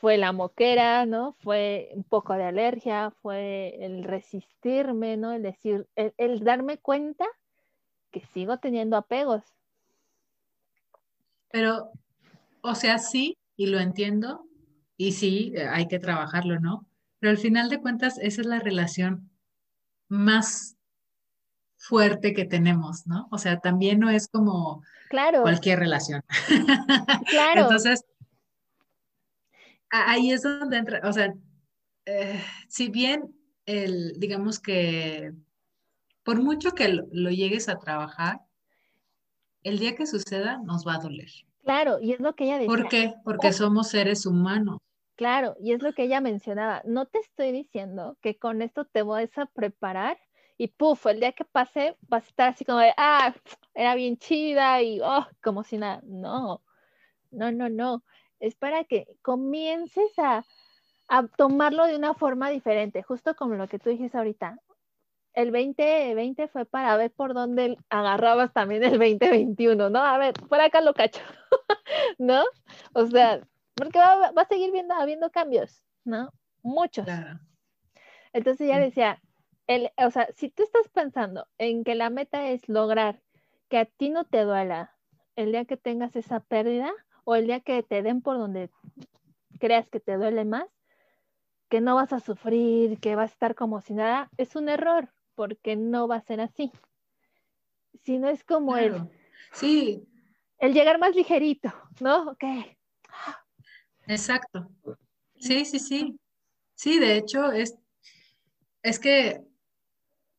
fue 0.03 0.19
la 0.19 0.33
moquera, 0.33 1.07
¿no? 1.07 1.37
Fue 1.45 1.91
un 1.95 2.03
poco 2.03 2.35
de 2.35 2.43
alergia, 2.43 3.13
fue 3.23 3.85
el 3.85 4.03
resistirme, 4.03 5.17
¿no? 5.17 5.33
El 5.33 5.43
decir, 5.43 5.87
el, 5.95 6.43
darme 6.43 6.79
cuenta 6.79 7.25
que 8.11 8.21
sigo 8.35 8.59
teniendo 8.59 8.97
apegos. 8.97 9.45
Pero, 11.53 11.93
o 12.63 12.75
sea, 12.75 12.99
sí, 12.99 13.37
y 13.57 13.67
lo 13.67 13.79
entiendo, 13.79 14.47
y 14.97 15.13
sí, 15.13 15.53
eh, 15.55 15.69
hay 15.69 15.87
que 15.87 15.99
trabajarlo, 15.99 16.59
¿no? 16.59 16.89
Pero 17.21 17.31
al 17.31 17.39
final 17.39 17.69
de 17.69 17.81
cuentas, 17.81 18.19
esa 18.19 18.41
es 18.41 18.47
la 18.47 18.59
relación 18.59 19.31
más 20.09 20.77
fuerte 21.77 22.33
que 22.33 22.45
tenemos, 22.45 23.07
¿no? 23.07 23.29
O 23.31 23.39
sea, 23.39 23.61
también 23.61 24.01
no 24.01 24.11
es 24.11 24.29
como 24.29 24.83
claro. 25.09 25.43
cualquier 25.43 25.79
relación. 25.79 26.23
Claro. 27.31 27.63
Entonces, 27.63 28.05
ahí 29.91 30.33
es 30.33 30.43
donde 30.43 30.79
entra, 30.79 31.01
o 31.05 31.13
sea, 31.13 31.33
eh, 32.07 32.43
si 32.69 32.89
bien 32.89 33.35
el, 33.67 34.19
digamos 34.19 34.59
que 34.59 35.33
por 36.25 36.43
mucho 36.43 36.73
que 36.73 36.89
lo, 36.89 37.31
llegues 37.31 37.69
a 37.69 37.79
trabajar, 37.79 38.41
el 39.63 39.79
día 39.79 39.95
que 39.95 40.07
suceda 40.07 40.59
nos 40.59 40.87
va 40.87 40.95
a 40.95 40.99
doler. 40.99 41.29
Claro, 41.65 41.99
y 42.01 42.13
es 42.13 42.21
lo 42.21 42.35
que 42.35 42.45
ella 42.45 42.59
decía. 42.59 42.69
¿Por 42.69 42.89
qué? 42.89 43.15
Porque 43.25 43.53
somos 43.53 43.89
seres 43.89 44.27
humanos. 44.27 44.79
Claro, 45.17 45.57
y 45.61 45.73
es 45.73 45.83
lo 45.83 45.93
que 45.93 46.05
ella 46.05 46.21
mencionaba. 46.21 46.83
No 46.85 47.07
te 47.07 47.19
estoy 47.19 47.53
diciendo 47.53 48.17
que 48.21 48.39
con 48.39 48.63
esto 48.63 48.85
te 48.85 49.03
vas 49.03 49.37
a 49.39 49.47
preparar 49.47 50.19
y 50.59 50.69
puf, 50.69 51.07
el 51.07 51.21
día 51.21 51.33
que 51.33 51.45
pase 51.45 51.97
vas 52.09 52.25
a 52.25 52.29
estar 52.29 52.49
así 52.49 52.65
como 52.65 52.79
de, 52.79 52.93
ah, 52.97 53.35
era 53.75 53.95
bien 53.95 54.17
chida 54.17 54.83
y, 54.83 55.01
oh, 55.01 55.27
como 55.43 55.63
si 55.63 55.79
nada. 55.79 56.01
No, 56.05 56.63
no, 57.31 57.53
no, 57.53 57.69
no. 57.69 58.03
Es 58.41 58.57
para 58.57 58.85
que 58.85 59.07
comiences 59.23 60.11
a, 60.19 60.45
a 61.09 61.27
tomarlo 61.29 61.87
de 61.87 61.97
una 61.97 62.15
forma 62.15 62.51
diferente, 62.51 63.03
justo 63.03 63.37
como 63.37 63.55
lo 63.55 63.69
que 63.69 63.79
tú 63.79 63.91
dijiste 63.91 64.19
ahorita 64.19 64.59
el 65.35 65.51
2020 65.51 66.49
fue 66.49 66.67
para 66.67 66.97
ver 66.97 67.11
por 67.11 67.35
dónde 67.35 67.77
agarrabas 67.89 68.53
también 68.53 68.85
el 68.85 68.99
2021, 68.99 69.91
¿no? 69.91 69.99
A 70.01 70.19
ver, 70.19 70.35
por 70.35 70.61
acá 70.61 70.81
lo 70.81 70.95
cacho, 70.95 71.21
¿no? 72.19 72.43
O 72.95 73.07
sea, 73.07 73.41
porque 73.75 73.99
va, 73.99 74.33
a 74.35 74.45
seguir 74.47 74.73
viendo, 74.73 74.95
habiendo 74.95 75.31
cambios, 75.31 75.83
¿no? 76.05 76.31
Muchos. 76.63 77.07
Entonces 78.33 78.69
ya 78.69 78.79
decía, 78.79 79.21
el, 79.67 79.91
o 79.97 80.11
sea, 80.11 80.29
si 80.35 80.51
tú 80.51 80.63
estás 80.63 80.89
pensando 80.89 81.47
en 81.59 81.85
que 81.85 81.95
la 81.95 82.11
meta 82.11 82.49
es 82.49 82.69
lograr 82.69 83.21
que 83.69 83.79
a 83.79 83.85
ti 83.87 84.11
no 84.11 84.25
te 84.25 84.43
duela 84.43 84.95
el 85.37 85.53
día 85.53 85.65
que 85.65 85.77
tengas 85.77 86.15
esa 86.17 86.41
pérdida 86.41 86.93
o 87.25 87.35
el 87.35 87.47
día 87.47 87.61
que 87.61 87.83
te 87.83 88.03
den 88.03 88.21
por 88.21 88.37
donde 88.37 88.71
creas 89.59 89.89
que 89.89 90.01
te 90.01 90.17
duele 90.17 90.45
más, 90.45 90.67
que 91.69 91.81
no 91.81 91.95
vas 91.95 92.13
a 92.13 92.21
sufrir, 92.21 92.99
que 93.01 93.17
vas 93.17 93.31
a 93.31 93.33
estar 93.33 93.55
como 93.55 93.81
si 93.81 93.95
nada, 93.95 94.29
es 94.37 94.57
un 94.57 94.69
error, 94.69 95.09
porque 95.35 95.77
no 95.77 96.09
va 96.09 96.17
a 96.17 96.23
ser 96.23 96.41
así. 96.41 96.71
Si 98.05 98.19
no 98.19 98.29
es 98.29 98.45
como 98.45 98.77
el, 98.77 99.09
sí. 99.53 100.03
el 100.59 100.73
llegar 100.73 100.99
más 100.99 101.15
ligerito, 101.15 101.73
¿no? 102.01 102.31
Ok. 102.31 102.45
Exacto. 104.07 104.71
Sí, 105.37 105.65
sí, 105.65 105.79
sí. 105.79 106.19
Sí, 106.75 106.99
de 106.99 107.17
hecho, 107.17 107.53
es, 107.53 107.77
es 108.83 108.99
que, 108.99 109.41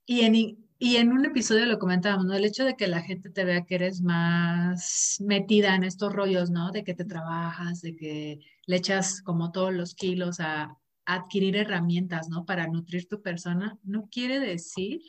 y 0.05 0.21
en, 0.21 0.35
y 0.77 0.97
en 0.97 1.13
un 1.13 1.25
episodio 1.25 1.65
lo 1.65 1.79
comentábamos, 1.79 2.25
¿no? 2.25 2.33
El 2.33 2.43
hecho 2.43 2.65
de 2.65 2.75
que 2.75 2.87
la 2.87 3.01
gente 3.01 3.29
te 3.29 3.45
vea 3.45 3.63
que 3.65 3.75
eres 3.75 4.01
más 4.01 5.17
metida 5.21 5.75
en 5.75 5.83
estos 5.83 6.11
rollos, 6.11 6.49
¿no? 6.49 6.71
De 6.71 6.83
que 6.83 6.93
te 6.93 7.05
trabajas, 7.05 7.81
de 7.81 7.95
que 7.95 8.39
le 8.65 8.75
echas 8.75 9.21
como 9.21 9.51
todos 9.51 9.73
los 9.73 9.95
kilos 9.95 10.39
a, 10.41 10.77
adquirir 11.05 11.57
herramientas, 11.57 12.29
¿no? 12.29 12.45
Para 12.45 12.67
nutrir 12.67 13.07
tu 13.07 13.21
persona, 13.21 13.77
no 13.83 14.07
quiere 14.09 14.39
decir 14.39 15.01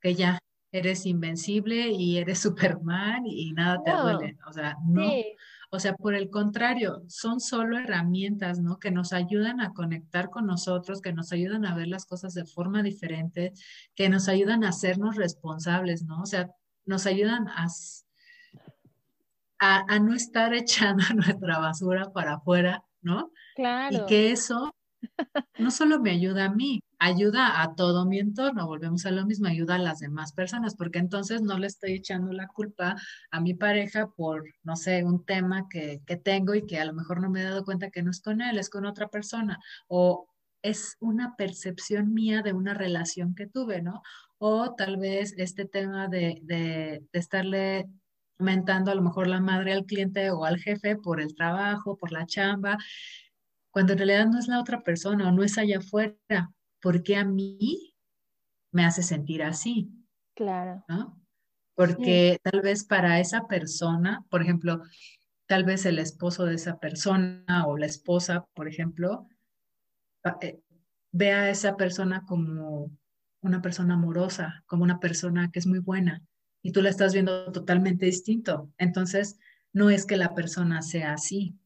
que 0.00 0.14
ya 0.14 0.38
eres 0.72 1.06
invencible 1.06 1.90
y 1.90 2.18
eres 2.18 2.38
Superman 2.78 3.26
y 3.26 3.52
nada 3.52 3.82
te 3.82 3.92
duele. 3.92 4.38
O 4.46 4.52
sea, 4.52 4.76
no. 4.86 5.10
O 5.70 5.80
sea, 5.80 5.94
por 5.96 6.14
el 6.14 6.30
contrario, 6.30 7.02
son 7.08 7.40
solo 7.40 7.76
herramientas, 7.76 8.60
¿no? 8.60 8.78
Que 8.78 8.92
nos 8.92 9.12
ayudan 9.12 9.60
a 9.60 9.72
conectar 9.72 10.30
con 10.30 10.46
nosotros, 10.46 11.00
que 11.00 11.12
nos 11.12 11.32
ayudan 11.32 11.66
a 11.66 11.74
ver 11.74 11.88
las 11.88 12.06
cosas 12.06 12.34
de 12.34 12.44
forma 12.44 12.82
diferente, 12.82 13.52
que 13.94 14.08
nos 14.08 14.28
ayudan 14.28 14.62
a 14.62 14.68
hacernos 14.68 15.16
responsables, 15.16 16.04
¿no? 16.04 16.22
O 16.22 16.26
sea, 16.26 16.50
nos 16.84 17.06
ayudan 17.06 17.48
a, 17.48 17.66
a, 19.58 19.92
a 19.92 19.98
no 19.98 20.14
estar 20.14 20.54
echando 20.54 21.04
nuestra 21.14 21.58
basura 21.58 22.12
para 22.12 22.34
afuera, 22.34 22.84
¿no? 23.02 23.32
Claro. 23.56 23.96
Y 23.96 24.06
que 24.06 24.30
eso 24.30 24.75
no 25.58 25.70
solo 25.70 26.00
me 26.00 26.10
ayuda 26.10 26.46
a 26.46 26.50
mí, 26.50 26.82
ayuda 26.98 27.62
a 27.62 27.74
todo 27.74 28.06
mi 28.06 28.18
entorno, 28.18 28.66
volvemos 28.66 29.06
a 29.06 29.10
lo 29.10 29.26
mismo, 29.26 29.48
ayuda 29.48 29.76
a 29.76 29.78
las 29.78 30.00
demás 30.00 30.32
personas, 30.32 30.76
porque 30.76 30.98
entonces 30.98 31.42
no 31.42 31.58
le 31.58 31.66
estoy 31.66 31.92
echando 31.92 32.32
la 32.32 32.48
culpa 32.48 32.96
a 33.30 33.40
mi 33.40 33.54
pareja 33.54 34.08
por, 34.08 34.44
no 34.62 34.76
sé, 34.76 35.04
un 35.04 35.24
tema 35.24 35.68
que, 35.68 36.00
que 36.06 36.16
tengo 36.16 36.54
y 36.54 36.66
que 36.66 36.78
a 36.78 36.84
lo 36.84 36.94
mejor 36.94 37.20
no 37.20 37.30
me 37.30 37.40
he 37.40 37.44
dado 37.44 37.64
cuenta 37.64 37.90
que 37.90 38.02
no 38.02 38.10
es 38.10 38.20
con 38.20 38.40
él, 38.40 38.58
es 38.58 38.70
con 38.70 38.86
otra 38.86 39.08
persona, 39.08 39.58
o 39.88 40.28
es 40.62 40.96
una 41.00 41.36
percepción 41.36 42.12
mía 42.12 42.42
de 42.42 42.52
una 42.52 42.74
relación 42.74 43.34
que 43.34 43.46
tuve, 43.46 43.82
¿no? 43.82 44.02
O 44.38 44.74
tal 44.74 44.96
vez 44.96 45.34
este 45.38 45.64
tema 45.64 46.08
de, 46.08 46.40
de, 46.42 47.02
de 47.12 47.18
estarle 47.18 47.86
mentando 48.38 48.90
a 48.90 48.94
lo 48.94 49.02
mejor 49.02 49.28
la 49.28 49.40
madre 49.40 49.72
al 49.72 49.86
cliente 49.86 50.30
o 50.30 50.44
al 50.44 50.58
jefe 50.58 50.96
por 50.96 51.20
el 51.20 51.34
trabajo, 51.34 51.96
por 51.96 52.12
la 52.12 52.26
chamba, 52.26 52.78
cuando 53.76 53.92
en 53.92 53.98
realidad 53.98 54.26
no 54.26 54.38
es 54.38 54.48
la 54.48 54.58
otra 54.58 54.80
persona 54.80 55.28
o 55.28 55.32
no 55.32 55.44
es 55.44 55.58
allá 55.58 55.80
afuera, 55.80 56.50
porque 56.80 57.14
a 57.14 57.26
mí 57.26 57.94
me 58.72 58.86
hace 58.86 59.02
sentir 59.02 59.42
así. 59.42 59.92
Claro. 60.34 60.82
¿no? 60.88 61.22
Porque 61.74 62.40
tal 62.42 62.62
vez 62.62 62.86
para 62.86 63.20
esa 63.20 63.46
persona, 63.46 64.24
por 64.30 64.40
ejemplo, 64.40 64.80
tal 65.44 65.64
vez 65.64 65.84
el 65.84 65.98
esposo 65.98 66.46
de 66.46 66.54
esa 66.54 66.78
persona 66.78 67.66
o 67.66 67.76
la 67.76 67.84
esposa, 67.84 68.46
por 68.54 68.66
ejemplo, 68.66 69.28
eh, 70.40 70.58
vea 71.12 71.42
a 71.42 71.50
esa 71.50 71.76
persona 71.76 72.24
como 72.26 72.90
una 73.42 73.60
persona 73.60 73.92
amorosa, 73.92 74.64
como 74.64 74.84
una 74.84 75.00
persona 75.00 75.50
que 75.50 75.58
es 75.58 75.66
muy 75.66 75.80
buena, 75.80 76.22
y 76.62 76.72
tú 76.72 76.80
la 76.80 76.88
estás 76.88 77.12
viendo 77.12 77.52
totalmente 77.52 78.06
distinto. 78.06 78.72
Entonces, 78.78 79.38
no 79.74 79.90
es 79.90 80.06
que 80.06 80.16
la 80.16 80.34
persona 80.34 80.80
sea 80.80 81.12
así, 81.12 81.58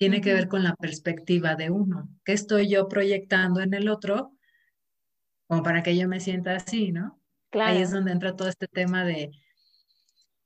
tiene 0.00 0.22
que 0.22 0.32
ver 0.32 0.48
con 0.48 0.64
la 0.64 0.74
perspectiva 0.76 1.56
de 1.56 1.68
uno. 1.68 2.08
¿Qué 2.24 2.32
estoy 2.32 2.70
yo 2.70 2.88
proyectando 2.88 3.60
en 3.60 3.74
el 3.74 3.86
otro? 3.90 4.32
Como 5.46 5.62
para 5.62 5.82
que 5.82 5.94
yo 5.94 6.08
me 6.08 6.20
sienta 6.20 6.56
así, 6.56 6.90
¿no? 6.90 7.20
Claro. 7.50 7.72
Ahí 7.72 7.82
es 7.82 7.90
donde 7.90 8.12
entra 8.12 8.34
todo 8.34 8.48
este 8.48 8.66
tema 8.66 9.04
de, 9.04 9.30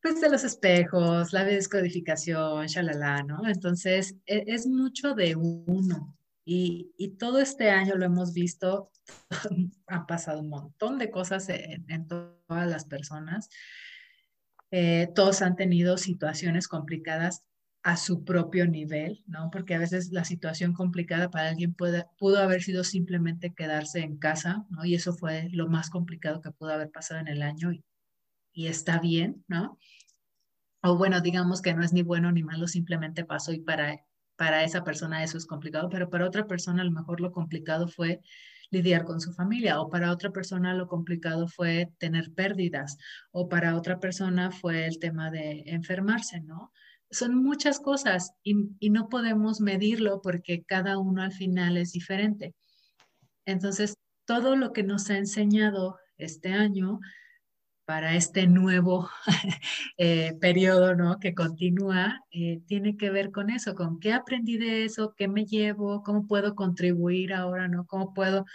pues, 0.03 0.21
de 0.21 0.29
los 0.29 0.43
espejos, 0.43 1.33
la 1.33 1.45
descodificación, 1.45 2.67
shalala, 2.67 3.23
¿no? 3.23 3.47
Entonces, 3.47 4.17
e, 4.27 4.43
es, 4.49 4.67
mucho 4.67 5.14
de 5.14 5.37
uno. 5.37 6.19
Y, 6.45 7.14
todo 7.21 7.38
este 7.38 7.71
año 7.71 7.95
lo 7.95 8.07
hemos 8.07 8.33
visto, 8.33 8.90
han 9.87 10.07
pasado 10.07 10.40
un 10.40 10.49
montón 10.49 10.99
de 10.99 11.12
cosas 11.12 11.49
en, 11.49 12.09
todas 12.09 12.69
las 12.69 12.87
personas. 12.87 13.49
Eh, 14.73 15.12
todos 15.14 15.43
han 15.43 15.55
tenido 15.55 15.97
situaciones 15.97 16.67
complicadas 16.67 17.45
a 17.85 17.99
su 17.99 18.25
propio 18.25 18.66
nivel, 18.66 19.23
¿no? 19.27 19.51
Porque 19.53 19.75
a 19.75 19.79
veces 19.79 20.11
la 20.11 20.25
situación 20.25 20.73
complicada 20.73 21.31
para 21.31 21.51
alguien 21.51 21.75
pudo 21.75 22.38
haber 22.38 22.62
sido 22.62 22.83
simplemente 22.83 23.53
quedarse 23.53 24.01
en 24.01 24.16
casa, 24.16 24.64
¿no? 24.70 24.87
Y 24.87 24.94
eso 24.94 25.12
fue 25.12 25.51
lo 25.53 25.68
más 25.68 25.90
complicado 25.90 26.40
que 26.40 26.51
pudo 26.51 26.73
haber 26.73 26.90
pasado 26.90 27.20
en 27.20 27.29
el 27.29 27.42
año 27.42 27.73
y, 27.73 27.85
y 28.55 28.68
está 28.68 28.99
bien, 29.01 29.44
¿no? 29.49 29.79
O 30.83 30.97
bueno, 30.97 31.20
digamos 31.20 31.61
que 31.61 31.75
no 31.75 31.85
es 31.85 31.92
ni 31.92 32.03
bueno 32.03 32.33
ni 32.33 32.42
malo, 32.42 32.68
simplemente 32.68 33.27
pasó 33.27 33.53
y 33.53 33.61
para, 33.61 34.01
para 34.37 34.64
esa 34.64 34.83
persona 34.83 35.23
eso 35.23 35.37
es 35.37 35.44
complicado, 35.44 35.90
pero 35.90 36.09
para 36.09 36.27
otra 36.27 36.47
persona 36.47 36.81
a 36.81 36.87
lo 36.87 36.90
mejor 36.90 37.20
lo 37.20 37.33
complicado 37.33 37.87
fue 37.87 38.23
lidiar 38.70 39.05
con 39.05 39.20
su 39.20 39.35
familia, 39.35 39.79
o 39.83 39.90
para 39.90 40.11
otra 40.11 40.31
persona 40.31 40.73
lo 40.73 40.88
complicado 40.88 41.49
fue 41.49 41.92
tener 41.99 42.33
pérdidas, 42.33 42.97
o 43.31 43.47
para 43.47 43.77
otra 43.77 44.01
persona 44.01 44.51
fue 44.51 44.87
el 44.87 44.99
tema 44.99 45.31
de 45.31 45.64
enfermarse, 45.66 46.40
¿no? 46.40 46.73
Son 47.14 47.42
muchas 47.42 47.81
cosas 47.81 48.35
y, 48.42 48.55
no 48.90 49.09
podemos 49.09 49.61
medirlo 49.61 50.20
porque 50.20 50.64
cada 50.64 50.98
uno 50.98 51.22
al 51.22 51.33
final 51.33 51.77
es 51.77 51.92
diferente. 51.92 52.55
Entonces, 53.46 53.94
todo 54.27 54.57
lo 54.57 54.72
que 54.72 54.83
nos 54.83 55.11
ha 55.11 55.16
enseñado 55.16 55.98
este 56.18 56.53
año 56.53 57.00
para 57.85 58.14
este 58.16 58.46
nuevo 58.46 59.11
eh, 59.98 60.35
periodo 60.40 60.94
¿no? 60.94 61.18
que 61.18 61.35
continúa, 61.35 62.20
eh, 62.31 62.62
tiene 62.66 62.96
que 62.96 63.11
ver 63.11 63.31
con 63.31 63.50
eso, 63.50 63.74
con 63.74 64.00
qué 64.00 64.12
aprendí 64.12 64.57
de 64.57 64.85
eso, 64.85 65.14
qué 65.16 65.29
me 65.29 65.44
llevo, 65.44 66.03
cómo 66.03 66.27
puedo 66.27 66.55
contribuir 66.55 67.35
ahora, 67.35 67.68
¿no? 67.68 67.87
Cómo 67.87 68.14
puedo 68.14 68.46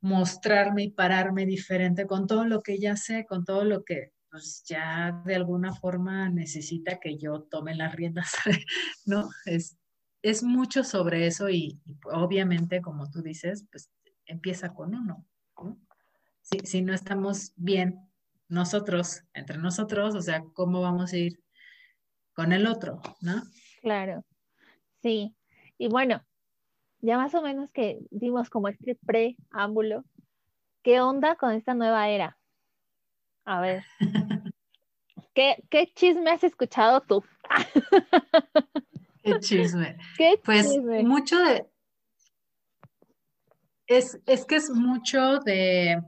mostrarme 0.00 0.84
y 0.84 0.90
pararme 0.90 1.46
diferente 1.46 2.06
con 2.06 2.26
todo 2.26 2.44
lo 2.44 2.62
que 2.62 2.78
ya 2.78 2.96
sé, 2.96 3.26
con 3.26 3.44
todo 3.44 3.64
lo 3.64 3.84
que 3.84 4.12
pues 4.34 4.64
ya 4.64 5.22
de 5.24 5.36
alguna 5.36 5.72
forma 5.72 6.28
necesita 6.28 6.98
que 6.98 7.16
yo 7.18 7.42
tome 7.42 7.76
las 7.76 7.94
riendas, 7.94 8.32
¿no? 9.06 9.28
Es, 9.46 9.78
es 10.22 10.42
mucho 10.42 10.82
sobre 10.82 11.28
eso 11.28 11.48
y, 11.48 11.80
obviamente, 12.12 12.82
como 12.82 13.08
tú 13.08 13.22
dices, 13.22 13.64
pues 13.70 13.92
empieza 14.26 14.74
con 14.74 14.92
uno, 14.92 15.24
¿no? 15.56 15.78
Si, 16.42 16.58
si 16.66 16.82
no 16.82 16.92
estamos 16.92 17.52
bien 17.54 18.10
nosotros, 18.48 19.22
entre 19.34 19.56
nosotros, 19.58 20.16
o 20.16 20.20
sea, 20.20 20.42
¿cómo 20.52 20.80
vamos 20.80 21.12
a 21.12 21.16
ir 21.16 21.38
con 22.32 22.52
el 22.52 22.66
otro, 22.66 23.00
¿no? 23.20 23.40
Claro, 23.82 24.24
sí. 25.00 25.36
Y 25.78 25.86
bueno, 25.86 26.24
ya 26.98 27.18
más 27.18 27.36
o 27.36 27.40
menos 27.42 27.70
que 27.70 28.00
dimos 28.10 28.50
como 28.50 28.66
este 28.66 28.96
preámbulo, 28.96 30.04
¿qué 30.82 31.00
onda 31.00 31.36
con 31.36 31.52
esta 31.52 31.74
nueva 31.74 32.08
era? 32.08 32.36
A 33.44 33.60
ver. 33.60 33.84
¿Qué, 35.34 35.64
¿Qué 35.68 35.92
chisme 35.94 36.30
has 36.30 36.44
escuchado 36.44 37.00
tú? 37.00 37.24
¿Qué 39.22 39.40
chisme? 39.40 39.96
pues 40.44 40.68
mucho 41.02 41.38
de... 41.38 41.66
Es, 43.86 44.18
es 44.26 44.46
que 44.46 44.56
es 44.56 44.70
mucho 44.70 45.40
de... 45.40 46.02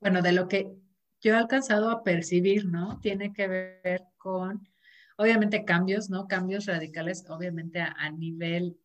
bueno, 0.00 0.22
de 0.22 0.32
lo 0.32 0.46
que 0.46 0.72
yo 1.20 1.32
he 1.32 1.36
alcanzado 1.36 1.90
a 1.90 2.02
percibir, 2.04 2.66
¿no? 2.66 3.00
Tiene 3.00 3.32
que 3.32 3.48
ver 3.48 4.04
con, 4.18 4.68
obviamente, 5.16 5.64
cambios, 5.64 6.10
¿no? 6.10 6.28
Cambios 6.28 6.66
radicales, 6.66 7.24
obviamente, 7.28 7.80
a, 7.80 8.10
nivel 8.10 8.78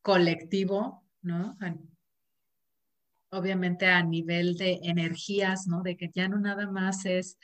colectivo, 0.00 1.02
¿no? 1.20 1.56
Obviamente 3.34 3.86
a 3.86 4.02
nivel 4.02 4.56
de 4.56 4.80
energías, 4.82 5.66
¿no? 5.66 5.82
De 5.82 5.96
que 5.96 6.10
ya 6.14 6.28
no 6.28 6.38
nada 6.38 6.70
más 6.70 7.04
es 7.04 7.38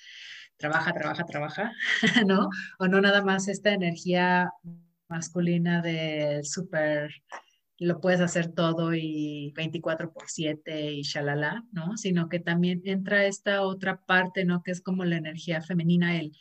trabaja, 0.61 0.93
trabaja, 0.93 1.25
trabaja, 1.25 1.73
¿no? 2.27 2.51
O 2.79 2.87
no 2.87 3.01
nada 3.01 3.23
más 3.23 3.49
esta 3.49 3.73
energía 3.73 4.51
masculina 5.09 5.81
de 5.83 6.43
súper, 6.45 7.11
lo 7.79 8.01
puedes 8.01 8.21
hacer 8.21 8.53
todo 8.53 8.95
y 8.95 9.53
24 9.57 10.13
por 10.13 10.25
7 10.29 10.93
y 10.93 11.03
shalala, 11.03 11.65
¿no? 11.73 11.97
Sino 11.97 12.29
que 12.29 12.39
también 12.39 12.83
entra 12.85 13.25
esta 13.25 13.63
otra 13.63 14.05
parte, 14.05 14.45
¿no? 14.45 14.63
Que 14.63 14.71
es 14.71 14.83
como 14.83 15.05
la 15.05 15.17
energía 15.17 15.63
femenina, 15.63 16.19
el, 16.19 16.37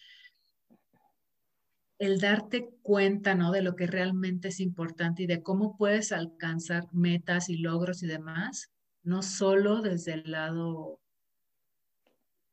el 1.97 2.19
darte 2.19 2.69
cuenta, 2.81 3.35
¿no? 3.35 3.51
De 3.51 3.61
lo 3.61 3.75
que 3.75 3.87
realmente 3.87 4.49
es 4.49 4.59
importante 4.59 5.23
y 5.23 5.27
de 5.27 5.41
cómo 5.41 5.77
puedes 5.77 6.11
alcanzar 6.11 6.87
metas 6.91 7.49
y 7.49 7.57
logros 7.57 8.03
y 8.03 8.07
demás, 8.07 8.69
no 9.03 9.21
solo 9.21 9.81
desde 9.81 10.13
el 10.13 10.31
lado, 10.31 10.99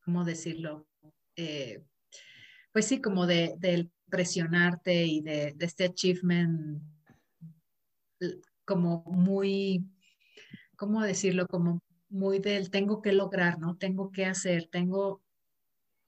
¿cómo 0.05 0.25
decirlo? 0.25 0.87
Eh, 1.37 1.83
pues 2.73 2.87
sí, 2.87 3.01
como 3.01 3.27
de, 3.27 3.55
del 3.59 3.91
presionarte 4.09 5.05
y 5.05 5.21
de, 5.21 5.57
este 5.61 5.87
achievement 5.87 6.83
como 8.65 9.05
muy, 9.05 9.85
¿cómo 10.77 11.03
decirlo? 11.03 11.47
Como 11.47 11.83
muy 12.09 12.39
del 12.39 12.71
tengo 12.71 13.03
que 13.03 13.13
lograr, 13.13 13.59
¿no? 13.59 13.77
Tengo 13.77 14.11
que 14.11 14.27
hacer, 14.27 14.69
tengo, 14.71 15.23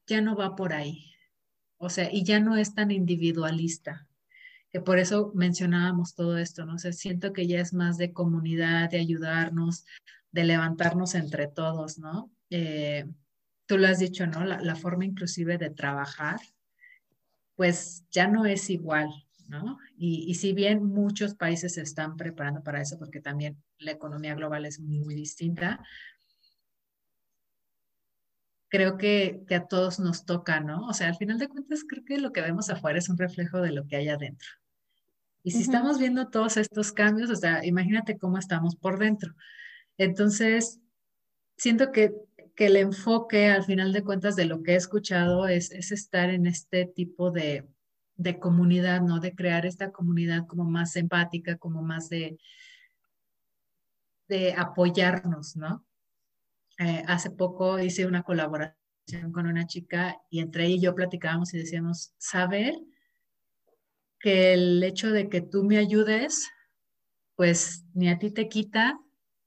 ya 0.07 0.21
no 0.21 0.37
va 0.37 0.57
por 0.57 0.73
ahí. 0.73 1.13
O 1.79 1.91
sea, 1.91 2.13
y 2.13 2.25
ya 2.25 2.41
no 2.41 2.57
es 2.57 2.75
tan 2.75 2.91
individualista, 2.91 4.09
que 4.71 4.81
por 4.81 4.99
eso 4.99 5.33
mencionábamos 5.35 6.15
todo 6.15 6.39
esto, 6.39 6.67
¿no? 6.67 6.75
O 6.75 6.79
siento 6.79 7.33
que 7.33 7.47
ya 7.47 7.61
es 7.61 7.73
más 7.73 7.99
de 7.99 8.13
comunidad, 8.13 8.91
de 8.91 8.99
ayudarnos, 8.99 9.85
de 10.31 10.45
levantarnos 10.45 11.15
entre 11.15 11.49
todos, 11.49 11.99
¿no? 11.99 12.31
Eh, 12.51 13.07
tú 13.67 13.79
lo 13.79 13.87
has 13.87 13.99
dicho, 13.99 14.27
¿no? 14.27 14.45
La, 14.45 14.77
forma 14.77 15.05
inclusive 15.05 15.59
de 15.59 15.71
trabajar, 15.71 16.41
pues 17.55 18.05
ya 18.11 18.27
no 18.29 18.47
es 18.47 18.71
igual, 18.71 19.11
¿no? 19.49 19.79
Y, 19.97 20.35
si 20.35 20.53
bien 20.53 20.85
muchos 20.85 21.35
países 21.35 21.75
se 21.75 21.83
están 21.83 22.17
preparando 22.17 22.63
para 22.63 22.81
eso, 22.81 22.99
porque 22.99 23.21
también 23.21 23.63
la 23.79 23.93
economía 23.93 24.35
global 24.35 24.65
es 24.65 24.81
muy 24.81 25.15
distinta, 25.15 25.81
creo 28.69 28.97
que, 28.97 29.43
que, 29.47 29.55
a 29.55 29.67
todos 29.67 29.99
nos 29.99 30.25
toca, 30.25 30.61
¿no? 30.61 30.87
O 30.87 30.95
sea, 30.95 31.09
al 31.09 31.17
final 31.17 31.39
de 31.39 31.49
cuentas, 31.49 31.85
creo 31.89 32.05
que 32.05 32.19
lo 32.19 32.33
que 32.33 32.43
vemos 32.43 32.71
afuera 32.71 32.99
es 32.99 33.09
un 33.09 33.19
reflejo 33.19 33.61
de 33.61 33.73
lo 33.73 33.87
que 33.87 33.97
hay 33.97 34.09
adentro. 34.09 34.49
Y 35.43 35.53
si 35.53 35.63
estamos 35.63 35.99
viendo 35.99 36.29
todos 36.29 36.57
estos 36.57 36.93
cambios, 36.93 37.31
o 37.31 37.37
sea, 37.37 37.65
imagínate 37.65 38.19
cómo 38.19 38.39
estamos 38.39 38.77
por 38.77 38.99
dentro. 38.99 39.35
Entonces, 39.99 40.81
siento 41.57 41.93
que, 41.93 42.15
el 42.57 42.77
enfoque, 42.77 43.47
al 43.47 43.63
final 43.63 43.93
de 43.93 44.03
cuentas, 44.03 44.35
de 44.35 44.45
lo 44.45 44.65
que 44.65 44.73
he 44.73 44.77
escuchado 44.77 45.47
es, 45.47 45.71
estar 45.71 46.31
en 46.31 46.47
este 46.47 46.87
tipo 46.87 47.31
de, 47.31 47.69
comunidad, 48.41 49.01
¿no? 49.01 49.21
De 49.21 49.33
crear 49.33 49.65
esta 49.65 49.93
comunidad 49.93 50.45
como 50.49 50.65
más 50.65 50.97
empática, 50.97 51.57
como 51.57 51.83
más 51.83 52.09
de, 52.09 52.37
de 54.27 54.55
apoyarnos, 54.55 55.55
¿no? 55.55 55.87
Eh, 56.81 57.05
hace 57.07 57.31
poco 57.31 57.79
hice 57.79 58.07
una 58.07 58.25
colaboración 58.25 59.33
con 59.33 59.47
una 59.47 59.67
chica 59.67 60.21
y 60.29 60.41
entre 60.41 60.67
ella 60.67 60.75
y 60.75 60.81
yo 60.81 60.95
platicábamos 60.97 61.55
y 61.55 61.59
decíamos, 61.59 62.13
saber 62.19 62.75
que 64.19 64.53
el 64.53 64.83
hecho 64.83 65.13
de 65.13 65.29
que 65.29 65.41
tú 65.43 65.63
me 65.63 65.79
ayudes, 65.79 66.49
pues 67.37 67.85
ni 67.95 68.09
a 68.09 68.19
ti 68.19 68.33
te 68.33 68.49
quita, 68.49 68.99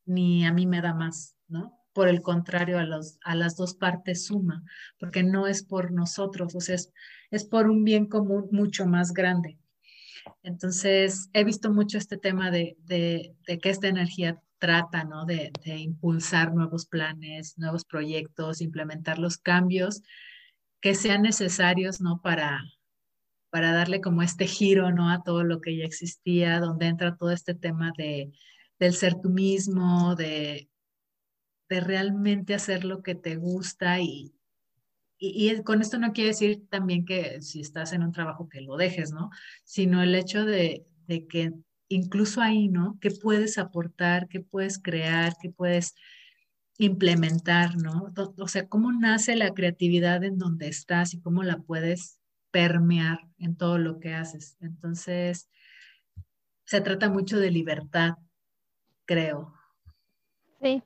ni 0.05 0.45
a 0.45 0.53
mí 0.53 0.65
me 0.65 0.81
da 0.81 0.93
más, 0.93 1.35
¿no? 1.47 1.77
Por 1.93 2.07
el 2.07 2.21
contrario, 2.21 2.79
a, 2.79 2.83
los, 2.83 3.17
a 3.23 3.35
las 3.35 3.57
dos 3.57 3.75
partes 3.75 4.25
suma, 4.25 4.63
porque 4.99 5.23
no 5.23 5.47
es 5.47 5.63
por 5.63 5.91
nosotros, 5.91 6.55
o 6.55 6.61
sea, 6.61 6.77
es, 7.31 7.45
por 7.45 7.69
un 7.69 7.83
bien 7.83 8.05
común 8.05 8.47
mucho 8.51 8.85
más 8.85 9.13
grande. 9.13 9.57
Entonces, 10.43 11.29
he 11.33 11.43
visto 11.43 11.71
mucho 11.71 11.97
este 11.97 12.17
tema 12.17 12.51
de, 12.51 12.77
de, 12.85 13.35
que 13.59 13.69
esta 13.69 13.87
energía 13.87 14.39
trata, 14.59 15.03
¿no? 15.03 15.25
De, 15.25 15.51
de, 15.65 15.77
impulsar 15.77 16.53
nuevos 16.53 16.85
planes, 16.85 17.57
nuevos 17.57 17.83
proyectos, 17.83 18.61
implementar 18.61 19.17
los 19.19 19.37
cambios 19.37 20.01
que 20.79 20.95
sean 20.95 21.23
necesarios, 21.23 21.99
¿no? 21.99 22.21
Para, 22.21 22.63
para 23.49 23.73
darle 23.73 24.01
como 24.01 24.21
este 24.21 24.47
giro, 24.47 24.91
¿no? 24.91 25.09
A 25.09 25.23
todo 25.23 25.43
lo 25.43 25.59
que 25.61 25.75
ya 25.77 25.83
existía, 25.83 26.59
donde 26.59 26.87
entra 26.87 27.17
todo 27.17 27.31
este 27.31 27.53
tema 27.53 27.91
de, 27.97 28.31
del 28.81 28.95
ser 28.95 29.21
tú 29.21 29.29
mismo, 29.29 30.15
de, 30.15 30.67
de 31.69 31.79
realmente 31.81 32.55
hacer 32.55 32.83
lo 32.83 33.03
que 33.03 33.13
te 33.13 33.35
gusta 33.35 34.01
y, 34.01 34.33
y, 35.19 35.61
con 35.61 35.81
esto 35.81 35.99
no 35.99 36.13
quiere 36.13 36.29
decir 36.29 36.67
también 36.67 37.05
que 37.05 37.43
si 37.43 37.61
estás 37.61 37.93
en 37.93 38.01
un 38.01 38.11
trabajo 38.11 38.49
que 38.49 38.59
lo 38.59 38.77
dejes, 38.77 39.11
¿no? 39.11 39.29
Sino 39.63 40.01
el 40.01 40.15
hecho 40.15 40.45
de, 40.45 40.83
de 41.05 41.27
que 41.27 41.53
incluso 41.89 42.41
ahí, 42.41 42.69
¿no? 42.69 42.97
¿Qué 42.99 43.11
puedes 43.11 43.59
aportar? 43.59 44.27
¿Qué 44.27 44.39
puedes 44.39 44.79
crear? 44.79 45.35
¿Qué 45.39 45.51
puedes 45.51 45.93
implementar, 46.79 47.77
¿no? 47.77 48.11
O 48.39 48.47
sea, 48.47 48.67
¿cómo 48.67 48.91
nace 48.91 49.35
la 49.35 49.53
creatividad 49.53 50.23
en 50.23 50.39
donde 50.39 50.69
estás 50.69 51.13
y 51.13 51.21
cómo 51.21 51.43
la 51.43 51.59
puedes 51.59 52.19
permear 52.49 53.19
en 53.37 53.55
todo 53.55 53.77
lo 53.77 53.99
que 53.99 54.15
haces? 54.15 54.57
Entonces, 54.59 55.49
se 56.65 56.81
trata 56.81 57.09
mucho 57.09 57.37
de 57.37 57.51
libertad, 57.51 58.15
creo. 59.11 59.53
Sí, 60.61 60.83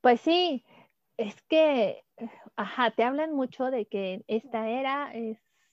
pues 0.00 0.20
sí, 0.20 0.64
es 1.16 1.40
que, 1.42 2.04
ajá, 2.56 2.90
te 2.92 3.02
hablan 3.02 3.34
mucho 3.34 3.70
de 3.70 3.86
que 3.86 4.22
esta 4.28 4.68
era 4.68 5.12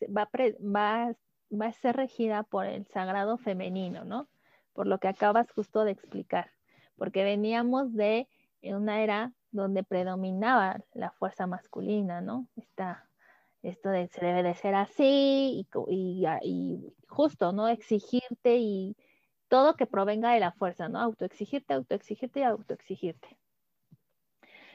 va, 0.05 0.29
va, 0.33 1.15
va 1.51 1.65
a 1.65 1.73
ser 1.73 1.95
regida 1.95 2.43
por 2.43 2.65
el 2.65 2.85
sagrado 2.87 3.37
femenino, 3.37 4.03
¿no? 4.03 4.27
Por 4.73 4.87
lo 4.87 4.99
que 4.99 5.07
acabas 5.07 5.51
justo 5.51 5.83
de 5.83 5.91
explicar, 5.91 6.51
porque 6.97 7.23
veníamos 7.23 7.93
de 7.93 8.27
una 8.63 9.01
era 9.01 9.33
donde 9.51 9.83
predominaba 9.83 10.81
la 10.93 11.11
fuerza 11.11 11.47
masculina, 11.47 12.21
¿no? 12.21 12.47
Esta, 12.55 13.09
esto 13.61 13.89
de 13.89 14.07
se 14.07 14.25
debe 14.25 14.43
de 14.43 14.55
ser 14.55 14.75
así 14.75 15.67
y, 15.67 15.67
y, 15.89 16.25
y 16.43 16.93
justo, 17.07 17.51
¿no? 17.51 17.67
Exigirte 17.67 18.57
y 18.57 18.95
todo 19.49 19.75
que 19.75 19.85
provenga 19.85 20.33
de 20.33 20.39
la 20.39 20.51
fuerza, 20.51 20.89
¿no? 20.89 20.99
Autoexigirte, 20.99 21.73
autoexigirte 21.73 22.39
y 22.41 22.43
autoexigirte. 22.43 23.37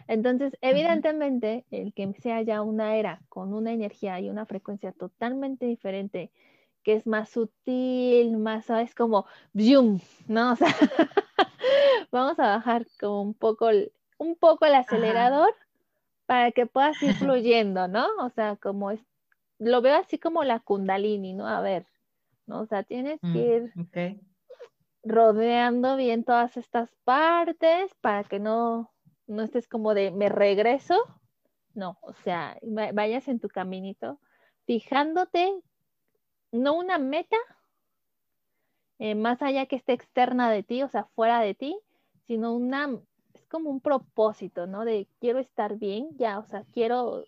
Entonces, 0.09 0.57
evidentemente, 0.61 1.65
el 1.71 1.93
que 1.95 2.13
sea 2.15 2.43
ya 2.43 2.63
una 2.63 2.97
era 2.97 3.23
con 3.29 3.55
una 3.55 3.73
energía 3.73 4.21
y 4.21 4.31
una 4.31 4.47
frecuencia 4.47 4.93
totalmente 4.93 5.67
diferente, 5.67 6.31
que 6.83 6.95
es 6.95 7.07
más 7.07 7.31
sutil, 7.31 8.37
más, 8.39 8.67
¿sabes? 8.67 8.95
Como, 8.95 9.27
¡bium! 9.53 10.01
¿no? 10.27 10.53
O 10.53 10.57
sea, 10.57 10.77
vamos 12.11 12.39
a 12.39 12.57
bajar 12.57 12.87
como 13.01 13.23
un 13.23 13.35
poco, 13.35 13.69
un 14.19 14.37
poco 14.37 14.67
el 14.67 14.75
acelerador 14.75 15.55
para 16.27 16.53
que 16.53 16.67
puedas 16.67 17.01
ir 17.03 17.15
fluyendo, 17.33 17.89
¿no? 17.89 18.07
O 18.21 18.31
sea, 18.31 18.57
como 18.57 18.91
es, 18.91 19.01
lo 19.59 19.81
veo 19.81 19.97
así 19.97 20.19
como 20.19 20.45
la 20.45 20.61
kundalini, 20.61 21.35
¿no? 21.35 21.47
A 21.47 21.61
ver, 21.61 21.87
¿no? 22.47 22.61
O 22.61 22.67
sea, 22.67 22.83
tienes 22.83 23.21
que 23.21 23.29
mm, 23.29 23.37
ir 23.37 23.73
rodeando 25.05 25.97
bien 25.97 26.25
todas 26.25 26.57
estas 26.57 26.91
partes 27.05 27.95
para 28.01 28.25
que 28.25 28.39
no, 28.39 28.93
no 29.27 29.43
estés 29.43 29.69
como 29.69 29.95
de 29.95 30.11
me 30.11 30.29
regreso. 30.29 30.95
No, 31.75 31.99
o 32.03 32.13
sea, 32.13 32.59
vayas 32.63 33.29
en 33.29 33.41
tu 33.41 33.49
caminito, 33.49 34.21
fijándote, 34.67 35.55
no 36.51 36.75
una 36.75 36.99
meta, 36.99 37.39
eh, 38.99 39.15
más 39.15 39.41
allá 39.41 39.65
que 39.67 39.77
esté 39.77 39.95
externa 39.95 40.51
de 40.51 40.63
ti, 40.63 40.83
o 40.83 40.89
sea, 40.89 41.05
fuera 41.15 41.41
de 41.41 41.55
ti, 41.55 41.79
sino 42.27 42.53
una, 42.55 42.91
es 43.33 43.47
como 43.47 43.71
un 43.71 43.81
propósito, 43.81 44.67
¿no? 44.67 44.85
De 44.85 45.09
quiero 45.19 45.39
estar 45.39 45.77
bien, 45.79 46.11
ya, 46.19 46.39
o 46.39 46.45
sea, 46.45 46.65
quiero 46.73 47.25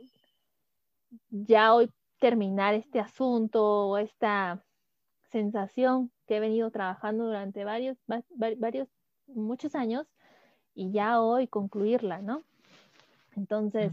ya 1.31 1.75
hoy 1.75 1.91
terminar 2.18 2.75
este 2.75 3.01
asunto, 3.01 3.97
esta 3.97 4.62
sensación 5.31 6.11
que 6.27 6.37
he 6.37 6.41
venido 6.41 6.70
trabajando 6.70 7.27
durante 7.27 7.64
varios, 7.64 7.97
varios, 8.37 8.89
muchos 9.27 9.75
años 9.75 10.07
y 10.75 10.93
ya 10.93 11.20
hoy 11.20 11.47
concluirla, 11.49 12.20
¿no? 12.20 12.45
Entonces, 13.37 13.93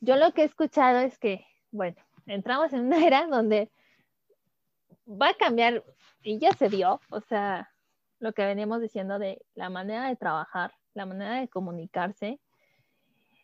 yo 0.00 0.16
lo 0.16 0.32
que 0.32 0.42
he 0.42 0.44
escuchado 0.44 1.00
es 1.00 1.18
que, 1.18 1.46
bueno, 1.70 1.96
entramos 2.26 2.72
en 2.72 2.86
una 2.86 3.06
era 3.06 3.26
donde 3.26 3.70
va 5.06 5.30
a 5.30 5.34
cambiar, 5.34 5.84
y 6.22 6.38
ya 6.38 6.52
se 6.52 6.68
vio, 6.68 7.00
o 7.10 7.20
sea, 7.20 7.70
lo 8.18 8.32
que 8.32 8.44
veníamos 8.44 8.80
diciendo 8.80 9.18
de 9.18 9.44
la 9.54 9.68
manera 9.68 10.08
de 10.08 10.16
trabajar, 10.16 10.72
la 10.94 11.06
manera 11.06 11.40
de 11.40 11.48
comunicarse, 11.48 12.40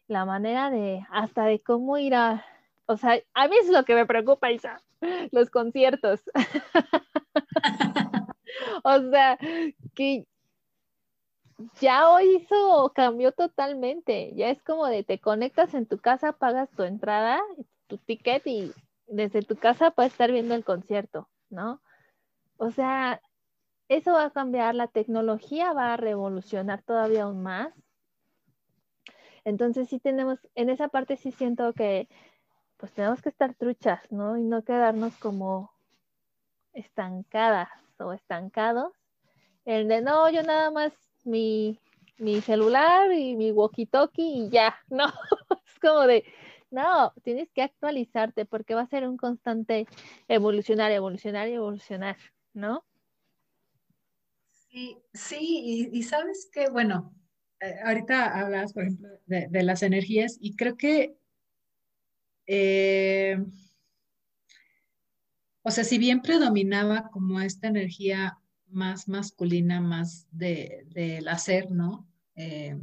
la 0.06 0.24
manera 0.24 0.70
de, 0.70 1.06
hasta 1.10 1.44
de 1.44 1.60
cómo 1.60 1.98
ir 1.98 2.14
a, 2.14 2.44
o 2.86 2.96
sea, 2.96 3.20
a 3.34 3.48
mí 3.48 3.56
es 3.60 3.68
lo 3.68 3.84
que 3.84 3.94
me 3.94 4.06
preocupa, 4.06 4.50
Isa, 4.50 4.80
los 5.30 5.50
conciertos. 5.50 6.22
o 8.84 9.10
sea, 9.10 9.38
que 9.94 10.26
ya 11.80 12.10
hoy 12.10 12.36
hizo, 12.36 12.92
cambió 12.94 13.32
totalmente. 13.32 14.32
Ya 14.34 14.50
es 14.50 14.62
como 14.62 14.86
de 14.86 15.04
te 15.04 15.18
conectas 15.18 15.74
en 15.74 15.86
tu 15.86 15.98
casa, 15.98 16.32
pagas 16.32 16.70
tu 16.70 16.82
entrada, 16.82 17.40
tu 17.86 17.98
ticket 17.98 18.46
y 18.46 18.72
desde 19.06 19.42
tu 19.42 19.56
casa 19.56 19.90
puedes 19.90 20.12
estar 20.12 20.30
viendo 20.30 20.54
el 20.54 20.64
concierto, 20.64 21.28
¿no? 21.50 21.80
O 22.56 22.70
sea, 22.70 23.20
eso 23.88 24.12
va 24.12 24.26
a 24.26 24.30
cambiar, 24.30 24.74
la 24.74 24.86
tecnología 24.86 25.72
va 25.72 25.94
a 25.94 25.96
revolucionar 25.96 26.82
todavía 26.82 27.24
aún 27.24 27.42
más. 27.42 27.72
Entonces 29.44 29.88
sí 29.88 29.98
tenemos, 29.98 30.38
en 30.54 30.70
esa 30.70 30.88
parte 30.88 31.16
sí 31.16 31.32
siento 31.32 31.72
que 31.72 32.08
pues 32.76 32.92
tenemos 32.92 33.20
que 33.20 33.28
estar 33.28 33.54
truchas, 33.54 34.00
¿no? 34.10 34.38
Y 34.38 34.42
no 34.42 34.62
quedarnos 34.62 35.14
como 35.16 35.72
estancadas 36.72 37.68
o 38.00 38.12
estancados. 38.12 38.92
El 39.64 39.88
de 39.88 40.00
no, 40.00 40.30
yo 40.30 40.42
nada 40.42 40.70
más 40.70 40.92
mi, 41.24 41.78
celular 42.42 43.12
y 43.12 43.36
mi 43.36 43.52
walkie-talkie 43.52 44.46
y 44.46 44.48
ya, 44.50 44.76
no, 44.90 45.06
es 45.06 45.78
como 45.80 46.06
de, 46.06 46.24
no, 46.70 47.12
tienes 47.22 47.50
que 47.50 47.62
actualizarte 47.62 48.44
porque 48.44 48.74
va 48.74 48.82
a 48.82 48.88
ser 48.88 49.06
un 49.06 49.16
constante 49.16 49.86
evolucionar, 50.28 50.92
evolucionar 50.92 51.48
y 51.48 51.54
evolucionar, 51.54 52.16
¿no? 52.54 52.84
Sí, 54.70 54.98
sí, 55.12 55.90
y, 55.92 56.02
sabes 56.04 56.48
que, 56.52 56.70
bueno, 56.70 57.12
eh, 57.60 57.74
ahorita 57.84 58.38
hablas, 58.38 58.72
por 58.72 58.84
ejemplo, 58.84 59.08
de, 59.26 59.62
las 59.64 59.82
energías 59.82 60.38
y 60.40 60.54
creo 60.54 60.76
que, 60.76 61.16
eh, 62.46 63.36
o 65.62 65.70
sea, 65.70 65.84
si 65.84 65.98
bien 65.98 66.22
predominaba 66.22 67.10
como 67.10 67.40
esta 67.40 67.68
energía 67.68 68.38
más 68.68 69.08
masculina, 69.08 69.80
más 69.80 70.26
de, 70.30 70.84
del 70.88 71.28
hacer, 71.28 71.70
¿no? 71.70 72.08
Eh, 72.36 72.78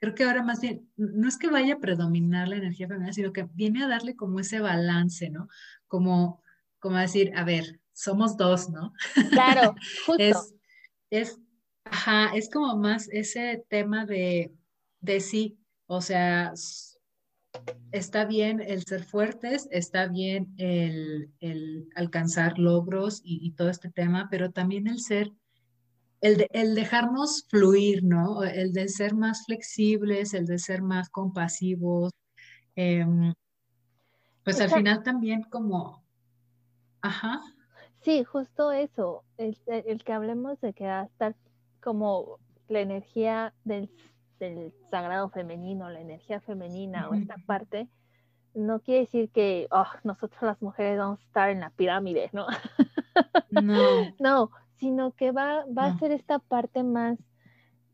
creo 0.00 0.14
que 0.14 0.24
ahora 0.24 0.42
más 0.42 0.60
bien, 0.60 0.90
no 0.96 1.28
es 1.28 1.38
que 1.38 1.48
vaya 1.48 1.74
a 1.74 1.80
predominar 1.80 2.48
la 2.48 2.56
energía 2.56 2.88
femenina, 2.88 3.12
sino 3.12 3.32
que 3.32 3.48
viene 3.54 3.84
a 3.84 3.88
darle 3.88 4.16
como 4.16 4.40
ese 4.40 4.60
balance, 4.60 5.30
¿no? 5.30 5.48
Como, 5.86 6.42
como 6.78 6.96
decir, 6.96 7.32
a 7.36 7.44
ver, 7.44 7.80
somos 7.92 8.36
dos, 8.36 8.68
¿no? 8.70 8.92
Claro, 9.30 9.74
justo. 10.06 10.22
es, 10.22 10.54
es, 11.10 11.38
ajá, 11.84 12.34
es 12.34 12.50
como 12.50 12.76
más 12.76 13.08
ese 13.12 13.64
tema 13.68 14.04
de, 14.04 14.52
de 15.00 15.20
sí, 15.20 15.58
o 15.86 16.00
sea, 16.00 16.52
está 17.92 18.24
bien 18.24 18.60
el 18.60 18.84
ser 18.84 19.04
fuertes, 19.04 19.68
está 19.70 20.08
bien 20.08 20.54
el, 20.58 21.30
alcanzar 21.94 22.58
logros 22.58 23.20
y, 23.24 23.52
todo 23.52 23.70
este 23.70 23.90
tema, 23.90 24.28
pero 24.30 24.50
también 24.50 24.88
el 24.88 24.98
ser, 25.00 25.30
el, 26.20 26.46
el, 26.50 26.74
dejarnos 26.74 27.46
fluir, 27.48 28.02
¿no? 28.02 28.42
El 28.42 28.72
de 28.72 28.88
ser 28.88 29.14
más 29.14 29.44
flexibles, 29.46 30.34
el 30.34 30.46
de 30.46 30.58
ser 30.58 30.82
más 30.82 31.08
compasivos. 31.08 32.12
Em, 32.74 33.32
pues 34.42 34.60
al 34.60 34.70
final 34.70 35.02
también 35.02 35.42
como, 35.44 36.04
ajá. 37.00 37.40
Sí, 38.02 38.24
justo 38.24 38.72
eso, 38.72 39.24
el, 39.38 39.56
el 39.66 40.02
que 40.04 40.12
hablemos 40.12 40.60
de 40.60 40.74
que 40.74 40.84
estar 41.04 41.36
como 41.80 42.38
la 42.68 42.80
energía 42.80 43.54
del 43.64 43.88
del 44.38 44.72
sagrado 44.90 45.28
femenino, 45.30 45.90
la 45.90 46.00
energía 46.00 46.40
femenina 46.40 47.08
o 47.08 47.14
esta 47.14 47.36
parte, 47.46 47.88
no 48.54 48.80
quiere 48.80 49.00
decir 49.00 49.30
que 49.30 49.66
oh, 49.70 49.86
nosotros 50.04 50.40
las 50.42 50.62
mujeres 50.62 50.98
vamos 50.98 51.20
a 51.20 51.24
estar 51.24 51.50
en 51.50 51.60
la 51.60 51.70
pirámide, 51.70 52.30
¿no? 52.32 52.46
No. 53.50 53.78
no, 54.18 54.50
sino 54.76 55.12
que 55.12 55.32
va, 55.32 55.64
va 55.66 55.86
a 55.86 55.98
ser 55.98 56.12
esta 56.12 56.38
parte 56.38 56.82
más 56.82 57.18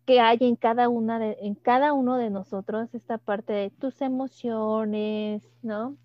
que 0.06 0.20
hay 0.20 0.38
en 0.40 0.56
cada 0.56 0.88
una 0.88 1.18
de, 1.18 1.36
en 1.42 1.54
cada 1.54 1.92
uno 1.92 2.16
de 2.16 2.30
nosotros, 2.30 2.92
esta 2.94 3.18
parte 3.18 3.52
de 3.52 3.70
tus 3.70 4.00
emociones, 4.00 5.48
¿no? 5.62 5.96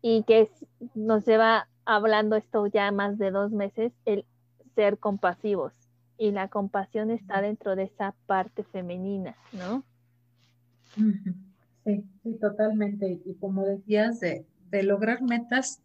Y 0.00 0.22
que 0.24 0.50
nos 0.94 1.24
lleva 1.26 1.68
hablando 1.84 2.36
esto 2.36 2.66
ya 2.66 2.90
más 2.92 3.18
de 3.18 3.30
dos 3.30 3.50
meses, 3.50 3.92
el 4.04 4.24
ser 4.74 4.98
compasivos, 4.98 5.72
y 6.18 6.30
la 6.30 6.48
compasión 6.48 7.10
está 7.10 7.40
dentro 7.40 7.76
de 7.76 7.84
esa 7.84 8.14
parte 8.26 8.64
femenina, 8.64 9.36
¿no? 9.52 9.84
Sí, 11.84 12.04
sí, 12.22 12.34
totalmente. 12.40 13.20
Y 13.24 13.34
como 13.34 13.64
decías, 13.64 14.20
de, 14.20 14.44
lograr 14.82 15.22
metas 15.22 15.80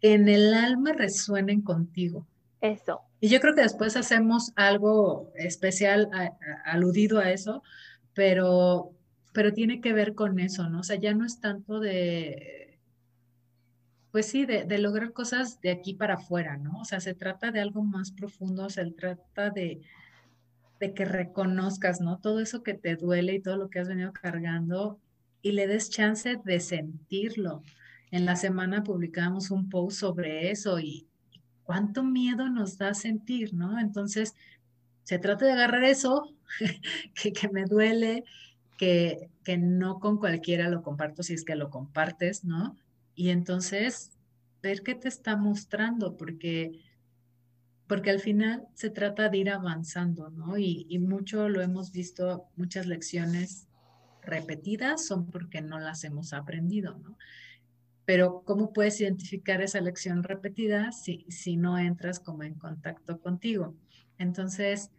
que 0.00 0.14
en 0.14 0.28
el 0.28 0.54
alma 0.54 0.92
resuenen 0.92 1.62
contigo. 1.62 2.26
Eso. 2.60 3.00
Y 3.20 3.28
yo 3.28 3.40
creo 3.40 3.54
que 3.54 3.62
después 3.62 3.96
hacemos 3.96 4.52
algo 4.54 5.32
especial 5.34 6.10
aludido 6.64 7.18
a 7.18 7.30
eso, 7.30 7.62
pero, 8.14 8.92
pero 9.32 9.52
tiene 9.52 9.80
que 9.80 9.92
ver 9.92 10.14
con 10.14 10.38
eso, 10.38 10.68
¿no? 10.68 10.80
O 10.80 10.82
sea, 10.84 10.96
ya 10.96 11.14
no 11.14 11.24
es 11.24 11.40
tanto 11.40 11.80
de 11.80 12.67
pues 14.10 14.26
sí, 14.26 14.46
de, 14.46 14.78
lograr 14.78 15.12
cosas 15.12 15.60
de 15.60 15.70
aquí 15.70 15.94
para 15.94 16.14
afuera, 16.14 16.56
¿no? 16.56 16.80
O 16.80 16.84
sea, 16.84 17.00
se 17.00 17.14
trata 17.14 17.50
de 17.50 17.60
algo 17.60 17.82
más 17.82 18.10
profundo, 18.10 18.70
se 18.70 18.84
trata 18.92 19.50
de, 19.50 19.82
de 20.80 20.94
que 20.94 21.04
reconozcas, 21.04 22.00
¿no? 22.00 22.18
Todo 22.18 22.40
eso 22.40 22.62
que 22.62 22.74
te 22.74 22.96
duele 22.96 23.34
y 23.34 23.40
todo 23.40 23.56
lo 23.56 23.68
que 23.68 23.80
has 23.80 23.88
venido 23.88 24.12
cargando 24.12 24.98
y 25.42 25.52
le 25.52 25.66
des 25.66 25.90
chance 25.90 26.40
de 26.42 26.60
sentirlo. 26.60 27.62
En 28.10 28.24
la 28.24 28.36
semana 28.36 28.82
publicamos 28.82 29.50
un 29.50 29.68
post 29.68 30.00
sobre 30.00 30.50
eso 30.50 30.78
y 30.80 31.06
cuánto 31.64 32.02
miedo 32.02 32.48
nos 32.48 32.78
da 32.78 32.94
sentir, 32.94 33.52
¿no? 33.52 33.78
Entonces, 33.78 34.34
se 35.04 35.18
trata 35.18 35.44
de 35.44 35.52
agarrar 35.52 35.84
eso 35.84 36.32
que, 37.14 37.32
que 37.32 37.48
me 37.50 37.64
duele, 37.64 38.24
que, 38.78 39.28
que 39.44 39.58
no 39.58 40.00
con 40.00 40.16
cualquiera 40.16 40.70
lo 40.70 40.82
comparto 40.82 41.22
si 41.22 41.34
es 41.34 41.44
que 41.44 41.56
lo 41.56 41.68
compartes, 41.68 42.44
¿no? 42.44 42.74
Y 43.18 43.30
entonces, 43.30 44.12
ver 44.62 44.84
qué 44.84 44.94
te 44.94 45.08
está 45.08 45.34
mostrando, 45.34 46.16
porque, 46.16 46.84
porque 47.88 48.10
al 48.10 48.20
final 48.20 48.68
se 48.74 48.90
trata 48.90 49.28
de 49.28 49.38
ir 49.38 49.50
avanzando, 49.50 50.30
¿no? 50.30 50.56
Y, 50.56 50.96
mucho 51.00 51.48
lo 51.48 51.60
hemos 51.60 51.90
visto, 51.90 52.46
muchas 52.54 52.86
lecciones 52.86 53.66
repetidas 54.22 55.04
son 55.04 55.26
porque 55.26 55.60
no 55.60 55.80
las 55.80 56.04
hemos 56.04 56.32
aprendido, 56.32 56.96
¿no? 56.98 57.18
Pero 58.04 58.44
¿cómo 58.44 58.72
puedes 58.72 59.00
identificar 59.00 59.62
esa 59.62 59.80
lección 59.80 60.22
repetida 60.22 60.92
si, 60.92 61.26
si 61.28 61.56
no 61.56 61.76
entras 61.76 62.20
como 62.20 62.44
en 62.44 62.54
contacto 62.54 63.18
contigo? 63.18 63.74
Entonces, 64.16 64.92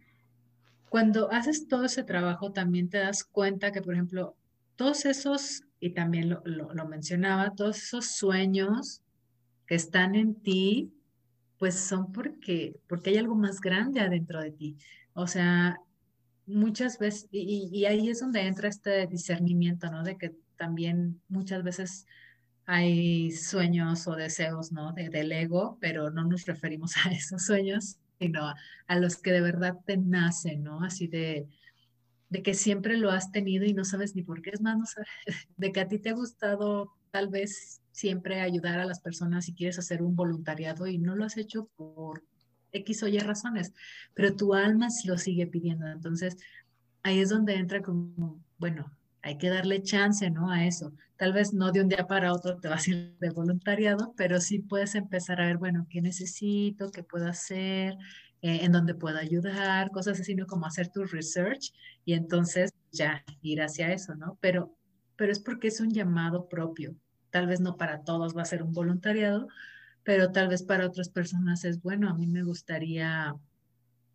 cuando 0.90 1.32
haces 1.32 1.68
todo 1.68 1.86
ese 1.86 2.04
trabajo, 2.04 2.52
también 2.52 2.90
te 2.90 2.98
das 2.98 3.24
cuenta 3.24 3.72
que, 3.72 3.80
por 3.80 3.94
ejemplo, 3.94 4.36
todos 4.76 5.06
esos 5.06 5.64
y 5.80 5.90
también 5.90 6.28
lo, 6.28 6.86
mencionaba, 6.86 7.54
todos 7.54 7.78
esos 7.78 8.06
sueños 8.06 9.00
que 9.66 9.74
están 9.74 10.14
en 10.14 10.34
ti, 10.34 10.92
pues 11.58 11.74
son 11.74 12.12
porque, 12.12 12.78
porque 12.86 13.10
hay 13.10 13.16
algo 13.16 13.34
más 13.34 13.60
grande 13.60 14.00
adentro 14.00 14.40
de 14.40 14.50
ti. 14.50 14.76
O 15.14 15.26
sea, 15.26 15.78
muchas 16.46 16.98
veces, 16.98 17.28
y, 17.32 17.84
ahí 17.86 18.10
es 18.10 18.20
donde 18.20 18.42
entra 18.42 18.68
este 18.68 19.06
discernimiento, 19.06 19.90
¿no? 19.90 20.02
De 20.04 20.16
que 20.18 20.34
también 20.56 21.20
muchas 21.28 21.62
veces 21.62 22.06
hay 22.66 23.30
sueños 23.30 24.06
o 24.06 24.16
deseos, 24.16 24.72
¿no? 24.72 24.92
De, 24.92 25.08
del 25.08 25.32
ego, 25.32 25.78
pero 25.80 26.10
no 26.10 26.24
nos 26.24 26.44
referimos 26.44 26.94
a 27.06 27.10
esos 27.10 27.46
sueños, 27.46 27.96
sino 28.18 28.48
a, 28.48 28.56
a 28.86 28.98
los 28.98 29.16
que 29.16 29.32
de 29.32 29.40
verdad 29.40 29.76
te 29.86 29.96
nacen, 29.96 30.62
¿no? 30.62 30.82
Así 30.82 31.06
de, 31.06 31.48
de 32.30 32.42
que 32.42 32.54
siempre 32.54 32.96
lo 32.96 33.10
has 33.10 33.30
tenido 33.32 33.66
y 33.66 33.74
no 33.74 33.84
sabes 33.84 34.16
ni 34.16 34.22
por 34.22 34.40
qué. 34.40 34.50
Es 34.50 34.62
más, 34.62 34.78
no 34.78 34.86
sabes, 34.86 35.08
de 35.56 35.72
que 35.72 35.80
a 35.80 35.88
ti 35.88 35.98
te 35.98 36.10
ha 36.10 36.14
gustado 36.14 36.92
tal 37.10 37.28
vez 37.28 37.82
siempre 37.92 38.40
ayudar 38.40 38.80
a 38.80 38.86
las 38.86 39.00
personas 39.00 39.44
si 39.44 39.52
quieres 39.52 39.78
hacer 39.78 40.02
un 40.02 40.16
voluntariado 40.16 40.86
y 40.86 40.96
no 40.96 41.16
lo 41.16 41.24
has 41.24 41.36
hecho 41.36 41.68
por 41.76 42.22
X 42.72 43.02
o 43.02 43.08
Y 43.08 43.18
razones, 43.18 43.72
pero 44.14 44.34
tu 44.36 44.54
alma 44.54 44.88
lo 45.04 45.18
sigue 45.18 45.46
pidiendo. 45.46 45.88
Entonces, 45.88 46.36
ahí 47.02 47.18
es 47.18 47.28
donde 47.28 47.56
entra 47.56 47.82
como, 47.82 48.40
bueno, 48.58 48.92
hay 49.22 49.36
que 49.36 49.50
darle 49.50 49.82
chance, 49.82 50.30
¿no? 50.30 50.50
A 50.50 50.64
eso. 50.64 50.92
Tal 51.16 51.32
vez 51.32 51.52
no 51.52 51.72
de 51.72 51.82
un 51.82 51.88
día 51.88 52.06
para 52.06 52.32
otro 52.32 52.58
te 52.58 52.68
vas 52.68 52.86
a 52.86 52.90
ir 52.90 53.16
de 53.18 53.30
voluntariado, 53.30 54.14
pero 54.16 54.40
sí 54.40 54.60
puedes 54.60 54.94
empezar 54.94 55.40
a 55.40 55.46
ver, 55.46 55.58
bueno, 55.58 55.86
¿qué 55.90 56.00
necesito? 56.00 56.90
¿Qué 56.90 57.02
puedo 57.02 57.26
hacer? 57.26 57.98
Eh, 58.42 58.64
en 58.64 58.72
donde 58.72 58.94
puedo 58.94 59.18
ayudar, 59.18 59.90
cosas 59.90 60.18
así, 60.18 60.34
¿no? 60.34 60.46
Como 60.46 60.66
hacer 60.66 60.88
tu 60.88 61.04
research 61.04 61.72
y 62.06 62.14
entonces 62.14 62.72
ya 62.90 63.22
ir 63.42 63.60
hacia 63.60 63.92
eso, 63.92 64.14
¿no? 64.14 64.38
Pero, 64.40 64.74
pero 65.16 65.30
es 65.30 65.40
porque 65.40 65.68
es 65.68 65.80
un 65.80 65.90
llamado 65.92 66.48
propio. 66.48 66.96
Tal 67.30 67.46
vez 67.46 67.60
no 67.60 67.76
para 67.76 68.02
todos 68.02 68.34
va 68.34 68.42
a 68.42 68.46
ser 68.46 68.62
un 68.62 68.72
voluntariado, 68.72 69.46
pero 70.04 70.32
tal 70.32 70.48
vez 70.48 70.62
para 70.62 70.86
otras 70.86 71.10
personas 71.10 71.64
es 71.64 71.82
bueno. 71.82 72.08
A 72.08 72.14
mí 72.14 72.26
me 72.26 72.42
gustaría 72.42 73.34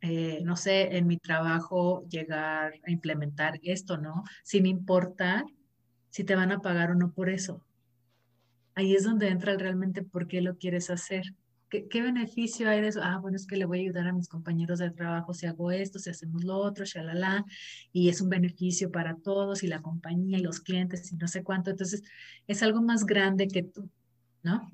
eh, 0.07 0.41
no 0.43 0.55
sé, 0.55 0.97
en 0.97 1.07
mi 1.07 1.17
trabajo 1.17 2.05
llegar 2.09 2.73
a 2.85 2.91
implementar 2.91 3.59
esto, 3.63 3.97
¿no? 3.97 4.23
Sin 4.43 4.67
importar 4.67 5.45
si 6.09 6.23
te 6.23 6.35
van 6.35 6.51
a 6.51 6.59
pagar 6.59 6.91
o 6.91 6.95
no 6.95 7.11
por 7.11 7.27
eso. 7.27 7.65
Ahí 8.75 8.93
es 8.93 9.03
donde 9.03 9.29
entra 9.29 9.57
realmente 9.57 10.03
por 10.03 10.27
qué 10.27 10.41
lo 10.41 10.57
quieres 10.57 10.91
hacer. 10.91 11.33
¿Qué, 11.89 12.01
beneficio 12.01 12.69
hay 12.69 12.81
de 12.81 12.87
eso? 12.89 13.01
Ah, 13.03 13.17
bueno, 13.19 13.37
es 13.37 13.45
que 13.45 13.57
le 13.57 13.65
voy 13.65 13.79
a 13.79 13.81
ayudar 13.81 14.07
a 14.07 14.13
mis 14.13 14.27
compañeros 14.27 14.79
de 14.79 14.91
trabajo 14.91 15.33
si 15.33 15.45
hago 15.45 15.71
esto, 15.71 15.99
si 15.99 16.09
hacemos 16.09 16.43
lo 16.43 16.57
otro, 16.57 16.85
shalala, 16.85 17.45
y 17.91 18.09
es 18.09 18.21
un 18.21 18.29
beneficio 18.29 18.91
para 18.91 19.15
todos 19.15 19.63
y 19.63 19.67
la 19.67 19.81
compañía 19.81 20.37
y 20.37 20.41
los 20.41 20.59
clientes 20.59 21.11
y 21.11 21.15
no 21.15 21.27
sé 21.27 21.43
cuánto. 21.43 21.71
Entonces, 21.71 22.03
es 22.47 22.63
algo 22.63 22.81
más 22.81 23.05
grande 23.05 23.47
que 23.47 23.63
tú, 23.63 23.89
¿no? 24.43 24.71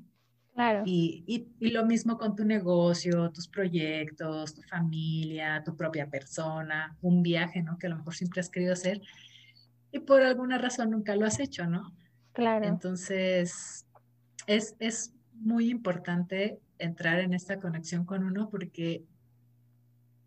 Claro. 0.54 0.84
Y, 0.86 1.24
y, 1.60 1.70
lo 1.70 1.86
mismo 1.86 2.18
con 2.18 2.36
tu 2.36 2.44
negocio, 2.44 3.32
tus 3.32 3.48
proyectos, 3.48 4.54
tu 4.54 4.62
familia, 4.64 5.64
tu 5.64 5.76
propia 5.76 6.10
persona, 6.10 6.98
un 7.02 7.24
viaje, 7.24 7.62
¿no? 7.62 7.78
Que 7.78 7.88
a 7.88 7.92
lo 7.92 7.98
mejor 7.98 8.14
siempre 8.14 8.42
has 8.42 8.50
querido 8.50 8.74
hacer 8.74 9.02
y 9.92 10.00
por 10.00 10.22
alguna 10.22 10.58
razón 10.58 10.92
nunca 10.92 11.16
lo 11.16 11.26
has 11.26 11.40
hecho, 11.40 11.66
¿no? 11.68 11.94
Claro. 12.34 12.66
Entonces, 12.66 13.86
es, 14.48 14.76
es 14.80 15.14
muy 15.34 15.70
importante 15.70 16.60
entrar 16.84 17.20
en 17.20 17.34
esta 17.34 17.60
conexión 17.60 18.06
con 18.06 18.24
uno 18.24 18.50
porque 18.50 19.04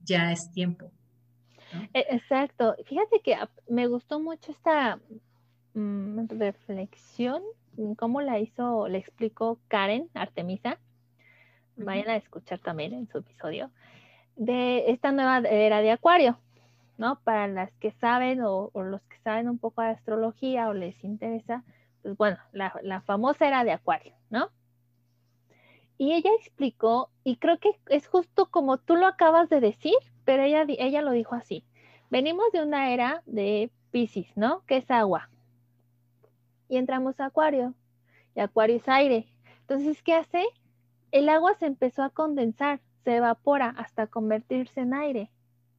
ya 0.02 0.32
es 0.32 0.50
tiempo. 0.52 0.90
E, 1.92 2.06
exacto. 2.10 2.76
Fíjate 2.86 3.20
que 3.20 3.36
me 3.68 3.86
gustó 3.86 4.20
mucho 4.20 4.52
esta 4.52 4.98
mm, 5.74 6.28
reflexión, 6.38 7.42
cómo 7.96 8.20
la 8.20 8.38
hizo, 8.38 8.88
le 8.88 8.98
explicó 8.98 9.58
Karen 9.68 10.08
Artemisa. 10.14 10.78
Vayan 11.76 12.08
a 12.08 12.16
escuchar 12.16 12.60
también 12.60 12.92
en 12.92 13.08
su 13.08 13.18
episodio 13.18 13.70
de 14.36 14.90
esta 14.90 15.12
nueva 15.12 15.38
era 15.38 15.80
de 15.80 15.92
Acuario, 15.92 16.38
¿no? 16.98 17.20
Para 17.20 17.46
las 17.48 17.72
que 17.74 17.92
saben 17.92 18.40
o, 18.42 18.70
los 18.74 19.00
que 19.02 19.18
saben 19.18 19.48
un 19.48 19.58
poco 19.58 19.82
de 19.82 19.88
astrología 19.88 20.68
o 20.68 20.74
les 20.74 21.02
interesa, 21.04 21.64
pues 22.02 22.16
bueno, 22.16 22.38
la, 22.52 22.74
la 22.82 23.00
famosa 23.02 23.46
era 23.46 23.64
de 23.64 23.72
Acuario, 23.72 24.14
¿no? 24.30 24.50
Y 25.96 26.12
ella 26.12 26.30
explicó, 26.38 27.10
y 27.22 27.36
creo 27.36 27.58
que 27.58 27.70
es 27.86 28.06
justo 28.08 28.50
como 28.50 28.78
tú 28.78 28.96
lo 28.96 29.06
acabas 29.06 29.48
de 29.48 29.60
decir, 29.60 29.94
pero 30.24 30.42
ella, 30.42 30.64
ella 30.66 31.02
lo 31.02 31.12
dijo 31.12 31.34
así. 31.34 31.64
Venimos 32.10 32.50
de 32.52 32.62
una 32.62 32.92
era 32.92 33.22
de 33.26 33.70
Pisces, 33.90 34.36
¿no? 34.36 34.64
Que 34.66 34.78
es 34.78 34.90
agua. 34.90 35.30
Y 36.68 36.78
entramos 36.78 37.20
a 37.20 37.26
Acuario. 37.26 37.74
Y 38.34 38.40
Acuario 38.40 38.76
es 38.76 38.88
aire. 38.88 39.28
Entonces, 39.60 40.02
¿qué 40.02 40.14
hace? 40.14 40.44
El 41.12 41.28
agua 41.28 41.54
se 41.54 41.66
empezó 41.66 42.02
a 42.02 42.10
condensar, 42.10 42.80
se 43.04 43.16
evapora 43.16 43.68
hasta 43.76 44.08
convertirse 44.08 44.80
en 44.80 44.94
aire, 44.94 45.30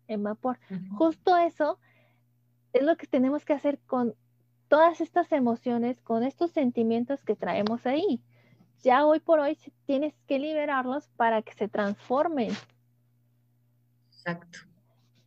en 0.07 0.23
vapor. 0.23 0.59
Justo 0.97 1.35
eso 1.35 1.77
es 2.71 2.83
lo 2.83 2.95
que 2.95 3.07
tenemos 3.07 3.43
que 3.43 3.53
hacer 3.53 3.79
con 3.85 4.15
todas 4.69 5.01
estas 5.01 5.31
emociones, 5.33 5.99
con 6.01 6.23
estos 6.23 6.51
sentimientos 6.51 7.23
que 7.23 7.35
traemos 7.35 7.85
ahí 7.85 8.21
ya 8.83 9.05
hoy 9.05 9.19
por 9.19 9.39
hoy 9.39 9.57
tienes 9.85 10.13
que 10.27 10.39
liberarlos 10.39 11.07
para 11.15 11.41
que 11.41 11.53
se 11.53 11.67
transformen. 11.67 12.51
Exacto. 14.11 14.59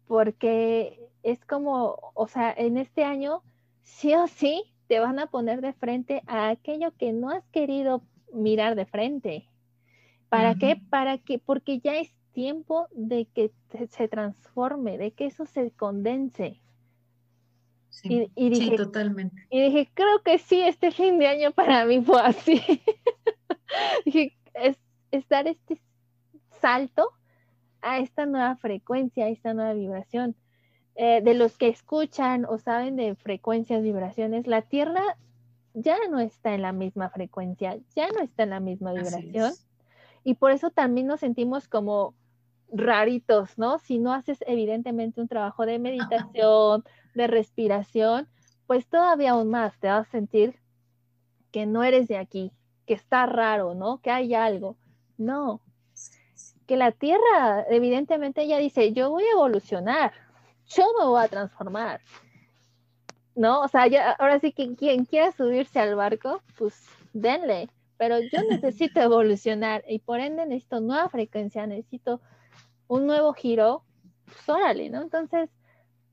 Porque 0.07 1.09
es 1.23 1.45
como, 1.45 2.13
o 2.15 2.29
sea, 2.29 2.53
en 2.57 2.79
este 2.79 3.05
año, 3.05 3.43
sí 3.83 4.15
o 4.15 4.27
sí, 4.27 4.63
te 4.87 4.99
van 5.01 5.19
a 5.19 5.27
poner 5.27 5.61
de 5.61 5.73
frente 5.73 6.23
a 6.27 6.49
aquello 6.49 6.93
que 6.97 7.13
no 7.13 7.31
has 7.31 7.45
querido 7.49 8.03
mirar 8.33 8.75
de 8.75 8.87
frente. 8.87 9.49
¿Para 10.29 10.55
qué? 10.55 10.81
Para 10.91 11.19
que, 11.19 11.39
porque 11.39 11.79
ya 11.81 11.97
es 11.97 12.13
tiempo 12.33 12.89
de 12.93 13.27
que 13.27 13.51
se 13.91 14.09
transforme, 14.09 14.99
de 14.99 15.13
que 15.13 15.27
eso 15.27 15.47
se 15.47 15.71
condense. 15.73 16.61
Sí, 17.91 18.31
y, 18.35 18.51
dije, 18.51 18.71
sí, 18.71 18.77
totalmente. 18.77 19.47
Y 19.51 19.63
dije, 19.63 19.91
creo 19.93 20.23
que 20.23 20.39
sí, 20.39 20.61
este 20.61 20.91
fin 20.91 21.19
de 21.19 21.27
año 21.27 21.51
para 21.53 21.85
mí 21.85 22.01
fue 22.03 22.21
así. 22.21 22.63
dije, 24.05 24.37
es, 24.55 24.79
dar 25.29 25.47
este 25.47 25.81
salto 26.61 27.11
a 27.81 27.99
esta 27.99 28.27
nueva 28.27 28.57
frecuencia, 28.57 29.27
a 29.27 29.29
esta 29.29 29.55
nueva 29.55 29.75
vibración. 29.75 30.37
Eh, 30.97 31.21
de 31.23 31.35
los 31.35 31.57
que 31.57 31.69
escuchan 31.69 32.45
o 32.45 32.59
saben 32.59 32.97
de 32.97 33.15
frecuencias, 33.15 33.83
vibraciones, 33.83 34.49
la 34.49 34.63
Tierra 34.63 35.17
ya 35.75 35.97
no 36.11 36.19
está 36.19 36.55
en 36.55 36.63
la 36.63 36.73
misma 36.73 37.09
frecuencia, 37.11 37.79
ya 37.95 38.09
no 38.09 38.21
está 38.21 38.43
en 38.43 38.51
la 38.51 38.59
misma 38.59 38.93
vibración. 38.93 39.53
Y 40.25 40.35
por 40.35 40.51
eso 40.51 40.71
también 40.71 41.07
nos 41.07 41.21
sentimos 41.21 41.69
como 41.69 42.15
raritos, 42.71 43.57
¿no? 43.59 43.79
Si 43.79 43.99
no 43.99 44.13
haces 44.13 44.39
evidentemente 44.47 45.21
un 45.21 45.29
trabajo 45.29 45.67
de 45.67 45.79
meditación, 45.79 46.85
de 47.15 47.27
respiración, 47.27 48.29
pues 48.67 48.87
todavía 48.87 49.33
aún 49.33 49.51
más 49.51 49.79
te 49.79 49.89
vas 49.89 50.07
a 50.07 50.11
sentir 50.11 50.57
que 51.51 51.65
no 51.65 51.83
eres 51.83 52.09
de 52.09 52.19
aquí, 52.19 52.53
que 52.89 52.95
está 52.95 53.27
raro, 53.27 53.75
¿no? 53.75 54.01
Que 54.01 54.11
hay 54.11 54.35
algo. 54.35 54.79
No. 55.19 55.61
Que 56.67 56.79
la 56.79 56.91
Tierra, 56.91 57.67
evidentemente 57.69 58.43
ella 58.43 58.57
dice, 58.57 58.95
yo 58.95 59.11
voy 59.11 59.25
a 59.25 59.33
evolucionar, 59.33 60.13
yo 60.67 60.87
me 60.99 61.05
voy 61.05 61.23
a 61.23 61.29
transformar. 61.29 62.01
¿No? 63.35 63.61
O 63.61 63.69
sea, 63.69 63.85
ahora 64.19 64.41
sí 64.41 64.53
que 64.53 64.75
quien 64.75 65.05
quiera 65.05 65.31
subirse 65.33 65.79
al 65.79 65.95
barco, 65.97 66.43
pues 66.57 66.75
denle. 67.13 67.69
Pero 67.99 68.21
yo 68.21 68.43
necesito 68.51 69.01
evolucionar 69.01 69.85
y 69.87 69.99
por 69.99 70.21
ende 70.21 70.47
necesito 70.47 70.81
nueva 70.81 71.11
frecuencia, 71.11 71.67
necesito 71.67 72.23
un 72.87 73.07
nuevo 73.07 73.35
giro, 73.35 73.85
pues 74.25 74.49
órale, 74.49 74.89
¿no? 74.89 75.03
Entonces, 75.03 75.51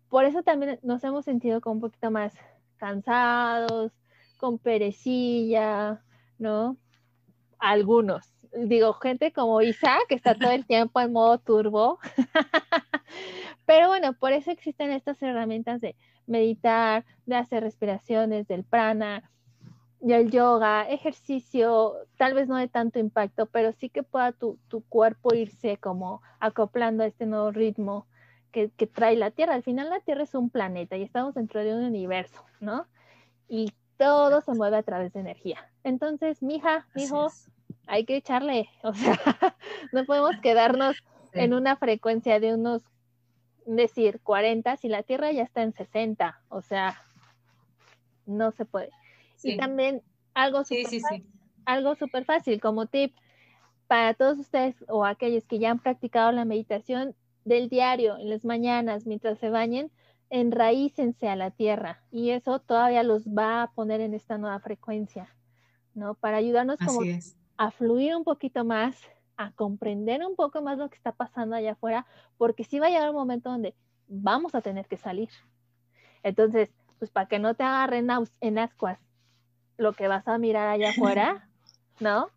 por 0.10 0.26
eso 0.26 0.44
también 0.44 0.78
nos 0.84 1.04
hemos 1.06 1.24
sentido 1.24 1.62
como 1.62 1.76
un 1.76 1.82
poquito 1.82 2.12
más 2.12 2.34
cansados, 2.76 3.94
con 4.38 4.60
perecilla, 4.60 6.05
¿no? 6.38 6.78
Algunos. 7.60 8.32
Digo, 8.54 8.94
gente 8.94 9.34
como 9.34 9.62
Isa, 9.62 9.98
que 10.08 10.16
está 10.16 10.36
todo 10.36 10.52
el 10.52 10.66
tiempo 10.66 11.02
en 11.02 11.12
modo 11.12 11.38
turbo. 11.40 12.00
Pero 13.66 13.88
bueno, 13.88 14.14
por 14.14 14.32
eso 14.32 14.52
existen 14.52 14.92
estas 14.92 15.22
herramientas 15.22 15.82
de 15.82 15.96
meditar, 16.28 17.06
de 17.26 17.36
hacer 17.36 17.64
respiraciones, 17.64 18.48
del 18.48 18.64
prana, 18.64 19.30
del 20.00 20.30
yoga, 20.30 20.88
ejercicio, 20.88 21.96
tal 22.18 22.34
vez 22.34 22.48
no 22.48 22.58
de 22.58 22.68
tanto 22.68 23.00
impacto, 23.00 23.48
pero 23.48 23.72
sí 23.74 23.90
que 23.90 24.04
pueda 24.04 24.34
tu, 24.34 24.60
cuerpo 24.88 25.34
irse 25.34 25.78
como 25.78 26.22
acoplando 26.40 27.04
a 27.04 27.08
este 27.08 27.26
nuevo 27.26 27.52
ritmo 27.52 28.06
que, 28.52 28.70
que, 28.70 28.88
trae 28.88 29.16
la 29.16 29.32
Tierra. 29.32 29.56
Al 29.56 29.64
final 29.64 29.90
la 29.90 30.00
Tierra 30.00 30.24
es 30.24 30.36
un 30.36 30.50
planeta 30.50 30.96
y 30.96 31.04
estamos 31.04 31.34
dentro 31.34 31.64
de 31.64 31.74
un 31.74 31.84
universo, 31.84 32.44
¿no? 32.60 32.86
Y 33.48 33.74
todo 33.98 34.42
se 34.42 34.54
mueve 34.54 34.78
a 34.78 34.84
través 34.84 35.14
de 35.14 35.22
energía. 35.22 35.72
Entonces, 35.86 36.42
mija, 36.42 36.88
mijo, 36.96 37.28
hay 37.86 38.06
que 38.06 38.18
echarle, 38.18 38.68
o 38.84 38.94
sea, 38.94 39.20
no 39.94 40.04
podemos 40.06 40.36
quedarnos 40.42 40.98
en 41.32 41.54
una 41.54 41.76
frecuencia 41.78 42.40
de 42.40 42.56
unos, 42.56 42.82
decir, 43.68 44.20
40 44.24 44.78
si 44.78 44.90
la 44.90 45.04
Tierra 45.04 45.32
ya 45.32 45.44
está 45.44 45.62
en 45.62 45.74
60, 45.74 46.42
o 46.50 46.62
sea, 46.64 47.00
no 48.26 48.52
se 48.52 48.66
puede. 48.66 48.90
Y 49.44 49.58
también 49.58 50.02
algo 50.34 50.64
súper 50.66 51.02
fácil, 51.02 51.26
algo 51.66 51.96
súper 51.96 52.26
fácil 52.26 52.60
como 52.60 52.88
tip 52.88 53.16
para 53.86 54.16
todos 54.16 54.40
ustedes 54.40 54.76
o 54.88 55.06
aquellos 55.06 55.46
que 55.46 55.60
ya 55.60 55.70
han 55.70 55.78
practicado 55.78 56.32
la 56.32 56.46
meditación 56.46 57.16
del 57.44 57.70
diario 57.70 58.18
en 58.18 58.32
las 58.32 58.44
mañanas 58.44 59.06
mientras 59.06 59.38
se 59.38 59.52
bañen, 59.52 59.92
enraícense 60.32 61.28
a 61.28 61.36
la 61.36 61.52
tierra 61.52 62.02
y 62.10 62.32
eso 62.32 62.58
todavía 62.58 63.04
los 63.04 63.28
va 63.28 63.62
a 63.62 63.72
poner 63.72 64.02
en 64.02 64.16
esta 64.16 64.40
nueva 64.40 64.60
frecuencia, 64.60 65.30
¿no? 65.96 66.14
Para 66.14 66.38
ayudarnos 66.38 66.78
como 66.78 67.02
a 67.58 67.72
fluir 67.72 68.16
un 68.16 68.24
poquito 68.24 68.64
más, 68.64 68.96
a 69.38 69.52
comprender 69.52 70.24
un 70.26 70.36
poco 70.36 70.62
más 70.62 70.78
lo 70.78 70.90
que 70.90 70.96
está 70.96 71.12
pasando 71.12 71.56
allá 71.56 71.72
afuera, 71.72 72.06
porque 72.38 72.64
sí 72.64 72.80
va 72.80 72.88
a 72.88 72.90
llegar 72.90 73.10
un 73.10 73.16
momento 73.16 73.50
donde 73.50 73.74
vamos 74.08 74.54
a 74.54 74.62
tener 74.62 74.86
que 74.86 74.98
salir. 74.98 75.30
Entonces, 76.22 76.70
pues 77.00 77.12
para 77.12 77.28
que 77.28 77.40
no 77.40 77.56
te 77.56 77.64
agarren 77.64 78.08
en 78.42 78.60
ascuas 78.60 79.00
lo 79.78 79.94
que 79.94 80.08
vas 80.08 80.28
a 80.28 80.38
mirar 80.38 80.68
allá 80.68 80.92
afuera, 80.92 81.50
¿no? 82.00 82.30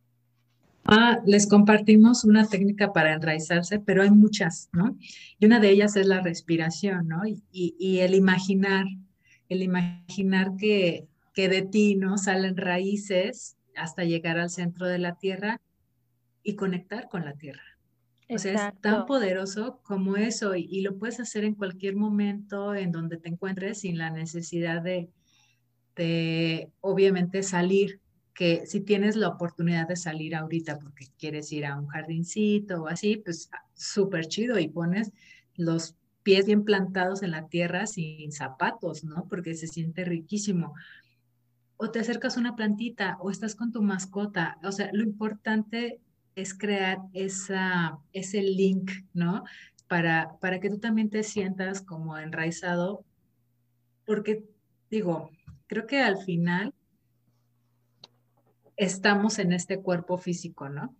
Ah, 0.91 1.21
les 1.27 1.47
compartimos 1.47 2.25
una 2.25 2.49
técnica 2.49 2.95
para 2.95 3.13
enraizarse, 3.13 3.79
pero 3.79 4.03
hay 4.03 4.11
muchas, 4.11 4.71
¿no? 4.73 4.97
Y 5.39 5.45
una 5.45 5.61
de 5.61 5.69
ellas 5.71 5.97
es 5.97 6.07
la 6.07 6.23
respiración, 6.23 7.09
¿no? 7.09 7.23
Y, 7.27 7.99
el 8.01 8.15
imaginar, 8.15 8.87
el 9.51 9.63
imaginar 9.63 10.57
que, 10.57 11.07
que 11.39 11.49
de 11.49 11.63
ti, 11.63 11.95
¿no? 11.95 12.19
Salen 12.19 12.57
raíces 12.57 13.57
hasta 13.77 14.03
llegar 14.03 14.41
al 14.41 14.51
centro 14.51 14.89
de 14.89 14.99
la 14.99 15.15
tierra 15.15 15.61
y 16.43 16.57
conectar 16.57 17.09
con 17.09 17.25
la 17.25 17.35
tierra. 17.35 17.63
O 18.29 18.39
sea, 18.39 18.71
es 18.71 18.81
tan 18.81 19.07
poderoso 19.07 19.81
como 19.85 20.17
eso 20.17 20.57
y, 20.57 20.67
y, 20.69 20.81
lo 20.81 20.99
puedes 20.99 21.21
hacer 21.21 21.45
en 21.45 21.55
cualquier 21.55 21.95
momento 21.95 22.75
en 22.75 22.91
donde 22.91 23.19
te 23.19 23.29
encuentres 23.29 23.83
sin 23.83 23.99
la 23.99 24.11
necesidad 24.11 24.83
de, 24.83 25.11
de 25.95 26.73
obviamente, 26.81 27.45
salir 27.45 28.01
que 28.35 28.67
si 28.67 28.81
tienes 28.81 29.15
la 29.15 29.29
oportunidad 29.29 29.87
de 29.87 29.95
salir 29.95 30.35
ahorita 30.35 30.81
porque 30.81 31.07
quieres 31.21 31.53
ir 31.53 31.67
a 31.67 31.79
un 31.79 31.87
jardincito 31.87 32.83
o 32.83 32.89
así, 32.89 33.17
pues 33.17 33.49
súper 33.75 34.27
chido 34.27 34.59
y 34.59 34.67
pones 34.67 35.13
los 35.55 35.95
pies 36.25 36.47
bien 36.47 36.65
plantados 36.65 37.23
en 37.23 37.31
la 37.31 37.47
tierra 37.47 37.87
sin 37.87 38.33
zapatos, 38.33 39.05
¿no? 39.05 39.29
Porque 39.29 39.55
se 39.55 39.69
siente 39.69 40.05
riquísimo. 40.05 40.75
O 41.79 41.91
te 41.91 42.01
acercas 42.01 42.37
a 42.37 42.41
una 42.41 42.55
plantita 42.55 43.17
o 43.21 43.31
estás 43.31 43.55
con 43.55 43.73
tu 43.73 43.81
mascota. 43.83 44.59
O 44.63 44.73
sea, 44.73 44.91
lo 44.93 45.03
importante 45.03 46.01
es 46.35 46.53
crear 46.53 46.99
esa, 47.15 47.99
ese 48.13 48.43
link, 48.43 48.91
¿no? 49.15 49.45
Para, 49.89 50.37
para 50.41 50.61
que 50.61 50.69
tú 50.69 50.79
también 50.79 51.09
te 51.09 51.23
sientas 51.23 51.81
como 51.81 52.19
enraizado, 52.19 53.05
porque 54.05 54.45
digo, 54.91 55.31
creo 55.67 55.87
que 55.87 56.03
al 56.03 56.19
final 56.19 56.75
estamos 58.77 59.39
en 59.39 59.53
este 59.53 59.81
cuerpo 59.81 60.19
físico, 60.19 60.69
¿no? 60.69 60.95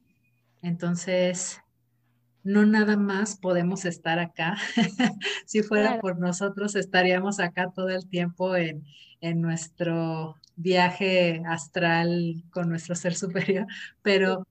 Entonces, 0.63 1.61
no 2.43 2.67
nada 2.67 2.97
más 2.97 3.37
podemos 3.37 3.85
estar 3.85 4.19
acá. 4.19 4.57
si 5.47 5.63
fuera 5.63 6.01
por 6.01 6.19
nosotros, 6.19 6.75
estaríamos 6.77 7.41
acá 7.41 7.71
todo 7.75 7.89
el 7.89 8.09
tiempo 8.09 8.57
en, 8.57 8.85
nuestro 9.41 10.37
viaje 10.59 11.43
astral 11.47 12.43
con 12.51 12.69
nuestro 12.69 12.95
ser 12.95 13.15
superior, 13.15 13.67
pero 14.03 14.47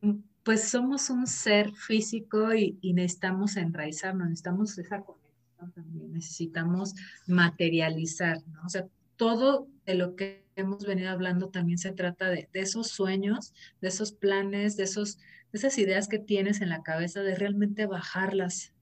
mm, 0.00 0.16
pues 0.42 0.68
somos 0.68 1.10
un 1.10 1.26
ser 1.26 1.72
físico 1.72 2.54
y, 2.54 2.78
necesitamos 2.92 3.56
enraizarnos, 3.56 4.28
necesitamos 4.28 4.78
esa 4.78 5.00
conexión 5.00 5.72
también, 5.72 6.12
necesitamos 6.12 6.94
materializar. 7.26 8.38
O 8.64 8.68
sea, 8.68 8.86
todo 9.16 9.68
de 9.86 9.94
lo 9.94 10.16
que 10.16 10.44
hemos 10.56 10.84
venido 10.84 11.10
hablando 11.10 11.48
también 11.48 11.78
se 11.78 11.92
trata 11.92 12.30
de, 12.30 12.48
de 12.52 12.60
esos 12.60 12.88
sueños, 12.88 13.52
de 13.80 13.88
esos 13.88 14.12
planes, 14.12 14.76
de 14.76 14.84
esos 14.84 15.18
esas 15.52 15.78
ideas 15.78 16.08
que 16.08 16.18
tienes 16.18 16.60
en 16.60 16.68
la 16.68 16.82
cabeza, 16.82 17.22
de 17.22 17.34
realmente 17.34 17.86
bajarlas, 17.86 18.72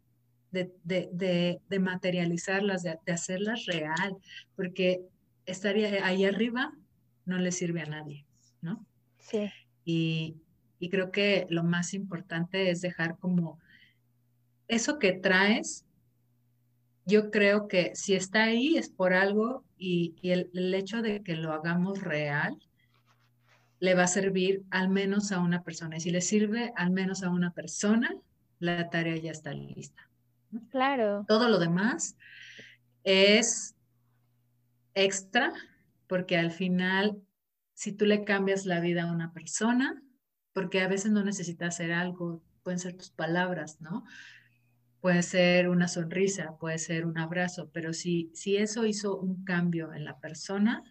de, 0.50 1.60
materializarlas, 1.80 2.82
de, 2.82 3.12
hacerlas 3.12 3.66
real, 3.66 4.16
porque 4.54 5.02
estaría 5.46 6.04
ahí 6.06 6.24
arriba 6.24 6.72
no 7.24 7.38
le 7.38 7.52
sirve 7.52 7.82
a 7.82 7.86
nadie, 7.86 8.24
¿no? 8.62 8.84
Sí. 9.18 9.50
Y, 9.84 10.36
creo 10.90 11.10
que 11.10 11.46
lo 11.50 11.64
más 11.64 11.94
importante 11.94 12.70
es 12.70 12.80
dejar 12.80 13.18
como 13.18 13.58
eso 14.68 14.98
que 14.98 15.12
traes, 15.12 15.84
yo 17.04 17.30
creo 17.30 17.66
que 17.66 17.94
si 17.94 18.14
está 18.14 18.44
ahí 18.44 18.76
es 18.76 18.88
por 18.88 19.12
algo 19.12 19.64
y, 19.76 20.14
el, 20.22 20.74
hecho 20.74 21.02
de 21.02 21.22
que 21.22 21.36
lo 21.36 21.52
hagamos 21.52 22.02
real 22.02 22.56
le 23.80 23.94
va 23.94 24.04
a 24.04 24.08
servir 24.08 24.62
al 24.70 24.88
menos 24.88 25.32
a 25.32 25.40
una 25.40 25.62
persona. 25.62 25.96
Y 25.96 26.00
si 26.00 26.10
le 26.10 26.20
sirve 26.20 26.72
al 26.76 26.90
menos 26.90 27.22
a 27.22 27.30
una 27.30 27.52
persona, 27.52 28.14
la 28.58 28.88
tarea 28.88 29.16
ya 29.16 29.32
está 29.32 29.52
lista. 29.52 30.08
Claro. 30.70 31.24
Todo 31.28 31.48
lo 31.48 31.58
demás 31.58 32.16
es 33.04 33.75
extra, 34.96 35.52
porque 36.08 36.36
al 36.36 36.50
final, 36.50 37.22
si 37.74 37.92
tú 37.92 38.06
le 38.06 38.24
cambias 38.24 38.66
la 38.66 38.80
vida 38.80 39.04
a 39.04 39.12
una 39.12 39.32
persona, 39.32 40.02
porque 40.52 40.80
a 40.80 40.88
veces 40.88 41.12
no 41.12 41.22
necesitas 41.22 41.74
hacer 41.74 41.92
algo, 41.92 42.42
pueden 42.64 42.80
ser 42.80 42.96
tus 42.96 43.10
palabras, 43.10 43.80
¿no? 43.80 44.04
Puede 45.00 45.22
ser 45.22 45.68
una 45.68 45.86
sonrisa, 45.86 46.56
puede 46.58 46.78
ser 46.78 47.06
un 47.06 47.18
abrazo, 47.18 47.70
pero 47.72 47.92
si, 47.92 48.30
si 48.34 48.56
eso 48.56 48.86
hizo 48.86 49.16
un 49.16 49.44
cambio 49.44 49.92
en 49.92 50.04
la 50.04 50.18
persona, 50.18 50.82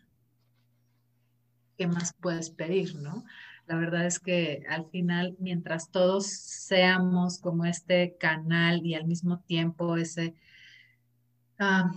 ¿qué 1.78 1.88
más 1.88 2.14
puedes 2.14 2.52
pedir, 2.52 2.96
no? 2.96 3.26
La 3.66 3.76
verdad 3.76 4.06
es 4.06 4.20
que 4.20 4.64
al 4.70 4.86
final, 4.86 5.36
mientras 5.40 5.90
todos 5.90 6.28
seamos 6.28 7.40
como 7.40 7.66
este 7.66 8.16
canal 8.20 8.86
y 8.86 8.94
al 8.94 9.06
mismo 9.06 9.40
tiempo 9.40 9.98
ese, 9.98 10.36
ah, 11.58 11.92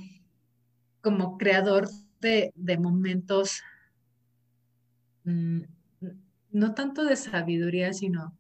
como 1.09 1.39
creador 1.39 1.89
de, 2.21 2.53
momentos, 2.79 3.63
mm, 5.25 5.61
no 6.51 6.75
tanto 6.75 7.05
de 7.05 7.17
sabiduría, 7.17 7.95
sino 7.95 8.37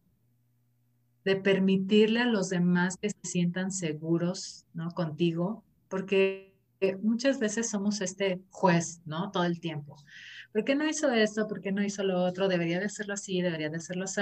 de 1.24 1.36
permitirle 1.36 2.20
a 2.20 2.26
los 2.26 2.50
demás 2.50 2.98
que 2.98 3.08
se 3.08 3.16
sientan 3.22 3.72
seguros, 3.72 4.66
¿no? 4.74 4.90
Contigo, 4.90 5.64
porque 5.88 6.54
muchas 7.00 7.40
veces 7.40 7.70
somos 7.70 8.02
este 8.02 8.42
juez, 8.50 9.00
¿no? 9.06 9.30
Todo 9.30 9.44
el 9.44 9.60
tiempo. 9.60 9.96
¿Por 10.52 10.62
qué 10.62 10.74
no 10.74 10.86
hizo 10.86 11.10
esto? 11.10 11.48
¿Por 11.48 11.62
qué 11.62 11.72
no 11.72 11.82
hizo 11.82 12.04
lo 12.04 12.22
otro? 12.22 12.48
Debería 12.48 12.80
de 12.80 12.84
hacerlo 12.84 13.14
así, 13.14 13.40
debería 13.40 13.70
de 13.70 13.78
hacerlo 13.78 14.04
así. 14.04 14.20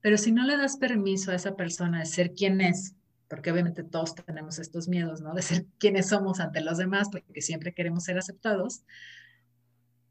Pero 0.00 0.18
si 0.18 0.32
no 0.32 0.42
le 0.42 0.56
das 0.56 0.78
permiso 0.78 1.30
a 1.30 1.36
esa 1.36 1.54
persona 1.54 2.00
de 2.00 2.06
ser 2.06 2.32
quien 2.32 2.60
es, 2.60 2.96
porque 3.28 3.50
obviamente 3.50 3.84
todos 3.84 4.14
tenemos 4.14 4.58
estos 4.58 4.88
miedos, 4.88 5.20
¿no? 5.20 5.32
De 5.34 5.42
ser 5.42 5.66
quienes 5.78 6.08
somos 6.08 6.40
ante 6.40 6.60
los 6.60 6.78
demás, 6.78 7.08
porque 7.10 7.42
siempre 7.42 7.72
queremos 7.72 8.04
ser 8.04 8.18
aceptados. 8.18 8.84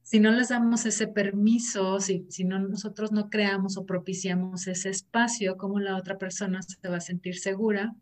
Si 0.01 0.19
no 0.19 0.31
les 0.31 0.49
damos 0.49 0.85
ese 0.85 1.07
permiso, 1.07 1.99
si, 1.99 2.25
si 2.29 2.43
no, 2.43 2.59
nosotros 2.59 3.11
no 3.11 3.29
creamos 3.29 3.77
o 3.77 3.85
propiciamos 3.85 4.67
ese 4.67 4.89
espacio, 4.89 5.57
¿cómo 5.57 5.79
la 5.79 5.95
otra 5.97 6.17
persona 6.17 6.61
se 6.61 6.89
va 6.89 6.97
a 6.97 7.01
sentir 7.01 7.39
segura 7.39 7.95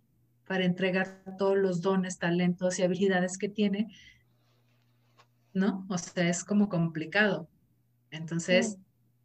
para 0.47 0.65
entregar 0.65 1.23
todos 1.37 1.57
los 1.57 1.81
dones, 1.81 2.17
talentos 2.17 2.79
y 2.79 2.83
habilidades 2.83 3.37
que 3.37 3.49
tiene 3.49 3.87
¿no? 5.53 5.85
O 5.89 5.97
sea, 5.97 6.29
es 6.29 6.43
como 6.43 6.69
complicado. 6.69 7.49
Entonces, 8.09 8.77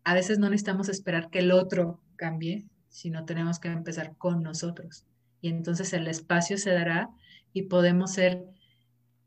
a 0.05 0.15
veces 0.15 0.39
no 0.39 0.49
necesitamos 0.49 0.89
esperar 0.89 1.31
que 1.31 1.41
el 1.41 1.53
otro 1.53 2.01
cambie, 2.17 2.67
sino 2.89 3.25
tenemos 3.25 3.59
que 3.59 3.69
empezar 3.69 4.17
con 4.17 4.43
nosotros. 4.43 5.05
Y 5.41 5.49
entonces 5.49 5.93
el 5.93 6.07
espacio 6.09 6.59
se 6.59 6.73
dará 6.73 7.11
y 7.53 7.63
podemos 7.63 8.13
ser 8.13 8.45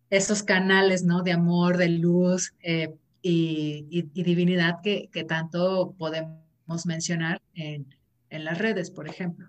esos 0.10 0.44
canales, 0.44 1.04
¿no? 1.04 1.22
De 1.24 1.32
amor, 1.32 1.78
de 1.78 1.90
luz 1.90 2.54
eh, 2.62 2.96
y, 3.22 4.04
divinidad 4.14 4.82
que, 4.82 5.10
tanto 5.28 5.94
podemos 5.98 6.86
mencionar 6.86 7.42
en, 7.54 7.86
en, 8.30 8.44
las 8.44 8.58
redes, 8.58 8.92
por 8.92 9.08
ejemplo. 9.08 9.48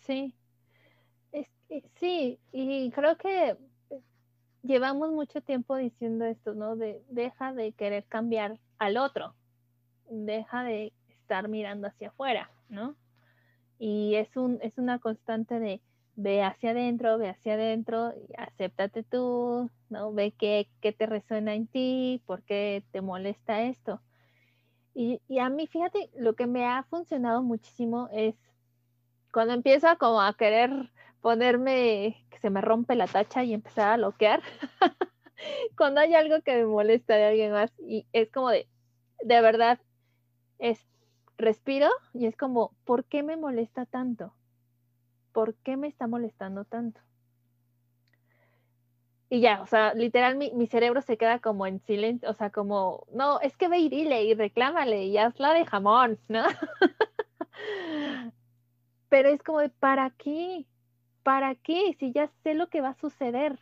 Sí, 0.00 0.34
sí, 1.98 2.38
y 2.52 2.90
creo 2.90 3.16
que 3.16 3.56
llevamos 4.62 5.10
mucho 5.10 5.40
tiempo 5.40 5.76
diciendo 5.76 6.24
esto, 6.24 6.54
¿no? 6.54 6.76
De 6.76 7.02
deja 7.08 7.52
de 7.52 7.72
querer 7.72 8.04
cambiar 8.04 8.58
al 8.78 8.96
otro, 8.96 9.34
deja 10.10 10.64
de 10.64 10.92
estar 11.08 11.48
mirando 11.48 11.88
hacia 11.88 12.08
afuera, 12.08 12.50
¿no? 12.68 12.96
Y 13.78 14.14
es, 14.16 14.36
un, 14.36 14.58
es 14.62 14.78
una 14.78 14.98
constante 14.98 15.58
de 15.60 15.80
ve 16.16 16.42
hacia 16.42 16.70
adentro, 16.70 17.18
ve 17.18 17.28
hacia 17.28 17.54
adentro, 17.54 18.12
acéptate 18.38 19.02
tú, 19.02 19.70
¿no? 19.90 20.12
Ve 20.12 20.32
qué, 20.32 20.68
qué 20.80 20.92
te 20.92 21.06
resuena 21.06 21.54
en 21.54 21.66
ti, 21.66 22.22
por 22.26 22.42
qué 22.42 22.82
te 22.90 23.02
molesta 23.02 23.62
esto. 23.62 24.00
Y, 24.94 25.20
y, 25.28 25.40
a 25.40 25.50
mí, 25.50 25.66
fíjate, 25.66 26.10
lo 26.16 26.34
que 26.34 26.46
me 26.46 26.66
ha 26.66 26.84
funcionado 26.84 27.42
muchísimo 27.42 28.08
es 28.12 28.34
cuando 29.30 29.52
empiezo 29.52 29.88
como 29.98 30.22
a 30.22 30.34
querer 30.34 30.90
ponerme 31.20 32.24
que 32.30 32.38
se 32.38 32.50
me 32.50 32.62
rompe 32.62 32.94
la 32.94 33.06
tacha 33.06 33.44
y 33.44 33.52
empezar 33.52 33.92
a 33.92 33.96
bloquear. 33.96 34.42
Cuando 35.76 36.00
hay 36.00 36.14
algo 36.14 36.40
que 36.40 36.54
me 36.56 36.64
molesta 36.64 37.14
de 37.16 37.24
alguien 37.24 37.52
más 37.52 37.70
y 37.78 38.06
es 38.12 38.30
como 38.30 38.48
de, 38.48 38.66
de 39.22 39.40
verdad, 39.42 39.78
es 40.58 40.86
respiro 41.38 41.88
y 42.12 42.26
es 42.26 42.36
como, 42.36 42.72
¿por 42.84 43.04
qué 43.04 43.22
me 43.22 43.36
molesta 43.36 43.86
tanto? 43.86 44.32
¿Por 45.32 45.54
qué 45.54 45.76
me 45.76 45.88
está 45.88 46.06
molestando 46.06 46.64
tanto? 46.64 47.00
Y 49.28 49.40
ya, 49.40 49.60
o 49.60 49.66
sea, 49.66 49.92
literal 49.94 50.36
mi, 50.36 50.52
mi 50.52 50.66
cerebro 50.66 51.02
se 51.02 51.16
queda 51.16 51.40
como 51.40 51.66
en 51.66 51.80
silencio, 51.80 52.30
o 52.30 52.34
sea, 52.34 52.50
como, 52.50 53.06
no, 53.12 53.40
es 53.40 53.56
que 53.56 53.68
ve 53.68 53.78
y 53.78 53.88
dile 53.88 54.22
y 54.24 54.34
reclámale 54.34 55.04
y 55.04 55.18
hazla 55.18 55.52
de 55.52 55.66
jamón, 55.66 56.18
¿no? 56.28 56.44
Pero 59.08 59.28
es 59.28 59.42
como 59.42 59.58
¿para 59.80 60.10
qué? 60.10 60.66
¿para 61.26 61.56
qué? 61.56 61.96
Si 61.98 62.12
ya 62.12 62.28
sé 62.44 62.54
lo 62.54 62.68
que 62.68 62.80
va 62.80 62.90
a 62.90 62.94
suceder 62.94 63.58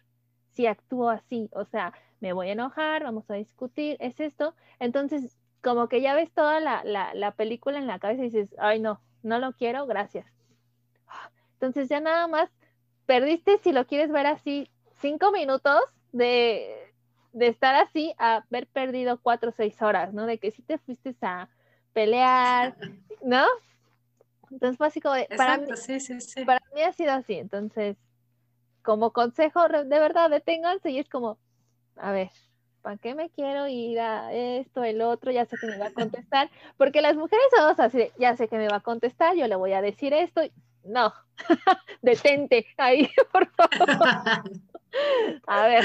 si 0.51 0.67
actúo 0.67 1.09
así, 1.09 1.49
o 1.55 1.65
sea, 1.65 1.95
me 2.21 2.35
voy 2.35 2.51
a 2.51 2.53
enojar, 2.53 3.05
vamos 3.05 3.31
a 3.31 3.37
discutir, 3.37 3.97
es 4.01 4.21
esto. 4.21 4.55
Entonces, 4.79 5.39
como 5.65 5.89
que 5.89 6.03
ya 6.03 6.15
ves 6.15 6.31
toda 6.33 6.61
la, 6.61 7.35
película 7.37 7.79
en 7.79 7.87
la 7.87 7.99
cabeza 7.99 8.23
y 8.23 8.31
dices, 8.31 8.55
ay, 8.59 8.79
no, 8.79 9.01
no 9.23 9.39
lo 9.39 9.55
quiero, 9.55 9.87
gracias. 9.87 10.27
Entonces 11.55 11.89
ya 11.89 12.01
nada 12.01 12.29
más 12.29 12.51
perdiste, 13.07 13.59
si 13.59 13.73
lo 13.73 13.87
quieres 13.87 14.13
ver 14.13 14.27
así, 14.27 14.71
cinco 15.01 15.33
minutos 15.33 15.81
de, 16.13 16.93
de 17.33 17.49
estar 17.49 17.75
así 17.75 18.15
a 18.19 18.45
haber 18.49 18.67
perdido 18.67 19.19
cuatro 19.21 19.51
o 19.51 19.53
seis 19.53 19.81
horas, 19.81 20.13
¿no? 20.13 20.27
De 20.27 20.39
que 20.39 20.51
si 20.51 20.63
te 20.63 20.79
fuiste 20.79 21.17
a 21.23 21.49
pelear, 21.95 22.77
¿no? 23.25 23.47
Entonces 24.51 24.77
fue 24.77 24.87
así 24.87 25.01
como 25.01 25.15
de, 25.15 25.27
para, 25.37 25.57
mí, 25.57 25.67
para 26.45 26.61
mí 26.75 26.83
ha 26.83 26.93
sido 26.93 27.13
así. 27.13 27.35
Entonces, 27.35 27.97
como 28.83 29.13
consejo, 29.13 29.67
de 29.67 29.99
verdad, 29.99 30.29
deténganse 30.29 30.91
y 30.91 30.99
es 30.99 31.09
como, 31.09 31.39
a 31.97 32.13
ver, 32.13 32.31
¿para 32.85 32.99
qué 32.99 33.15
me 33.15 33.31
quiero 33.31 33.67
ir 33.67 33.99
a 33.99 34.31
esto, 34.35 34.85
el 34.85 35.01
otro? 35.01 35.33
Ya 35.33 35.47
sé 35.47 35.57
que 35.59 35.67
me 35.67 35.79
va 35.79 35.87
a 35.87 35.93
contestar, 35.93 36.51
porque 36.77 37.01
las 37.01 37.17
mujeres 37.17 37.47
somos 37.57 37.81
así, 37.81 38.11
ya 38.19 38.37
sé 38.37 38.47
que 38.47 38.59
me 38.59 38.69
va 38.69 38.77
a 38.77 38.81
contestar, 38.81 39.35
yo 39.37 39.49
le 39.49 39.57
voy 39.57 39.73
a 39.73 39.81
decir 39.81 40.13
esto. 40.13 40.43
No, 40.85 41.15
detente 42.03 42.67
ahí, 42.77 43.09
por 43.33 43.51
favor. 43.53 43.89
a 45.47 45.67
ver, 45.67 45.85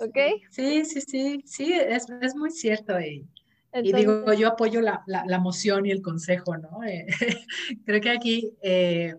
¿ok? 0.00 0.18
Sí, 0.50 0.86
sí, 0.86 1.02
sí, 1.02 1.42
sí, 1.44 1.74
es, 1.74 2.08
muy 2.34 2.50
cierto. 2.50 2.98
Y, 2.98 3.26
y 3.74 3.92
digo, 3.92 4.32
yo 4.32 4.48
apoyo 4.48 4.80
la, 4.80 5.04
la, 5.06 5.38
moción 5.38 5.84
y 5.84 5.90
el 5.90 6.00
consejo, 6.00 6.56
¿no? 6.56 6.82
Eh, 6.82 7.06
creo 7.84 8.00
que 8.00 8.10
aquí... 8.10 8.56
Eh, 8.62 9.14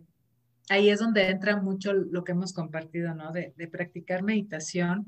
ahí 0.70 0.89
es 0.89 0.99
donde 0.99 1.30
entra 1.30 1.57
mucho 1.57 1.91
lo 1.91 2.24
que 2.24 2.32
hemos 2.32 2.53
compartido, 2.53 3.14
¿no? 3.14 3.34
De, 3.34 3.53
de, 3.57 3.68
practicar 3.68 4.24
meditación 4.24 5.05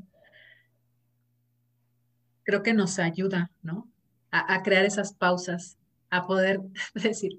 creo 2.46 2.64
que 2.64 2.74
nos 2.74 3.00
ayuda, 3.00 3.52
¿no? 3.62 3.89
A, 4.32 4.64
crear 4.64 4.86
esas 4.86 5.14
pausas, 5.14 5.78
a 6.10 6.26
poder 6.28 6.60
decir, 6.93 7.38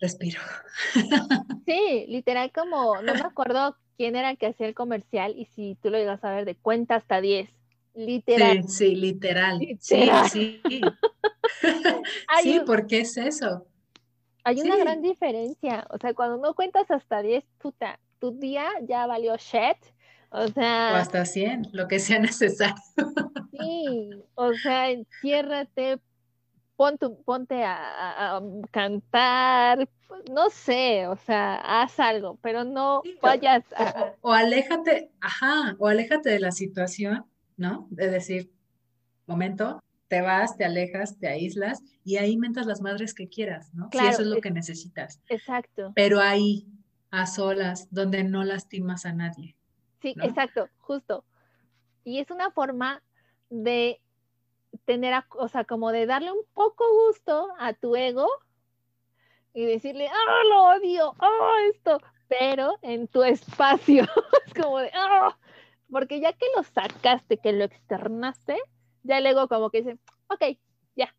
respiro. 0.00 0.40
Sí, 1.66 2.06
literal 2.08 2.50
como, 2.52 3.00
no 3.00 3.14
me 3.14 3.20
acuerdo 3.20 3.76
quién 3.96 4.16
era 4.16 4.30
el 4.30 4.38
que 4.38 4.46
hacía 4.46 4.66
el 4.66 4.74
comercial 4.74 5.34
y 5.36 5.44
si 5.44 5.76
tú 5.80 5.90
lo 5.90 5.98
llegas 5.98 6.24
a 6.24 6.32
ver 6.32 6.44
de 6.44 6.56
cuenta 6.56 6.96
hasta 6.96 7.20
10. 7.20 7.48
Literal. 7.94 8.64
Sí, 8.64 8.68
sí, 8.68 8.94
literal. 8.96 9.60
Sí, 9.78 10.10
sí. 10.30 10.60
sí, 12.42 12.60
porque 12.66 13.00
es 13.00 13.16
eso. 13.16 13.66
Hay 14.42 14.60
una 14.60 14.76
gran 14.76 15.02
diferencia. 15.02 15.86
O 15.90 15.98
sea, 15.98 16.14
cuando 16.14 16.38
no 16.38 16.54
cuentas 16.54 16.90
hasta 16.90 17.22
10, 17.22 17.44
puta, 17.58 18.00
tu 18.18 18.32
día 18.32 18.68
ya 18.88 19.06
valió 19.06 19.36
shit 19.36 19.76
o 20.30 20.48
sea. 20.48 20.90
O 20.94 20.96
hasta 20.96 21.24
100, 21.24 21.68
lo 21.72 21.88
que 21.88 21.98
sea 21.98 22.18
necesario. 22.20 22.82
Sí, 23.52 24.10
o 24.34 24.52
sea, 24.54 24.90
enciérrate, 24.90 25.98
ponte 27.24 27.62
a, 27.64 28.40
cantar, 28.70 29.88
no 30.30 30.48
sé, 30.50 31.06
o 31.06 31.16
sea, 31.16 31.56
haz 31.56 32.00
algo, 32.00 32.38
pero 32.42 32.64
no 32.64 33.02
vayas 33.20 33.64
a... 33.76 34.14
O, 34.22 34.32
aléjate, 34.32 35.10
ajá, 35.20 35.76
o 35.78 35.88
aléjate 35.88 36.30
de 36.30 36.40
la 36.40 36.52
situación, 36.52 37.26
¿no? 37.56 37.86
De 37.90 38.08
decir, 38.08 38.50
momento, 39.26 39.82
te 40.08 40.22
vas, 40.22 40.56
te 40.56 40.64
alejas, 40.64 41.18
te 41.18 41.28
aíslas 41.28 41.82
y 42.02 42.16
ahí 42.16 42.36
mentas 42.36 42.66
las 42.66 42.80
madres 42.80 43.14
que 43.14 43.28
quieras, 43.28 43.72
¿no? 43.74 43.90
si 43.92 43.98
eso 43.98 44.22
es 44.22 44.28
lo 44.28 44.40
que 44.40 44.50
necesitas. 44.50 45.20
Exacto. 45.28 45.92
Pero 45.94 46.20
ahí, 46.20 46.66
a 47.10 47.26
solas, 47.26 47.88
donde 47.90 48.24
no 48.24 48.42
lastimas 48.42 49.04
a 49.04 49.12
nadie. 49.12 49.56
Sí, 50.00 50.14
exacto, 50.22 50.68
justo. 50.78 51.24
Y 52.04 52.20
es 52.20 52.30
una 52.30 52.50
forma 52.50 53.02
de 53.50 54.00
tener, 54.84 55.22
o 55.36 55.48
sea, 55.48 55.64
como 55.64 55.92
de 55.92 56.06
darle 56.06 56.32
un 56.32 56.44
poco 56.54 56.84
gusto 57.06 57.48
a 57.58 57.74
tu 57.74 57.96
ego 57.96 58.28
y 59.52 59.64
decirle, 59.64 60.08
ah, 60.08 60.42
lo 60.48 60.62
odio, 60.76 61.14
ah, 61.18 61.56
esto, 61.72 62.00
pero 62.28 62.78
en 62.82 63.08
tu 63.08 63.22
espacio. 63.24 64.04
es 64.46 64.54
como 64.54 64.78
de, 64.78 64.90
ah, 64.94 65.36
porque 65.90 66.20
ya 66.20 66.32
que 66.32 66.46
lo 66.56 66.62
sacaste, 66.62 67.38
que 67.38 67.52
lo 67.52 67.64
externaste, 67.64 68.58
ya 69.02 69.18
el 69.18 69.26
ego 69.26 69.48
como 69.48 69.70
que 69.70 69.82
dice, 69.82 69.98
ok, 70.28 70.56
ya. 70.96 71.14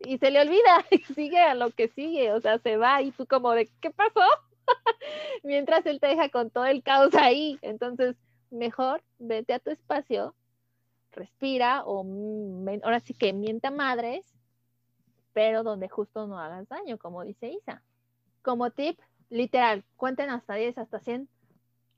Y 0.00 0.18
se 0.18 0.30
le 0.30 0.40
olvida 0.40 0.84
y 0.90 0.98
sigue 0.98 1.40
a 1.40 1.54
lo 1.54 1.70
que 1.70 1.88
sigue, 1.88 2.32
o 2.32 2.40
sea, 2.40 2.58
se 2.58 2.76
va 2.76 3.02
y 3.02 3.12
tú 3.12 3.26
como 3.26 3.52
de, 3.52 3.70
¿qué 3.80 3.90
pasó? 3.90 4.20
mientras 5.42 5.84
él 5.86 6.00
te 6.00 6.08
deja 6.08 6.28
con 6.28 6.50
todo 6.50 6.66
el 6.66 6.82
caos 6.82 7.14
ahí. 7.14 7.58
Entonces, 7.62 8.16
mejor 8.50 9.02
vete 9.18 9.54
a 9.54 9.58
tu 9.58 9.70
espacio, 9.70 10.34
respira 11.12 11.82
o 11.84 12.04
ahora 12.82 13.00
sí 13.00 13.14
que 13.14 13.32
mienta 13.32 13.70
madres, 13.70 14.26
pero 15.32 15.62
donde 15.62 15.88
justo 15.88 16.26
no 16.26 16.38
hagas 16.38 16.68
daño, 16.68 16.98
como 16.98 17.24
dice 17.24 17.48
Isa. 17.48 17.82
Como 18.42 18.70
tip, 18.70 18.98
literal, 19.30 19.84
cuenten 19.96 20.30
hasta 20.30 20.54
10, 20.54 20.78
hasta 20.78 21.00
100, 21.00 21.28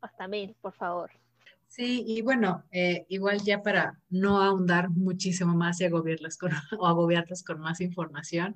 hasta 0.00 0.28
1000, 0.28 0.54
por 0.60 0.72
favor. 0.74 1.10
Sí, 1.68 2.04
y 2.06 2.22
bueno, 2.22 2.64
eh, 2.70 3.04
igual 3.08 3.42
ya 3.42 3.62
para 3.62 4.00
no 4.08 4.40
ahondar 4.40 4.88
muchísimo 4.88 5.54
más 5.54 5.80
y 5.80 5.84
agobiarlas 5.84 6.38
con, 6.38 6.52
o 6.78 6.86
agobiarlas 6.86 7.42
con 7.42 7.60
más 7.60 7.80
información, 7.80 8.54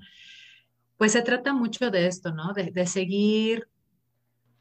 pues 0.96 1.12
se 1.12 1.22
trata 1.22 1.52
mucho 1.52 1.90
de 1.90 2.06
esto, 2.06 2.32
¿no? 2.32 2.52
De 2.52 2.86
seguir 2.86 3.68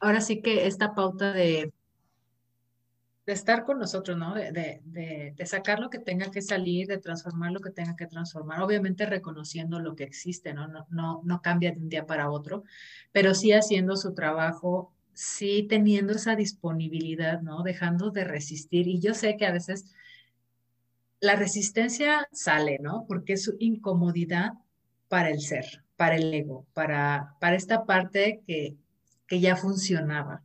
ahora 0.00 0.20
sí 0.20 0.42
que 0.42 0.66
esta 0.66 0.94
pauta 0.94 1.32
de, 1.32 1.72
de 3.26 3.32
estar 3.32 3.64
con 3.64 3.78
nosotros, 3.78 4.16
¿no? 4.18 4.34
De, 4.34 4.80
de, 4.84 5.46
sacar 5.46 5.78
lo 5.78 5.90
que 5.90 5.98
tenga 5.98 6.30
que 6.30 6.42
salir, 6.42 6.86
de 6.86 6.98
transformar 6.98 7.52
lo 7.52 7.60
que 7.60 7.70
tenga 7.70 7.94
que 7.96 8.06
transformar, 8.06 8.60
obviamente 8.60 9.06
reconociendo 9.06 9.78
lo 9.78 9.94
que 9.94 10.04
existe, 10.04 10.52
¿no? 10.52 10.68
No, 10.68 10.86
no, 10.90 11.20
no 11.24 11.40
cambia 11.42 11.72
de 11.72 11.78
un 11.78 11.88
día 11.88 12.06
para 12.06 12.30
otro, 12.30 12.64
pero 13.12 13.34
sí 13.34 13.52
haciendo 13.52 13.96
su 13.96 14.14
trabajo, 14.14 14.92
sí 15.12 15.66
teniendo 15.68 16.12
esa 16.12 16.34
disponibilidad, 16.34 17.40
¿no? 17.40 17.62
Dejando 17.62 18.10
de 18.10 18.24
resistir. 18.24 18.88
Y 18.88 19.00
yo 19.00 19.14
sé 19.14 19.36
que 19.36 19.46
a 19.46 19.52
veces 19.52 19.94
la 21.20 21.36
resistencia 21.36 22.26
sale, 22.32 22.78
¿no? 22.80 23.04
Porque 23.06 23.34
es 23.34 23.52
incomodidad 23.58 24.54
para 25.08 25.28
el 25.30 25.40
ser, 25.40 25.84
para 25.96 26.16
el 26.16 26.32
ego, 26.32 26.66
para, 26.72 27.36
para 27.40 27.56
esta 27.56 27.84
parte 27.84 28.42
que, 28.46 28.76
que 29.30 29.38
ya 29.38 29.54
funcionaba. 29.54 30.42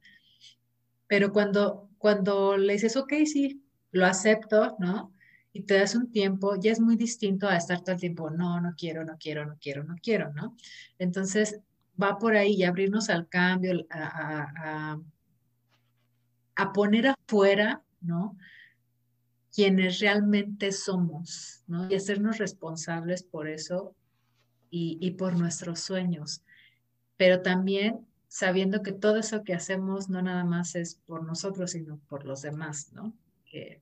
Pero 1.07 1.33
cuando, 1.33 1.89
cuando 1.97 2.55
le 2.55 2.73
dices, 2.73 2.95
ok, 2.95 3.13
sí, 3.25 3.65
lo 3.91 4.05
acepto, 4.05 4.75
¿no? 4.77 5.11
Y 5.53 5.63
te 5.63 5.79
das 5.79 5.95
un 5.95 6.11
tiempo, 6.11 6.55
ya 6.55 6.71
es 6.71 6.79
muy 6.79 6.95
distinto 6.95 7.47
a 7.47 7.57
estar 7.57 7.81
todo 7.81 7.93
el 7.93 7.99
tiempo, 7.99 8.29
no, 8.29 8.61
no 8.61 8.75
quiero, 8.77 9.03
no 9.03 9.17
quiero, 9.17 9.43
no 9.47 9.57
quiero, 9.59 9.83
no 9.83 9.95
quiero, 10.03 10.31
¿no? 10.33 10.55
Entonces, 10.99 11.59
va 12.01 12.19
por 12.19 12.35
ahí 12.35 12.53
y 12.53 12.63
abrirnos 12.63 13.09
al 13.09 13.27
cambio, 13.27 13.87
a, 13.89 14.99
a, 16.55 16.73
poner 16.73 17.07
afuera, 17.07 17.81
¿no? 18.01 18.37
Quienes 19.51 19.99
realmente 19.99 20.71
somos, 20.71 21.63
¿no? 21.65 21.89
Y 21.89 21.95
hacernos 21.95 22.37
responsables 22.37 23.23
por 23.23 23.47
eso 23.47 23.95
y, 24.69 24.99
y 25.01 25.11
por 25.11 25.35
nuestros 25.35 25.79
sueños. 25.79 26.43
Pero 27.17 27.41
también 27.41 28.05
sabiendo 28.35 28.83
que 28.83 28.91
todo 28.91 29.15
eso 29.15 29.45
que 29.45 29.53
hacemos 29.53 30.09
no 30.09 30.21
nada 30.21 30.43
más 30.43 30.75
es 30.75 30.95
por 30.95 31.23
nosotros, 31.23 31.71
sino 31.71 31.99
por 32.09 32.25
los 32.25 32.41
demás, 32.41 32.91
¿no? 32.91 33.13
Que, 33.45 33.81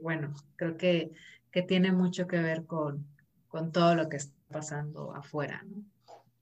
bueno, 0.00 0.32
creo 0.56 0.78
que, 0.78 1.12
que 1.50 1.60
tiene 1.60 1.92
mucho 1.92 2.26
que 2.26 2.40
ver 2.40 2.64
con, 2.64 3.06
con 3.48 3.70
todo 3.70 3.94
lo 3.94 4.08
que 4.08 4.16
está 4.16 4.34
pasando 4.50 5.14
afuera, 5.14 5.62
¿no? 5.66 5.84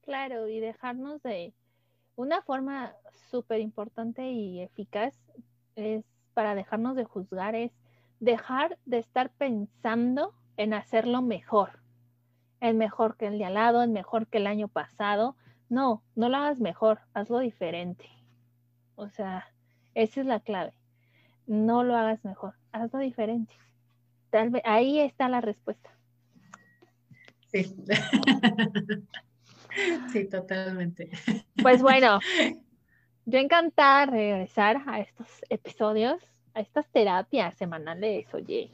Claro, 0.03 0.47
y 0.47 0.61
dejarnos 0.61 1.25
de 1.25 1.53
una 2.15 2.41
forma 2.41 2.95
súper 3.33 3.59
importante 3.59 4.31
y 4.31 4.61
eficaz 4.61 5.21
es 5.75 6.05
para 6.35 6.55
dejarnos 6.55 6.95
de 6.95 7.03
juzgar, 7.03 7.57
es 7.57 7.73
dejar 8.21 8.79
de 8.85 8.99
estar 8.99 9.29
pensando 9.29 10.35
en 10.57 10.73
hacerlo 10.73 11.21
mejor, 11.21 11.81
en 12.61 12.79
mejor 12.79 13.17
que 13.17 13.27
el 13.27 13.39
de 13.39 13.47
al 13.47 13.55
lado, 13.55 13.83
en 13.83 13.93
mejor 13.93 14.29
que 14.29 14.39
el 14.39 14.47
año 14.47 14.69
pasado, 14.69 15.35
no, 15.71 16.03
no 16.17 16.29
lo 16.29 16.37
hagas 16.37 16.61
mejor, 16.61 17.01
hazlo 17.15 17.39
diferente. 17.39 18.05
O 18.97 19.09
sea, 19.09 19.49
esa 19.95 20.21
es 20.21 20.27
la 20.27 20.41
clave. 20.41 20.75
No 21.47 21.85
lo 21.85 21.97
hagas 21.97 22.23
mejor, 22.25 22.55
hazlo 22.73 22.99
diferente. 22.99 23.55
Tal 24.31 24.51
vez, 24.51 24.63
ahí 24.67 24.99
está 24.99 25.29
la 25.29 25.41
respuesta. 25.41 25.91
Sí. 27.53 27.75
sí, 30.13 30.29
totalmente. 30.29 31.11
Pues 31.63 31.83
bueno, 31.83 32.19
yo 33.25 33.39
encantada 33.39 34.07
de 34.07 34.13
regresar 34.13 34.83
a 34.87 35.01
estos 35.01 35.29
episodios, 35.49 36.21
a 36.53 36.61
estas 36.61 36.89
terapias 36.91 37.57
semanales. 37.57 38.27
Oye, 38.35 38.73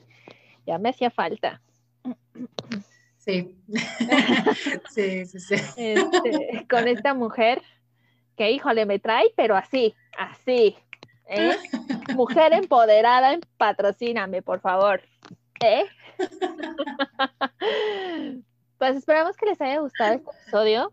ya 0.66 0.78
me 0.78 0.88
hacía 0.88 1.10
falta. 1.10 1.60
Sí, 3.26 3.58
sí, 4.90 5.26
sí, 5.26 5.40
sí. 5.40 5.54
Este, 5.76 6.66
con 6.70 6.86
esta 6.86 7.12
mujer 7.12 7.60
que, 8.36 8.52
híjole, 8.52 8.86
me 8.86 9.00
trae, 9.00 9.32
pero 9.36 9.56
así, 9.56 9.96
así. 10.16 10.76
¿eh? 11.28 11.56
Mujer 12.14 12.52
empoderada, 12.52 13.36
patrocíname, 13.56 14.42
por 14.42 14.60
favor. 14.60 15.02
¿eh? 15.64 15.84
Pues 18.78 18.94
esperamos 18.94 19.38
que 19.38 19.46
les 19.46 19.58
haya 19.62 19.80
gustado 19.80 20.12
este 20.12 20.30
episodio, 20.30 20.92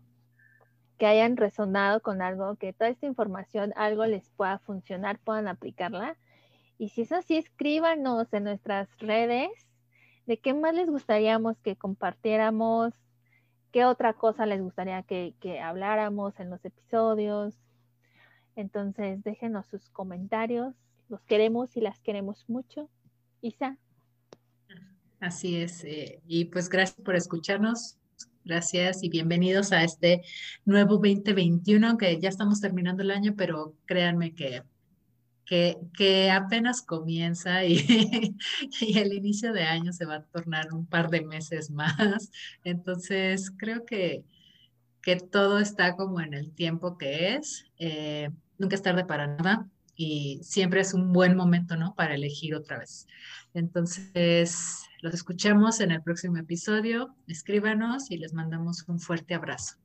que 0.96 1.04
hayan 1.04 1.36
resonado 1.36 2.00
con 2.00 2.22
algo, 2.22 2.56
que 2.56 2.72
toda 2.72 2.88
esta 2.88 3.04
información 3.04 3.74
algo 3.76 4.06
les 4.06 4.30
pueda 4.30 4.58
funcionar, 4.58 5.18
puedan 5.18 5.48
aplicarla. 5.48 6.16
Y 6.78 6.88
si 6.88 7.02
es 7.02 7.12
así, 7.12 7.36
escríbanos 7.36 8.32
en 8.32 8.44
nuestras 8.44 8.88
redes 9.00 9.50
de 10.26 10.38
qué 10.38 10.54
más 10.54 10.74
les 10.74 10.88
gustaríamos 10.88 11.58
que 11.60 11.76
compartiéramos, 11.76 12.92
qué 13.72 13.84
otra 13.84 14.14
cosa 14.14 14.46
les 14.46 14.62
gustaría 14.62 15.02
que, 15.02 15.34
habláramos 15.62 16.38
en 16.40 16.50
los 16.50 16.64
episodios. 16.64 17.54
Entonces, 18.56 19.22
déjenos 19.24 19.66
sus 19.66 19.90
comentarios. 19.90 20.74
Los 21.08 21.22
queremos 21.24 21.76
y 21.76 21.80
las 21.80 22.00
queremos 22.00 22.44
mucho. 22.48 22.88
Isa. 23.40 23.76
Así 25.20 25.56
es. 25.56 25.84
Eh, 25.84 26.20
y 26.26 26.46
pues 26.46 26.68
gracias 26.68 27.00
por 27.04 27.16
escucharnos. 27.16 27.98
Gracias 28.44 29.02
y 29.02 29.08
bienvenidos 29.08 29.72
a 29.72 29.82
este 29.84 30.22
nuevo 30.64 30.98
2021, 30.98 31.96
que 31.96 32.20
ya 32.20 32.28
estamos 32.28 32.60
terminando 32.60 33.02
el 33.02 33.10
año, 33.10 33.34
pero 33.36 33.74
créanme 33.86 34.34
que, 35.44 36.30
apenas 36.30 36.82
comienza 36.82 37.64
y, 37.64 37.76
y, 38.80 38.98
el 38.98 39.12
inicio 39.12 39.52
de 39.52 39.64
año 39.64 39.92
se 39.92 40.06
va 40.06 40.16
a 40.16 40.24
tornar 40.24 40.72
un 40.72 40.86
par 40.86 41.10
de 41.10 41.22
meses 41.22 41.70
más. 41.70 42.30
Entonces, 42.64 43.52
creo 43.56 43.84
que, 43.84 44.24
que 45.02 45.16
todo 45.16 45.58
está 45.58 45.96
como 45.96 46.20
en 46.20 46.34
el 46.34 46.52
tiempo 46.52 46.96
que 46.96 47.34
es. 47.34 47.66
Eh, 47.78 48.30
nunca 48.58 48.76
es 48.76 48.82
tarde 48.82 49.04
para 49.04 49.26
nada 49.26 49.68
y 49.96 50.40
siempre 50.42 50.80
es 50.80 50.94
un 50.94 51.12
buen 51.12 51.36
momento, 51.36 51.76
¿no? 51.76 51.94
Para 51.94 52.14
elegir 52.14 52.54
otra 52.54 52.78
vez. 52.78 53.06
Entonces, 53.52 54.82
los 55.00 55.14
escuchamos 55.14 55.80
en 55.80 55.92
el 55.92 56.02
próximo 56.02 56.38
episodio. 56.38 57.14
Escríbanos 57.28 58.10
y 58.10 58.16
les 58.16 58.32
mandamos 58.32 58.84
un 58.88 58.98
fuerte 58.98 59.34
abrazo. 59.34 59.76